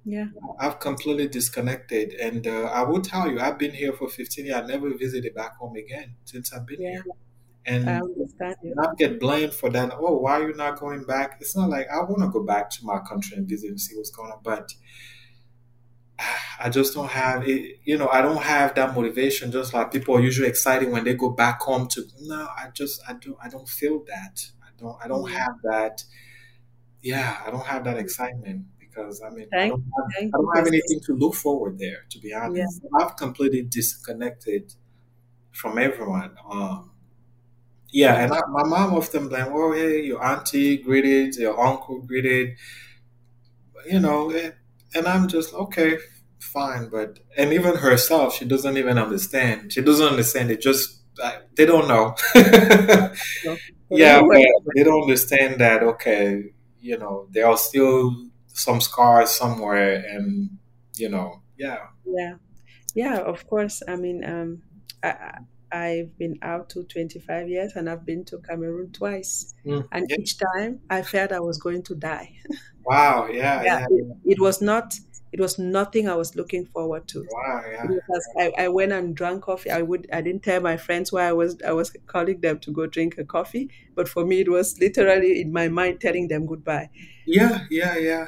Yeah, 0.06 0.28
I've 0.60 0.80
completely 0.80 1.28
disconnected, 1.28 2.14
and 2.14 2.48
uh, 2.48 2.64
I 2.66 2.84
will 2.84 3.02
tell 3.02 3.30
you, 3.30 3.40
I've 3.40 3.58
been 3.58 3.72
here 3.74 3.94
for 3.94 4.08
15 4.10 4.46
years. 4.46 4.58
I 4.58 4.66
never 4.66 4.94
visited 4.98 5.34
back 5.34 5.58
home 5.58 5.76
again 5.76 6.16
since 6.26 6.54
I've 6.54 6.66
been 6.66 6.80
yeah, 6.80 6.92
here, 6.92 7.06
I 7.86 7.90
and 7.90 7.90
understand 8.02 8.56
you. 8.64 8.76
not 8.76 8.98
get 8.98 9.20
blamed 9.20 9.54
for 9.54 9.70
that. 9.72 9.94
Oh, 9.96 10.18
why 10.18 10.42
are 10.42 10.50
you 10.50 10.56
not 10.56 10.80
going 10.80 11.04
back? 11.06 11.38
It's 11.42 11.56
not 11.56 11.70
like 11.70 11.88
I 11.90 12.00
want 12.04 12.22
to 12.24 12.30
go 12.30 12.44
back 12.44 12.70
to 12.72 12.86
my 12.86 13.00
country 13.00 13.38
and 13.38 13.48
visit 13.48 13.70
and 13.70 13.82
see 13.82 13.96
what's 13.98 14.12
going 14.12 14.32
on, 14.32 14.40
but 14.44 14.74
I 16.60 16.70
just 16.70 16.94
don't 16.94 17.10
have 17.10 17.48
it. 17.48 17.80
You 17.84 17.98
know, 17.98 18.08
I 18.10 18.22
don't 18.22 18.42
have 18.42 18.76
that 18.76 18.96
motivation. 18.96 19.52
Just 19.52 19.74
like 19.74 19.92
people 19.92 20.16
are 20.16 20.22
usually 20.22 20.48
excited 20.48 20.92
when 20.92 21.04
they 21.04 21.16
go 21.16 21.30
back 21.30 21.62
home 21.62 21.88
to. 21.90 22.04
No, 22.22 22.48
I 22.58 22.70
just 22.74 23.02
I 23.08 23.14
don't 23.14 23.38
I 23.42 23.50
don't 23.50 23.68
feel 23.68 24.04
that. 24.06 24.52
I 24.64 24.70
don't 24.78 24.98
I 25.04 25.08
don't 25.08 25.30
have 25.30 25.56
that. 25.64 26.04
Yeah, 27.02 27.42
I 27.46 27.52
don't 27.52 27.66
have 27.66 27.84
that 27.84 27.98
excitement 27.98 28.66
because 28.96 29.22
I 29.26 29.30
mean 29.30 29.48
I 29.54 29.68
don't 29.70 29.84
have 29.98 30.06
I 30.34 30.38
don't 30.38 30.58
have 30.58 30.68
anything 30.68 31.00
to 31.06 31.14
look 31.16 31.36
forward 31.36 31.80
there. 31.80 32.06
To 32.10 32.20
be 32.20 32.30
yeah, 32.30 32.46
honest, 32.46 32.82
I've 33.00 33.16
completely 33.18 33.64
disconnected 33.64 34.74
from 35.52 35.78
everyone. 35.78 36.32
Um, 36.50 36.92
yeah, 37.92 38.14
yeah, 38.16 38.24
and 38.24 38.34
I, 38.34 38.40
my 38.50 38.64
mom 38.64 38.94
often 38.94 39.30
blame, 39.30 39.48
oh, 39.50 39.72
hey, 39.74 40.04
your 40.04 40.24
auntie 40.24 40.78
greeted, 40.78 41.36
your 41.36 41.60
uncle 41.60 42.02
greeted, 42.02 42.58
you 43.90 44.00
know, 44.00 44.30
eh, 44.32 44.52
and 44.96 45.08
I'm 45.08 45.28
just 45.28 45.54
okay, 45.54 45.98
fine. 46.40 46.90
But 46.90 47.20
and 47.38 47.54
even 47.54 47.76
herself, 47.78 48.36
she 48.36 48.46
doesn't 48.46 48.78
even 48.78 48.98
understand. 48.98 49.74
She 49.74 49.82
doesn't 49.82 50.08
understand. 50.08 50.52
It 50.52 50.62
just 50.62 51.02
I, 51.24 51.40
they 51.56 51.66
don't 51.66 51.88
know. 51.88 52.16
yeah, 53.90 54.22
but 54.22 54.42
they 54.76 54.84
don't 54.84 55.04
understand 55.04 55.62
that. 55.62 55.84
Okay, 55.84 56.54
you 56.82 56.98
know, 56.98 57.28
there 57.32 57.48
are 57.48 57.58
still 57.58 58.16
some 58.56 58.82
scars 58.82 59.32
somewhere, 59.32 60.04
and 60.08 60.60
you 60.96 61.10
know, 61.10 61.42
yeah, 61.58 61.88
Yeah, 62.06 62.36
yeah, 62.96 63.20
of 63.22 63.48
course. 63.48 63.82
I 63.88 63.96
mean, 63.96 64.24
um, 64.26 64.64
I, 65.04 65.40
I've 65.72 66.18
been 66.18 66.38
out 66.42 66.70
to 66.72 66.84
25 66.84 67.50
years 67.50 67.74
and 67.76 67.90
I've 67.90 68.06
been 68.06 68.26
to 68.26 68.40
Cameroon 68.40 68.92
twice. 68.92 69.54
Mm, 69.66 69.90
And 69.92 70.08
yeah. 70.08 70.18
each 70.18 70.38
time 70.40 70.82
I 70.90 71.04
felt 71.04 71.32
I 71.32 71.40
was 71.40 71.60
going 71.60 71.84
to 71.86 71.96
die. 71.96 72.36
Wow, 72.86 73.28
yeah, 73.28 73.64
Yeah, 73.64 73.80
yeah, 73.80 73.88
it, 73.90 74.06
it 74.26 74.40
was 74.42 74.62
not, 74.62 74.94
it 75.32 75.40
was 75.40 75.58
nothing 75.60 76.08
I 76.10 76.16
was 76.16 76.36
looking 76.36 76.66
forward 76.66 77.08
to. 77.10 77.30
wow, 77.32 77.64
yeah, 77.72 77.92
as 78.16 78.28
I, 78.40 78.66
I 78.66 78.68
went 78.70 78.92
and 78.92 79.16
drank 79.16 79.44
coffee. 79.44 79.70
I 79.72 79.82
would 79.82 80.08
I 80.12 80.22
didn't 80.22 80.44
tell 80.44 80.62
my 80.62 80.78
friends 80.78 81.12
why 81.12 81.28
I 81.28 81.34
was 81.34 81.58
I 81.68 81.72
was 81.74 81.96
calling 82.08 82.42
them 82.42 82.60
to 82.62 82.72
go 82.72 82.88
drink 82.88 83.18
a 83.18 83.26
coffee, 83.26 83.70
but 83.96 84.08
for 84.10 84.26
me 84.26 84.42
it 84.42 84.50
was 84.50 84.80
literally 84.80 85.42
in 85.42 85.52
my 85.54 85.68
mind 85.70 86.02
telling 86.02 86.28
them 86.28 86.46
goodbye. 86.46 86.90
yeah, 87.26 87.66
Yeah, 87.70 87.96
yeah. 87.98 88.28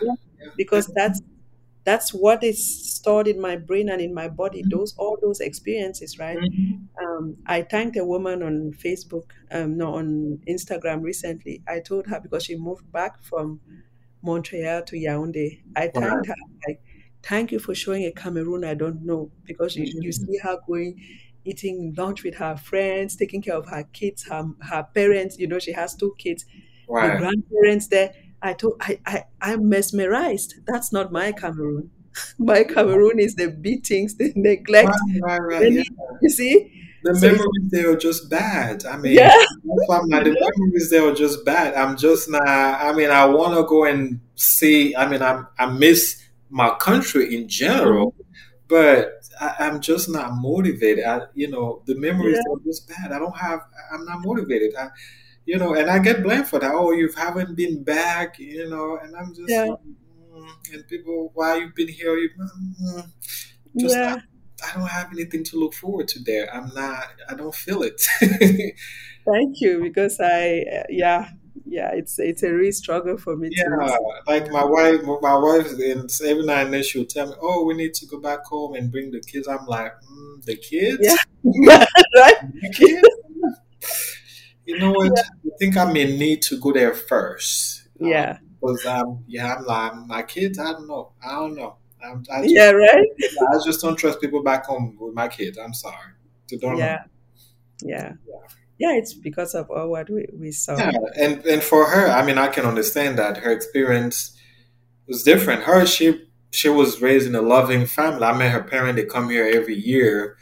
Because 0.56 0.88
that's 0.96 1.22
that's 1.84 2.14
what 2.14 2.44
is 2.44 2.60
stored 2.96 3.28
in 3.28 3.40
my 3.40 3.56
brain 3.56 3.90
and 3.90 4.02
in 4.02 4.14
my 4.14 4.28
body. 4.28 4.64
Mhm, 4.64 4.70
Those 4.70 4.96
all 4.98 5.18
those 5.22 5.40
experiences, 5.40 6.20
right? 6.20 6.42
mhm. 6.42 6.88
Um, 7.02 7.38
I 7.46 7.62
thanked 7.62 7.96
a 7.98 8.04
woman 8.06 8.44
on 8.44 8.74
Facebook, 8.74 9.32
um, 9.52 9.78
no, 9.78 9.96
on 9.96 10.40
Instagram 10.48 11.04
recently. 11.04 11.62
I 11.68 11.80
told 11.80 12.08
her 12.08 12.20
because 12.20 12.44
she 12.46 12.58
moved 12.58 12.92
back 12.92 13.24
from 13.24 13.62
Montreal 14.22 14.84
to 14.84 14.96
Yaoundé. 14.96 15.62
I 15.76 15.88
thanked 15.90 16.26
her, 16.28 16.36
like, 16.68 16.82
thank 17.24 17.52
you 17.52 17.60
for 17.60 17.76
showing 17.76 18.06
a 18.06 18.12
Cameroon 18.12 18.64
I 18.64 18.74
don't 18.74 19.04
know 19.04 19.32
because 19.46 19.78
you, 19.78 19.94
you 20.00 20.12
Mhm. 20.12 20.12
see 20.12 20.38
her 20.40 20.58
going, 20.68 21.02
eating 21.46 21.94
lunch 21.98 22.24
with 22.24 22.36
her 22.36 22.58
friends, 22.58 23.16
taking 23.16 23.42
care 23.42 23.56
of 23.56 23.68
her 23.68 23.84
kids, 23.84 24.28
her, 24.28 24.44
her 24.62 24.84
parents. 24.94 25.38
You 25.38 25.48
know, 25.48 25.60
she 25.60 25.72
has 25.74 25.96
two 25.96 26.16
kids, 26.18 26.46
the 27.00 27.12
grandparents 27.12 27.88
there. 27.88 28.14
I 28.42 28.54
told, 28.54 28.78
I, 28.82 29.00
I, 29.06 29.24
I'm 29.42 29.70
mesmerized. 29.70 30.56
That's 30.66 30.92
not 30.92 31.12
my 31.12 31.32
Cameroon. 31.32 31.92
my 32.38 32.64
Cameroon 32.64 33.20
is 33.20 33.36
the 33.36 33.50
beatings, 33.50 34.16
the 34.16 34.32
neglect. 34.36 34.90
Right, 34.90 35.22
right, 35.22 35.40
right. 35.42 35.72
Yeah. 35.74 35.84
You 36.22 36.30
see? 36.30 36.74
The 37.04 37.16
So 37.16 37.28
memories 37.28 37.70
there 37.72 37.92
are 37.92 37.96
just 37.96 38.30
bad. 38.30 38.86
I 38.86 38.98
mean, 38.98 39.14
Yeah. 39.14 39.32
I'm 39.92 40.08
like, 40.10 40.24
the 40.26 40.32
memories 40.58 40.90
there 40.90 41.08
are 41.08 41.14
just 41.14 41.46
bad. 41.46 41.76
I'm 41.76 41.96
just 41.98 42.30
not. 42.30 42.48
I 42.48 42.92
mean, 42.94 43.10
I 43.10 43.26
want 43.26 43.56
to 43.56 43.64
go 43.64 43.86
and 43.86 44.20
see. 44.36 44.96
I 44.96 45.08
mean, 45.08 45.22
I 45.22 45.44
I 45.60 45.68
miss 45.68 46.22
my 46.50 46.76
country 46.80 47.36
in 47.36 47.48
general, 47.48 48.16
but 48.68 49.22
I, 49.40 49.56
I'm 49.60 49.80
just 49.80 50.10
not 50.10 50.32
motivated. 50.36 51.06
I, 51.06 51.22
you 51.36 51.50
know, 51.50 51.82
the 51.86 51.96
memories 51.96 52.38
Yeah. 52.38 52.54
are 52.54 52.60
just 52.66 52.88
bad. 52.88 53.12
I 53.12 53.20
don't 53.20 53.38
have. 53.38 53.62
I'm 53.94 54.06
not 54.06 54.26
motivated. 54.26 54.76
I, 54.76 54.90
you 55.48 55.58
know, 55.58 55.74
and 55.74 55.90
I 55.90 56.00
get 56.00 56.22
blamed 56.22 56.48
for 56.48 56.60
that. 56.60 56.72
Oh, 56.74 56.92
you 56.92 57.10
haven't 57.16 57.56
been 57.56 57.84
back. 57.84 58.38
You 58.38 58.70
know, 58.70 59.00
and 59.02 59.16
I'm 59.16 59.34
just. 59.34 59.50
Yeah. 59.50 59.68
Mm, 60.36 60.74
and 60.74 60.88
people, 60.88 61.32
why 61.34 61.56
you've 61.56 61.74
been 61.74 61.88
here? 61.88 62.16
You, 62.16 62.30
mm, 62.38 63.12
just 63.78 63.96
Yeah. 63.96 64.18
I 64.66 64.78
don't 64.78 64.88
have 64.88 65.12
anything 65.14 65.44
to 65.46 65.58
look 65.58 65.74
forward 65.74 66.08
to 66.10 66.20
there. 66.24 66.54
I'm 66.54 66.74
not. 66.74 67.08
I 67.30 67.36
don't 67.36 67.54
feel 67.56 67.84
it. 67.84 68.02
Thank 69.26 69.62
you, 69.62 69.82
because 69.82 70.20
I, 70.20 70.66
uh, 70.80 70.84
yeah, 70.90 71.30
yeah, 71.66 71.92
it's 71.94 72.18
it's 72.18 72.44
a 72.44 72.52
real 72.52 72.72
struggle 72.72 73.18
for 73.18 73.36
me 73.36 73.50
yeah, 73.52 73.66
too. 73.66 74.22
like 74.26 74.50
my 74.52 74.64
wife. 74.64 75.02
My 75.04 75.36
wife, 75.36 75.72
and 75.74 76.10
every 76.26 76.44
now 76.46 76.62
and 76.62 76.74
then 76.74 76.84
she'll 76.84 77.06
tell 77.06 77.28
me, 77.28 77.34
"Oh, 77.42 77.66
we 77.66 77.74
need 77.74 77.94
to 77.96 78.06
go 78.06 78.20
back 78.20 78.46
home 78.46 78.76
and 78.76 78.92
bring 78.92 79.12
the 79.12 79.20
kids." 79.22 79.48
I'm 79.48 79.66
like, 79.68 79.94
mm, 80.10 80.44
"The 80.46 80.56
kids? 80.56 81.00
Yeah, 81.02 81.16
right? 82.16 82.36
The 82.62 82.74
kids?" 82.74 83.08
You 84.68 84.78
know 84.80 84.92
what? 84.92 85.18
I 85.18 85.50
think 85.58 85.78
I 85.78 85.92
may 85.92 86.18
need 86.18 86.42
to 86.44 86.60
go 86.60 86.74
there 86.74 86.94
first. 86.94 87.88
Um, 88.02 88.08
Yeah. 88.08 88.38
because 88.60 88.86
um, 88.86 89.24
yeah, 89.28 89.56
I'm 89.56 89.66
like 89.66 89.96
my 90.08 90.24
kids. 90.24 90.60
I 90.60 90.74
don't 90.74 90.88
know. 90.88 91.14
I 91.26 91.32
don't 91.36 91.56
know. 91.56 91.78
I'm, 92.04 92.24
I 92.32 92.42
just, 92.42 92.54
Yeah, 92.54 92.72
right? 92.72 93.08
I 93.54 93.58
just 93.66 93.82
don't 93.82 93.96
trust 93.96 94.20
people 94.20 94.44
back 94.44 94.66
home 94.66 94.98
with 95.00 95.14
my 95.16 95.30
kids. 95.30 95.58
I'm 95.58 95.74
sorry. 95.74 96.12
They 96.50 96.58
don't 96.58 96.74
know. 96.74 96.80
Yeah. 96.86 97.04
Yeah. 97.82 98.14
Yeah, 98.78 98.92
it's 98.94 99.14
because 99.14 99.56
of 99.56 99.72
all 99.72 99.90
what 99.90 100.10
we, 100.10 100.28
we 100.34 100.52
saw. 100.52 100.78
Yeah, 100.78 100.92
and 101.18 101.44
and 101.46 101.64
for 101.64 101.88
her, 101.90 102.10
I 102.10 102.24
mean, 102.24 102.38
I 102.38 102.48
can 102.48 102.66
understand 102.66 103.18
that 103.18 103.38
her 103.38 103.52
experience 103.52 104.38
was 105.08 105.24
different. 105.24 105.64
Her, 105.64 105.86
she 105.86 106.28
she 106.52 106.70
was 106.70 107.02
raised 107.02 107.26
in 107.26 107.36
a 107.36 107.42
loving 107.42 107.88
family. 107.88 108.24
I 108.24 108.38
met 108.38 108.52
her 108.52 108.62
parent; 108.64 108.98
they 108.98 109.06
come 109.06 109.30
here 109.30 109.50
every 109.52 109.76
year. 109.76 110.38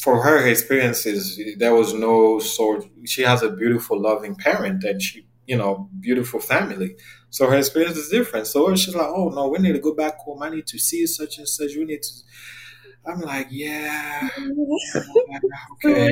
For 0.00 0.22
her, 0.22 0.42
her 0.42 0.48
experiences, 0.48 1.40
there 1.56 1.74
was 1.74 1.92
no 1.92 2.38
sort. 2.38 2.84
She 3.04 3.22
has 3.22 3.42
a 3.42 3.50
beautiful, 3.50 4.00
loving 4.00 4.36
parent, 4.36 4.84
and 4.84 5.02
she, 5.02 5.26
you 5.46 5.56
know, 5.56 5.90
beautiful 6.00 6.38
family. 6.40 6.96
So 7.30 7.48
her 7.50 7.56
experience 7.56 7.96
is 7.96 8.08
different. 8.08 8.46
So 8.46 8.74
she's 8.76 8.94
like, 8.94 9.08
"Oh 9.08 9.28
no, 9.30 9.48
we 9.48 9.58
need 9.58 9.72
to 9.72 9.80
go 9.80 9.94
back 9.94 10.18
home. 10.18 10.42
I 10.42 10.50
need 10.50 10.66
to 10.68 10.78
see 10.78 11.04
such 11.06 11.38
and 11.38 11.48
such. 11.48 11.72
We 11.76 11.84
need 11.84 12.02
to." 12.02 12.10
I'm 13.06 13.20
like, 13.20 13.48
"Yeah, 13.50 14.28
okay." 15.74 16.10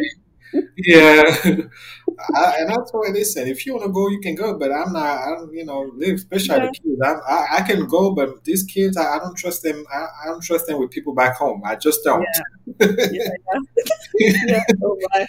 Yeah, 0.77 1.23
I, 2.35 2.55
and 2.61 2.71
I 2.71 2.77
told 2.91 3.07
her, 3.07 3.13
listen, 3.13 3.47
if 3.47 3.67
you 3.67 3.75
want 3.75 3.85
to 3.87 3.93
go, 3.93 4.09
you 4.09 4.21
can 4.21 4.35
go, 4.35 4.59
but 4.59 4.73
I'm 4.73 4.93
not. 4.93 5.05
I 5.21 5.31
don't, 5.37 5.53
you 5.53 5.65
know, 5.65 5.91
live 5.97 6.15
especially 6.17 6.57
Yeah. 6.57 6.67
the 6.67 6.73
kids. 6.73 7.01
I, 7.03 7.13
I, 7.13 7.47
I 7.59 7.63
can 7.63 7.87
go, 7.87 8.15
but 8.15 8.45
these 8.45 8.63
kids, 8.65 8.97
I, 8.97 9.17
I 9.17 9.19
don't 9.19 9.37
trust 9.37 9.63
them. 9.63 9.85
I, 9.93 10.07
I 10.25 10.27
don't 10.27 10.43
trust 10.43 10.67
them 10.67 10.79
with 10.81 10.91
people 10.91 11.15
back 11.15 11.37
home. 11.37 11.63
I 11.65 11.77
just 11.77 12.03
don't. 12.05 12.27
Yeah, 12.81 12.87
yeah, 13.11 13.29
yeah. 14.47 14.61
Oh 14.83 14.99
my. 15.13 15.27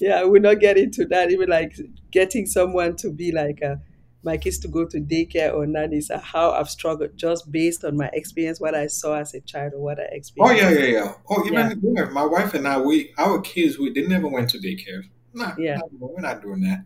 Yeah, 0.00 0.24
we'll 0.24 0.42
not 0.42 0.60
get 0.60 0.78
into 0.78 1.04
that. 1.06 1.30
Even 1.30 1.48
like 1.48 1.74
getting 2.10 2.46
someone 2.46 2.96
to 2.96 3.10
be 3.12 3.32
like 3.32 3.62
uh, 3.62 3.76
my 4.22 4.36
kids 4.36 4.58
to 4.60 4.68
go 4.68 4.86
to 4.86 5.00
daycare 5.00 5.54
or 5.54 5.66
nannies, 5.66 6.10
uh, 6.10 6.18
how 6.20 6.52
I've 6.52 6.70
struggled 6.70 7.16
just 7.16 7.50
based 7.52 7.84
on 7.84 7.96
my 7.96 8.10
experience, 8.12 8.60
what 8.60 8.74
I 8.74 8.86
saw 8.88 9.16
as 9.16 9.34
a 9.34 9.40
child 9.40 9.74
or 9.74 9.80
what 9.80 9.98
I 10.00 10.04
experienced. 10.12 10.62
Oh 10.64 10.68
yeah, 10.70 10.78
yeah, 10.78 10.86
yeah. 10.86 11.12
Oh, 11.30 11.44
Yeah. 11.50 11.70
even 11.72 11.94
yeah, 11.96 12.04
my 12.06 12.24
wife 12.24 12.54
and 12.54 12.66
I, 12.68 12.80
we 12.80 13.12
our 13.18 13.40
kids, 13.40 13.78
we 13.78 13.92
they 13.92 14.06
never 14.06 14.28
went 14.28 14.50
to 14.50 14.58
daycare. 14.58 15.04
Nah, 15.34 15.54
Yeah. 15.58 15.78
we're 15.98 16.20
not 16.20 16.42
doing 16.42 16.60
that. 16.62 16.84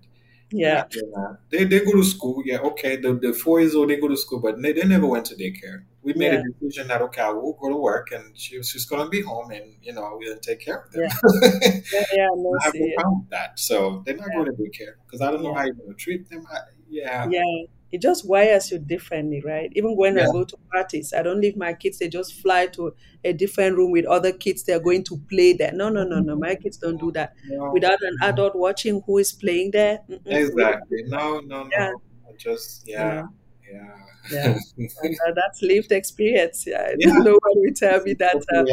Yeah, 0.50 0.86
doing 0.88 1.10
that. 1.12 1.38
They 1.50 1.64
they 1.64 1.80
go 1.84 1.92
to 1.92 2.02
school. 2.04 2.42
Yeah, 2.44 2.60
okay. 2.70 2.96
The 2.96 3.12
the 3.14 3.32
four 3.34 3.60
years 3.60 3.74
old 3.74 3.90
they 3.90 3.96
go 4.00 4.08
to 4.08 4.16
school, 4.16 4.40
but 4.40 4.60
they, 4.62 4.72
they 4.72 4.84
never 4.84 5.06
went 5.06 5.26
to 5.26 5.34
daycare. 5.36 5.84
We 6.02 6.14
made 6.14 6.32
Yeah. 6.32 6.40
a 6.40 6.42
decision 6.52 6.88
that 6.88 7.02
okay, 7.02 7.20
I 7.20 7.28
will 7.30 7.52
go 7.60 7.68
to 7.68 7.76
work, 7.76 8.12
and 8.12 8.24
she, 8.38 8.62
she's 8.62 8.86
gonna 8.86 9.10
be 9.10 9.20
home, 9.20 9.50
and 9.50 9.74
you 9.82 9.92
know 9.92 10.16
we'll 10.18 10.38
take 10.38 10.60
care 10.60 10.78
of 10.78 10.90
them. 10.92 11.02
yeah, 11.02 11.10
yeah, 12.16 12.28
no, 12.34 12.48
I 12.62 12.64
have 12.64 12.74
no 12.74 12.88
problem 12.96 13.20
with 13.20 13.30
that. 13.30 13.58
So 13.58 14.02
they're 14.06 14.16
not 14.16 14.28
Yeah. 14.30 14.36
going 14.36 14.46
to 14.46 14.62
daycare 14.62 14.94
because 15.04 15.20
I 15.20 15.30
don't 15.30 15.42
know 15.42 15.50
Yeah. 15.50 15.58
how 15.58 15.64
you're 15.66 15.74
going 15.74 15.90
to 15.90 15.94
treat 15.94 16.30
them. 16.30 16.46
I, 16.50 16.58
yeah. 16.88 17.28
yeah. 17.28 17.42
It 17.90 18.02
just 18.02 18.28
wires 18.28 18.70
you 18.70 18.78
differently, 18.78 19.42
right? 19.44 19.70
Even 19.74 19.96
when 19.96 20.16
Yeah. 20.16 20.24
I 20.24 20.26
go 20.32 20.44
to 20.44 20.56
parties, 20.72 21.12
I 21.16 21.22
don't 21.22 21.40
leave 21.40 21.56
my 21.56 21.72
kids, 21.74 21.98
they 21.98 22.08
just 22.08 22.34
fly 22.34 22.66
to 22.68 22.94
a 23.24 23.32
different 23.32 23.76
room 23.76 23.92
with 23.92 24.04
other 24.06 24.32
kids, 24.32 24.62
they're 24.64 24.80
going 24.80 25.04
to 25.04 25.18
play 25.30 25.52
there. 25.54 25.72
No, 25.72 25.88
no, 25.88 26.04
no, 26.04 26.20
no. 26.20 26.36
My 26.36 26.54
kids 26.54 26.76
don't 26.76 26.98
do 26.98 27.10
that. 27.12 27.34
No, 27.44 27.72
Without 27.72 27.98
an 28.02 28.16
adult 28.22 28.54
watching 28.56 29.02
who 29.06 29.18
is 29.18 29.32
playing 29.32 29.70
there. 29.72 30.00
mm-mm, 30.08 30.20
exactly. 30.26 31.02
No, 31.06 31.40
no, 31.40 31.64
no. 31.64 31.70
Yeah. 31.70 31.92
I 32.28 32.32
just 32.36 32.86
yeah, 32.86 33.22
yeah. 33.70 33.96
Yeah. 34.30 34.58
And, 35.02 35.16
uh, 35.26 35.32
that's 35.34 35.62
lived 35.62 35.92
experience. 35.92 36.64
Yeah. 36.66 36.92
Yeah. 36.98 37.12
No 37.18 37.32
one 37.32 37.54
will 37.56 37.74
tell 37.74 38.02
me 38.02 38.14
that 38.14 38.36
uh, 38.54 38.64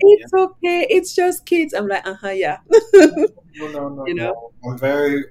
it's 0.00 0.32
okay, 0.32 0.86
it's 0.90 1.14
just 1.14 1.46
kids. 1.46 1.72
I'm 1.74 1.86
like, 1.86 2.06
uh 2.06 2.14
huh, 2.14 2.30
yeah. 2.30 2.58
No, 3.54 3.68
no, 3.68 3.88
no, 3.88 4.04
You 4.06 4.14
know? 4.14 4.32
no. 4.32 4.70
I'm 4.70 4.78
very 4.78 5.24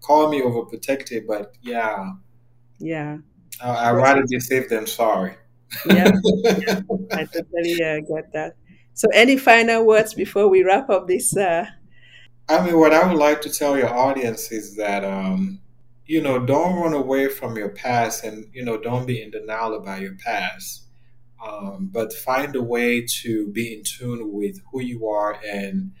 call 0.00 0.30
me 0.30 0.40
overprotective, 0.42 1.26
but 1.26 1.56
yeah, 1.62 2.12
Yeah. 2.80 3.18
I, 3.62 3.90
I'd 3.90 3.92
rather 3.92 4.24
be 4.26 4.40
safe 4.40 4.68
than 4.68 4.86
sorry. 4.86 5.36
Yeah. 5.86 6.10
I 7.12 7.24
totally 7.24 7.82
uh, 7.82 8.00
get 8.00 8.32
that. 8.32 8.54
So, 8.94 9.08
any 9.14 9.36
final 9.36 9.86
words 9.86 10.14
before 10.14 10.48
we 10.48 10.62
wrap 10.62 10.90
up 10.90 11.06
this? 11.06 11.36
Uh, 11.36 11.66
I 12.48 12.64
mean, 12.66 12.78
what 12.78 12.92
I 12.92 13.06
would 13.06 13.18
like 13.18 13.40
to 13.42 13.50
tell 13.50 13.78
your 13.78 13.94
audience 13.94 14.50
is 14.50 14.74
that, 14.76 15.04
um, 15.04 15.60
you 16.04 16.20
know, 16.20 16.44
don't 16.44 16.80
run 16.80 16.94
away 16.94 17.28
from 17.28 17.56
your 17.56 17.68
past 17.68 18.24
and, 18.24 18.46
you 18.52 18.64
know, 18.64 18.76
don't 18.76 19.06
be 19.06 19.22
in 19.22 19.30
denial 19.30 19.74
about 19.74 20.00
your 20.00 20.16
past. 20.16 20.86
Um, 21.46 21.88
but 21.92 22.12
find 22.12 22.54
a 22.56 22.62
way 22.62 23.06
to 23.22 23.46
be 23.52 23.72
in 23.72 23.82
tune 23.84 24.32
with 24.32 24.60
who 24.70 24.80
you 24.82 25.08
are 25.08 25.40
and 25.48 25.92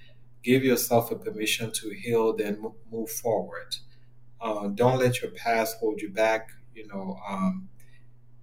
give 0.42 0.64
yourself 0.64 1.10
a 1.10 1.16
permission 1.16 1.70
to 1.72 1.90
heal, 1.90 2.36
then 2.36 2.62
move 2.90 3.10
forward. 3.10 3.76
Uh, 4.40 4.68
don't 4.68 4.98
let 4.98 5.22
your 5.22 5.30
past 5.30 5.76
hold 5.78 6.00
you 6.00 6.10
back, 6.10 6.50
you 6.74 6.86
know, 6.88 7.18
um, 7.28 7.68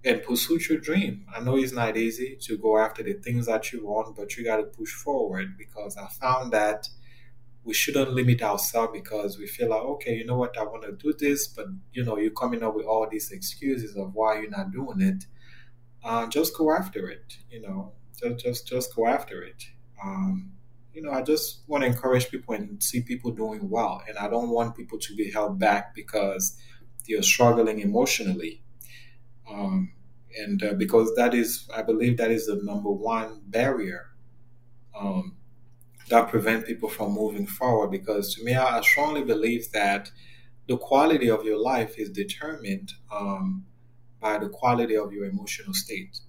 and 0.04 0.22
pursue 0.22 0.58
your 0.68 0.78
dream. 0.80 1.26
I 1.34 1.40
know 1.40 1.56
it's 1.56 1.72
not 1.72 1.96
easy 1.96 2.36
to 2.42 2.56
go 2.56 2.78
after 2.78 3.02
the 3.02 3.14
things 3.14 3.46
that 3.46 3.72
you 3.72 3.86
want, 3.86 4.16
but 4.16 4.36
you 4.36 4.44
got 4.44 4.58
to 4.58 4.64
push 4.64 4.92
forward 4.92 5.56
because 5.58 5.96
I 5.96 6.06
found 6.08 6.52
that 6.52 6.88
we 7.64 7.74
shouldn't 7.74 8.12
limit 8.12 8.42
ourselves 8.42 8.92
because 8.94 9.38
we 9.38 9.46
feel 9.46 9.68
like, 9.70 9.82
okay, 9.82 10.14
you 10.16 10.24
know 10.24 10.36
what, 10.36 10.56
I 10.56 10.62
want 10.62 10.84
to 10.84 10.92
do 10.92 11.12
this, 11.18 11.48
but 11.48 11.66
you 11.92 12.04
know, 12.04 12.16
you're 12.16 12.30
coming 12.30 12.62
up 12.62 12.74
with 12.74 12.86
all 12.86 13.06
these 13.10 13.30
excuses 13.30 13.96
of 13.96 14.14
why 14.14 14.40
you're 14.40 14.50
not 14.50 14.70
doing 14.70 15.00
it. 15.02 15.24
Uh, 16.04 16.26
just 16.28 16.56
go 16.56 16.72
after 16.72 17.10
it, 17.10 17.36
you 17.50 17.60
know, 17.60 17.92
just 18.16 18.44
just 18.44 18.68
just 18.68 18.94
go 18.96 19.06
after 19.06 19.42
it. 19.42 19.64
Um, 20.02 20.52
you 20.94 21.02
know, 21.02 21.10
I 21.10 21.22
just 21.22 21.62
want 21.66 21.82
to 21.82 21.88
encourage 21.88 22.30
people 22.30 22.54
and 22.54 22.82
see 22.82 23.02
people 23.02 23.32
doing 23.32 23.68
well, 23.68 24.02
and 24.08 24.16
I 24.16 24.28
don't 24.28 24.48
want 24.50 24.76
people 24.76 24.98
to 24.98 25.14
be 25.16 25.30
held 25.30 25.58
back 25.58 25.94
because 25.94 26.56
they're 27.08 27.22
struggling 27.22 27.80
emotionally. 27.80 28.62
Um, 29.50 29.92
and 30.38 30.62
uh, 30.62 30.74
because 30.74 31.14
that 31.16 31.34
is, 31.34 31.68
I 31.74 31.82
believe 31.82 32.18
that 32.18 32.30
is 32.30 32.46
the 32.46 32.60
number 32.62 32.90
one 32.90 33.40
barrier 33.46 34.06
um, 34.98 35.36
that 36.10 36.28
prevent 36.28 36.66
people 36.66 36.88
from 36.88 37.12
moving 37.12 37.46
forward. 37.46 37.90
Because 37.90 38.34
to 38.34 38.44
me, 38.44 38.54
I, 38.54 38.78
I 38.78 38.80
strongly 38.82 39.24
believe 39.24 39.72
that 39.72 40.10
the 40.66 40.76
quality 40.76 41.30
of 41.30 41.44
your 41.44 41.58
life 41.58 41.98
is 41.98 42.10
determined 42.10 42.92
um, 43.10 43.64
by 44.20 44.38
the 44.38 44.48
quality 44.48 44.96
of 44.96 45.12
your 45.12 45.24
emotional 45.24 45.72
state. 45.72 46.20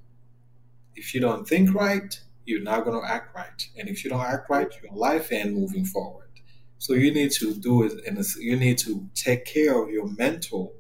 If 0.96 1.14
you 1.14 1.20
don't 1.22 1.48
think 1.48 1.74
right, 1.74 2.20
you're 2.46 2.62
not 2.62 2.86
going 2.86 3.00
to 3.00 3.08
act 3.08 3.36
right, 3.36 3.68
and 3.78 3.88
if 3.88 4.04
you 4.04 4.10
don't 4.10 4.26
act 4.26 4.50
right, 4.50 4.70
your 4.82 4.94
life 4.94 5.32
ain't 5.32 5.54
moving 5.54 5.86
forward. 5.86 6.29
So 6.80 6.94
you 6.94 7.14
need 7.14 7.32
to 7.34 7.54
do 7.54 7.84
it, 7.84 7.94
and 8.08 8.18
you 8.40 8.56
need 8.58 8.80
to 8.80 9.10
take 9.16 9.46
care 9.46 9.82
of 9.82 9.90
your 9.92 10.08
mental 10.08 10.74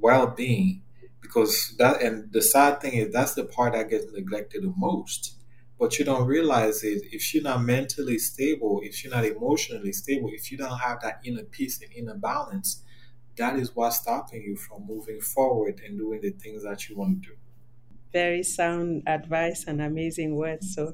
well-being 0.00 0.82
because 1.20 1.74
that 1.78 2.02
and 2.02 2.32
the 2.32 2.42
sad 2.42 2.80
thing 2.80 2.94
is 2.94 3.12
that's 3.12 3.34
the 3.34 3.44
part 3.44 3.72
that 3.74 3.90
gets 3.90 4.06
neglected 4.12 4.62
the 4.62 4.72
most. 4.76 5.36
But 5.78 5.98
you 5.98 6.04
don't 6.04 6.26
realize 6.26 6.84
it 6.84 7.02
if 7.12 7.32
you're 7.34 7.42
not 7.42 7.62
mentally 7.62 8.18
stable 8.18 8.80
if 8.84 9.02
you're 9.04 9.14
not 9.14 9.24
emotionally 9.24 9.92
stable 9.92 10.30
if 10.32 10.52
you 10.52 10.58
don't 10.58 10.78
have 10.78 11.00
that 11.02 11.20
inner 11.24 11.44
peace 11.44 11.80
and 11.82 11.90
inner 11.94 12.16
balance 12.16 12.82
that 13.36 13.58
is 13.58 13.74
what's 13.76 13.98
stopping 13.98 14.42
you 14.42 14.56
from 14.56 14.86
moving 14.86 15.20
forward 15.20 15.80
and 15.86 15.98
doing 15.98 16.20
the 16.22 16.30
things 16.30 16.64
that 16.64 16.88
you 16.88 16.96
want 16.96 17.22
to 17.22 17.30
do 17.30 17.36
very 18.12 18.42
sound 18.42 19.02
advice 19.06 19.64
and 19.66 19.80
amazing 19.80 20.36
words. 20.36 20.74
So, 20.74 20.92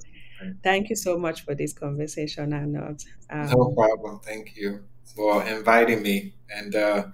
thank 0.63 0.91
you 0.91 0.97
so 0.97 1.19
much 1.19 1.45
for 1.45 1.55
this 1.55 1.73
conversation, 1.73 2.53
Arnold. 2.53 3.03
Um, 3.31 3.51
no 3.51 3.73
problem 3.73 4.21
thank 4.21 4.57
you 4.57 4.85
for 5.15 5.45
inviting 5.45 6.03
me 6.03 6.35
and 6.51 6.75
uh, 6.77 7.07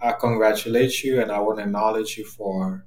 i 0.00 0.12
congratulate 0.12 1.02
you 1.02 1.20
and 1.20 1.30
i 1.30 1.38
want 1.38 1.58
to 1.58 1.64
acknowledge 1.64 2.16
you 2.16 2.24
for 2.24 2.84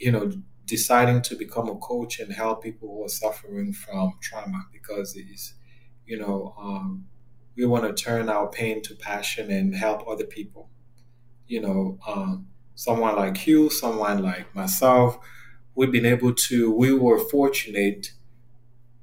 you 0.00 0.10
know 0.10 0.32
deciding 0.66 1.22
to 1.22 1.36
become 1.36 1.68
a 1.68 1.76
coach 1.76 2.20
and 2.20 2.32
help 2.32 2.62
people 2.62 2.88
who 2.88 3.04
are 3.04 3.08
suffering 3.08 3.72
from 3.72 4.12
trauma 4.20 4.66
because 4.72 5.14
it's, 5.16 5.54
you 6.06 6.18
know, 6.18 6.54
um, 6.58 7.06
we 7.56 7.66
want 7.66 7.84
to 7.84 8.02
turn 8.02 8.28
our 8.28 8.48
pain 8.48 8.82
to 8.82 8.94
passion 8.94 9.50
and 9.50 9.74
help 9.74 10.06
other 10.08 10.24
people. 10.24 10.70
You 11.46 11.60
know, 11.60 11.98
um, 12.06 12.48
someone 12.74 13.16
like 13.16 13.46
you, 13.46 13.70
someone 13.70 14.22
like 14.22 14.54
myself, 14.54 15.18
we've 15.74 15.92
been 15.92 16.06
able 16.06 16.32
to, 16.34 16.70
we 16.70 16.92
were 16.94 17.18
fortunate 17.18 18.12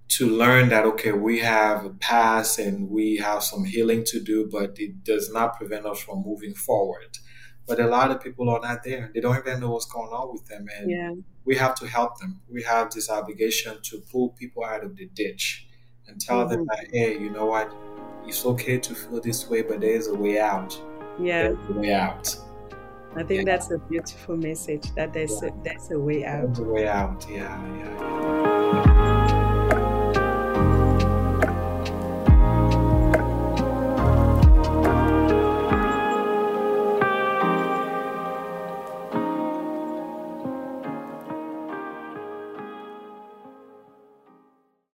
to 0.09 0.27
learn 0.27 0.69
that, 0.69 0.85
okay, 0.85 1.11
we 1.13 1.39
have 1.39 1.85
a 1.85 1.89
past 1.89 2.59
and 2.59 2.89
we 2.89 3.17
have 3.17 3.43
some 3.43 3.63
healing 3.63 4.03
to 4.05 4.19
do, 4.19 4.47
but 4.51 4.77
it 4.77 5.03
does 5.03 5.31
not 5.31 5.57
prevent 5.57 5.85
us 5.85 6.01
from 6.01 6.23
moving 6.25 6.53
forward. 6.53 7.17
But 7.67 7.79
a 7.79 7.87
lot 7.87 8.11
of 8.11 8.21
people 8.21 8.49
are 8.49 8.59
not 8.59 8.83
there. 8.83 9.09
They 9.13 9.21
don't 9.21 9.37
even 9.37 9.61
know 9.61 9.71
what's 9.71 9.85
going 9.85 10.11
on 10.11 10.33
with 10.33 10.45
them. 10.47 10.67
And 10.77 10.89
Yeah. 10.89 11.13
we 11.45 11.55
have 11.55 11.75
to 11.75 11.87
help 11.87 12.19
them. 12.19 12.41
We 12.49 12.63
have 12.63 12.91
this 12.91 13.09
obligation 13.09 13.77
to 13.83 14.01
pull 14.11 14.29
people 14.29 14.65
out 14.65 14.83
of 14.83 14.97
the 14.97 15.05
ditch 15.13 15.67
and 16.07 16.19
tell 16.19 16.45
them 16.45 16.65
Mhm. 16.65 16.67
that, 16.67 16.87
hey, 16.91 17.17
you 17.17 17.29
know 17.29 17.45
what? 17.45 17.71
It's 18.27 18.45
okay 18.45 18.77
to 18.79 18.93
feel 18.93 19.21
this 19.21 19.49
way, 19.49 19.61
but 19.61 19.79
there 19.79 19.95
is 19.95 20.07
a 20.07 20.15
way 20.15 20.39
out. 20.39 20.79
Yeah. 21.21 21.49
There's 21.53 21.69
a 21.69 21.73
way 21.79 21.93
out. 21.93 22.35
I 23.15 23.23
think 23.23 23.45
Yeah. 23.45 23.51
that's 23.57 23.71
a 23.71 23.77
beautiful 23.77 24.37
message 24.37 24.93
that 24.95 25.13
there's 25.13 25.41
a, 25.43 25.51
there's 25.63 25.91
a 25.91 25.99
way 25.99 26.23
out. 26.25 26.53
There's 26.55 26.59
a 26.59 26.63
way 26.63 26.87
out. 26.87 27.25
Yeah, 27.29 27.59
yeah, 27.77 28.83
yeah. 28.85 28.90